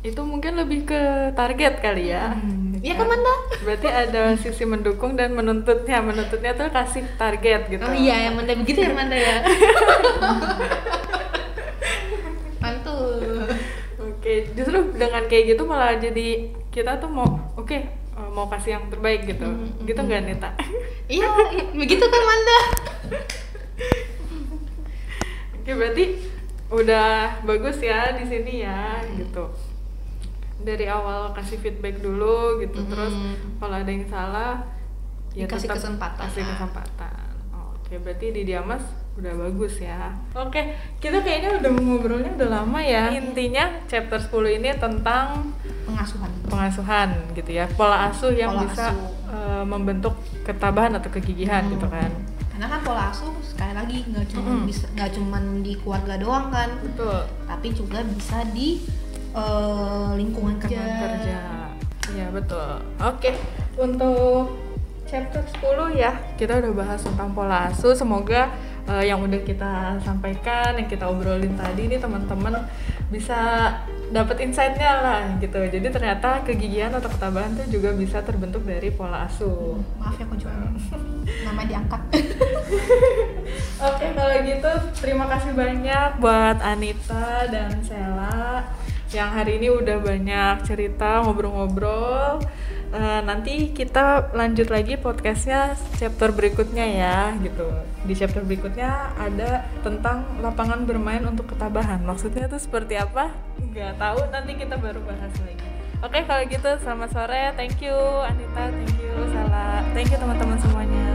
itu 0.00 0.16
mungkin 0.18 0.56
lebih 0.56 0.84
ke 0.84 1.00
target 1.32 1.78
kali 1.78 2.08
ya 2.08 2.32
Iya 2.76 2.96
kan 2.96 3.06
Manda? 3.06 3.34
berarti 3.64 3.84
ada 3.86 4.22
sisi 4.34 4.64
mendukung 4.64 5.12
dan 5.12 5.30
menuntutnya 5.30 6.00
menuntutnya 6.00 6.52
tuh 6.54 6.68
kasih 6.68 7.04
target 7.14 7.68
gitu 7.68 7.80
Oh 7.80 7.92
iya, 7.92 8.26
yang 8.26 8.34
Manda 8.34 8.54
begitu 8.54 8.80
ya 8.80 8.90
Manda 8.90 9.12
ya. 9.12 9.36
Mantul. 12.58 13.44
oke 13.98 14.32
justru 14.50 14.78
dengan 14.94 15.24
kayak 15.26 15.44
gitu 15.50 15.62
malah 15.64 15.96
jadi 15.96 16.28
kita 16.68 16.96
tuh 16.96 17.08
mau 17.08 17.28
oke 17.54 17.72
eh, 17.74 17.88
mau 18.30 18.48
kasih 18.48 18.70
yang 18.74 18.84
terbaik 18.88 19.24
gitu 19.26 19.44
Hmm, 19.44 19.84
gitu 19.84 19.96
nggak 19.98 20.22
Nita 20.22 20.50
Iya, 21.10 21.26
i- 21.52 21.72
begitu 21.74 22.00
kan 22.02 22.22
Manda. 22.22 22.58
oke 25.54 25.70
berarti 25.70 26.04
udah 26.70 27.08
bagus 27.42 27.76
ya 27.78 28.14
di 28.14 28.24
sini 28.24 28.62
ya 28.62 28.80
gitu 29.12 29.44
dari 30.62 30.86
awal 30.86 31.30
kasih 31.30 31.58
feedback 31.58 31.98
dulu 31.98 32.36
gitu 32.58 32.78
Mm-mm. 32.78 32.90
terus 32.90 33.14
kalau 33.56 33.74
ada 33.74 33.88
yang 33.88 34.06
salah 34.06 34.62
Dikasih 35.30 35.64
tetap 35.64 35.76
kesempatan. 35.78 36.20
kasih 36.24 36.42
kesempatan 36.44 37.28
oke 37.52 37.92
berarti 37.98 38.26
di 38.30 38.42
Diamas 38.44 38.82
udah 39.12 39.32
bagus 39.36 39.74
ya 39.78 40.10
oke 40.32 40.60
kita 40.96 41.18
kayaknya 41.18 41.50
udah 41.56 41.70
ngobrolnya 41.72 42.30
udah 42.34 42.48
lama 42.52 42.78
ya 42.78 43.10
intinya 43.10 43.68
chapter 43.84 44.16
10 44.16 44.30
ini 44.56 44.70
tentang 44.74 45.50
Pengasuhan. 45.82 46.30
pengasuhan 46.44 47.08
gitu 47.32 47.50
ya 47.52 47.66
pola 47.70 48.08
asuh 48.08 48.30
yang 48.30 48.50
Pola 48.52 48.62
bisa 48.64 48.86
asuh. 48.88 49.10
eh, 49.28 49.64
membentuk 49.64 50.14
ketabahan 50.42 50.94
atau 50.94 51.10
kegigihan 51.10 51.62
Hmm. 51.62 51.72
gitu 51.72 51.86
kan 51.86 52.10
Karena 52.50 52.66
kan 52.68 52.80
pola 52.82 53.02
asuh 53.08 53.32
sekali 53.40 53.72
lagi 53.72 53.98
nggak 54.06 54.26
cuma 54.28 54.52
bisa 54.62 54.84
nggak 54.90 55.10
cuman 55.12 55.42
di 55.60 55.72
keluarga 55.74 56.14
doang 56.16 56.48
kan, 56.48 56.68
betul 56.78 57.16
tapi 57.42 57.68
juga 57.70 58.04
bisa 58.04 58.44
di 58.46 58.84
eh, 59.34 60.08
lingkungan 60.18 60.56
kerja. 60.58 60.78
Lingkungan 60.78 61.00
kerja. 61.02 61.40
Iya, 62.10 62.26
betul. 62.34 62.70
Oke, 62.98 63.30
untuk 63.78 64.50
chapter 65.06 65.42
10 65.42 65.98
ya, 65.98 66.14
kita 66.38 66.62
udah 66.62 66.72
bahas 66.74 67.00
tentang 67.02 67.34
pola 67.34 67.70
asuh. 67.70 67.94
Semoga 67.94 68.50
eh, 68.86 69.04
yang 69.10 69.22
udah 69.22 69.40
kita 69.42 69.98
sampaikan, 70.02 70.78
yang 70.78 70.86
kita 70.90 71.06
obrolin 71.06 71.54
tadi 71.58 71.90
ini 71.90 71.98
teman-teman 71.98 72.54
bisa 73.10 73.70
dapat 74.10 74.42
insight-nya 74.42 74.92
lah 75.02 75.22
gitu. 75.38 75.58
Jadi 75.58 75.86
ternyata 75.90 76.42
kegigihan 76.46 76.94
atau 76.94 77.10
ketabahan 77.10 77.54
tuh 77.58 77.66
juga 77.70 77.90
bisa 77.94 78.22
terbentuk 78.22 78.62
dari 78.66 78.90
pola 78.90 79.26
asuh. 79.26 79.78
Maaf 79.98 80.18
ya 80.18 80.26
Kojuan. 80.26 80.74
Nama 81.46 81.62
diangkat. 81.66 82.02
Oke, 83.90 84.06
kalau 84.14 84.36
gitu 84.46 84.72
terima 84.98 85.26
kasih 85.30 85.52
banyak 85.54 86.10
buat 86.22 86.58
Anita 86.62 87.46
dan 87.50 87.82
Sela 87.82 88.66
yang 89.10 89.34
hari 89.34 89.58
ini 89.58 89.74
udah 89.74 89.98
banyak 89.98 90.54
cerita 90.66 91.22
ngobrol-ngobrol. 91.26 92.42
Eh, 92.90 93.20
nanti 93.22 93.70
kita 93.70 94.34
lanjut 94.34 94.66
lagi 94.66 94.98
podcastnya 94.98 95.78
chapter 95.98 96.34
berikutnya 96.34 96.86
ya 96.86 97.18
gitu. 97.38 97.70
Di 98.02 98.14
chapter 98.18 98.42
berikutnya 98.42 99.14
ada 99.14 99.66
tentang 99.86 100.26
lapangan 100.42 100.86
bermain 100.86 101.22
untuk 101.22 101.54
ketabahan. 101.54 102.02
Maksudnya 102.02 102.50
itu 102.50 102.58
seperti 102.58 102.98
apa? 102.98 103.30
Nggak 103.62 103.98
tahu. 103.98 104.20
Nanti 104.34 104.58
kita 104.58 104.74
baru 104.78 104.98
bahas 105.06 105.34
lagi. 105.42 105.68
Oke, 106.00 106.24
kalau 106.24 106.42
gitu 106.48 106.70
selamat 106.82 107.10
sore. 107.14 107.42
Thank 107.54 107.78
you 107.84 107.94
Anita, 108.24 108.72
thank 108.72 108.94
you 108.98 109.14
Sela, 109.30 109.84
thank 109.92 110.08
you 110.08 110.18
teman-teman 110.18 110.58
semuanya. 110.58 111.06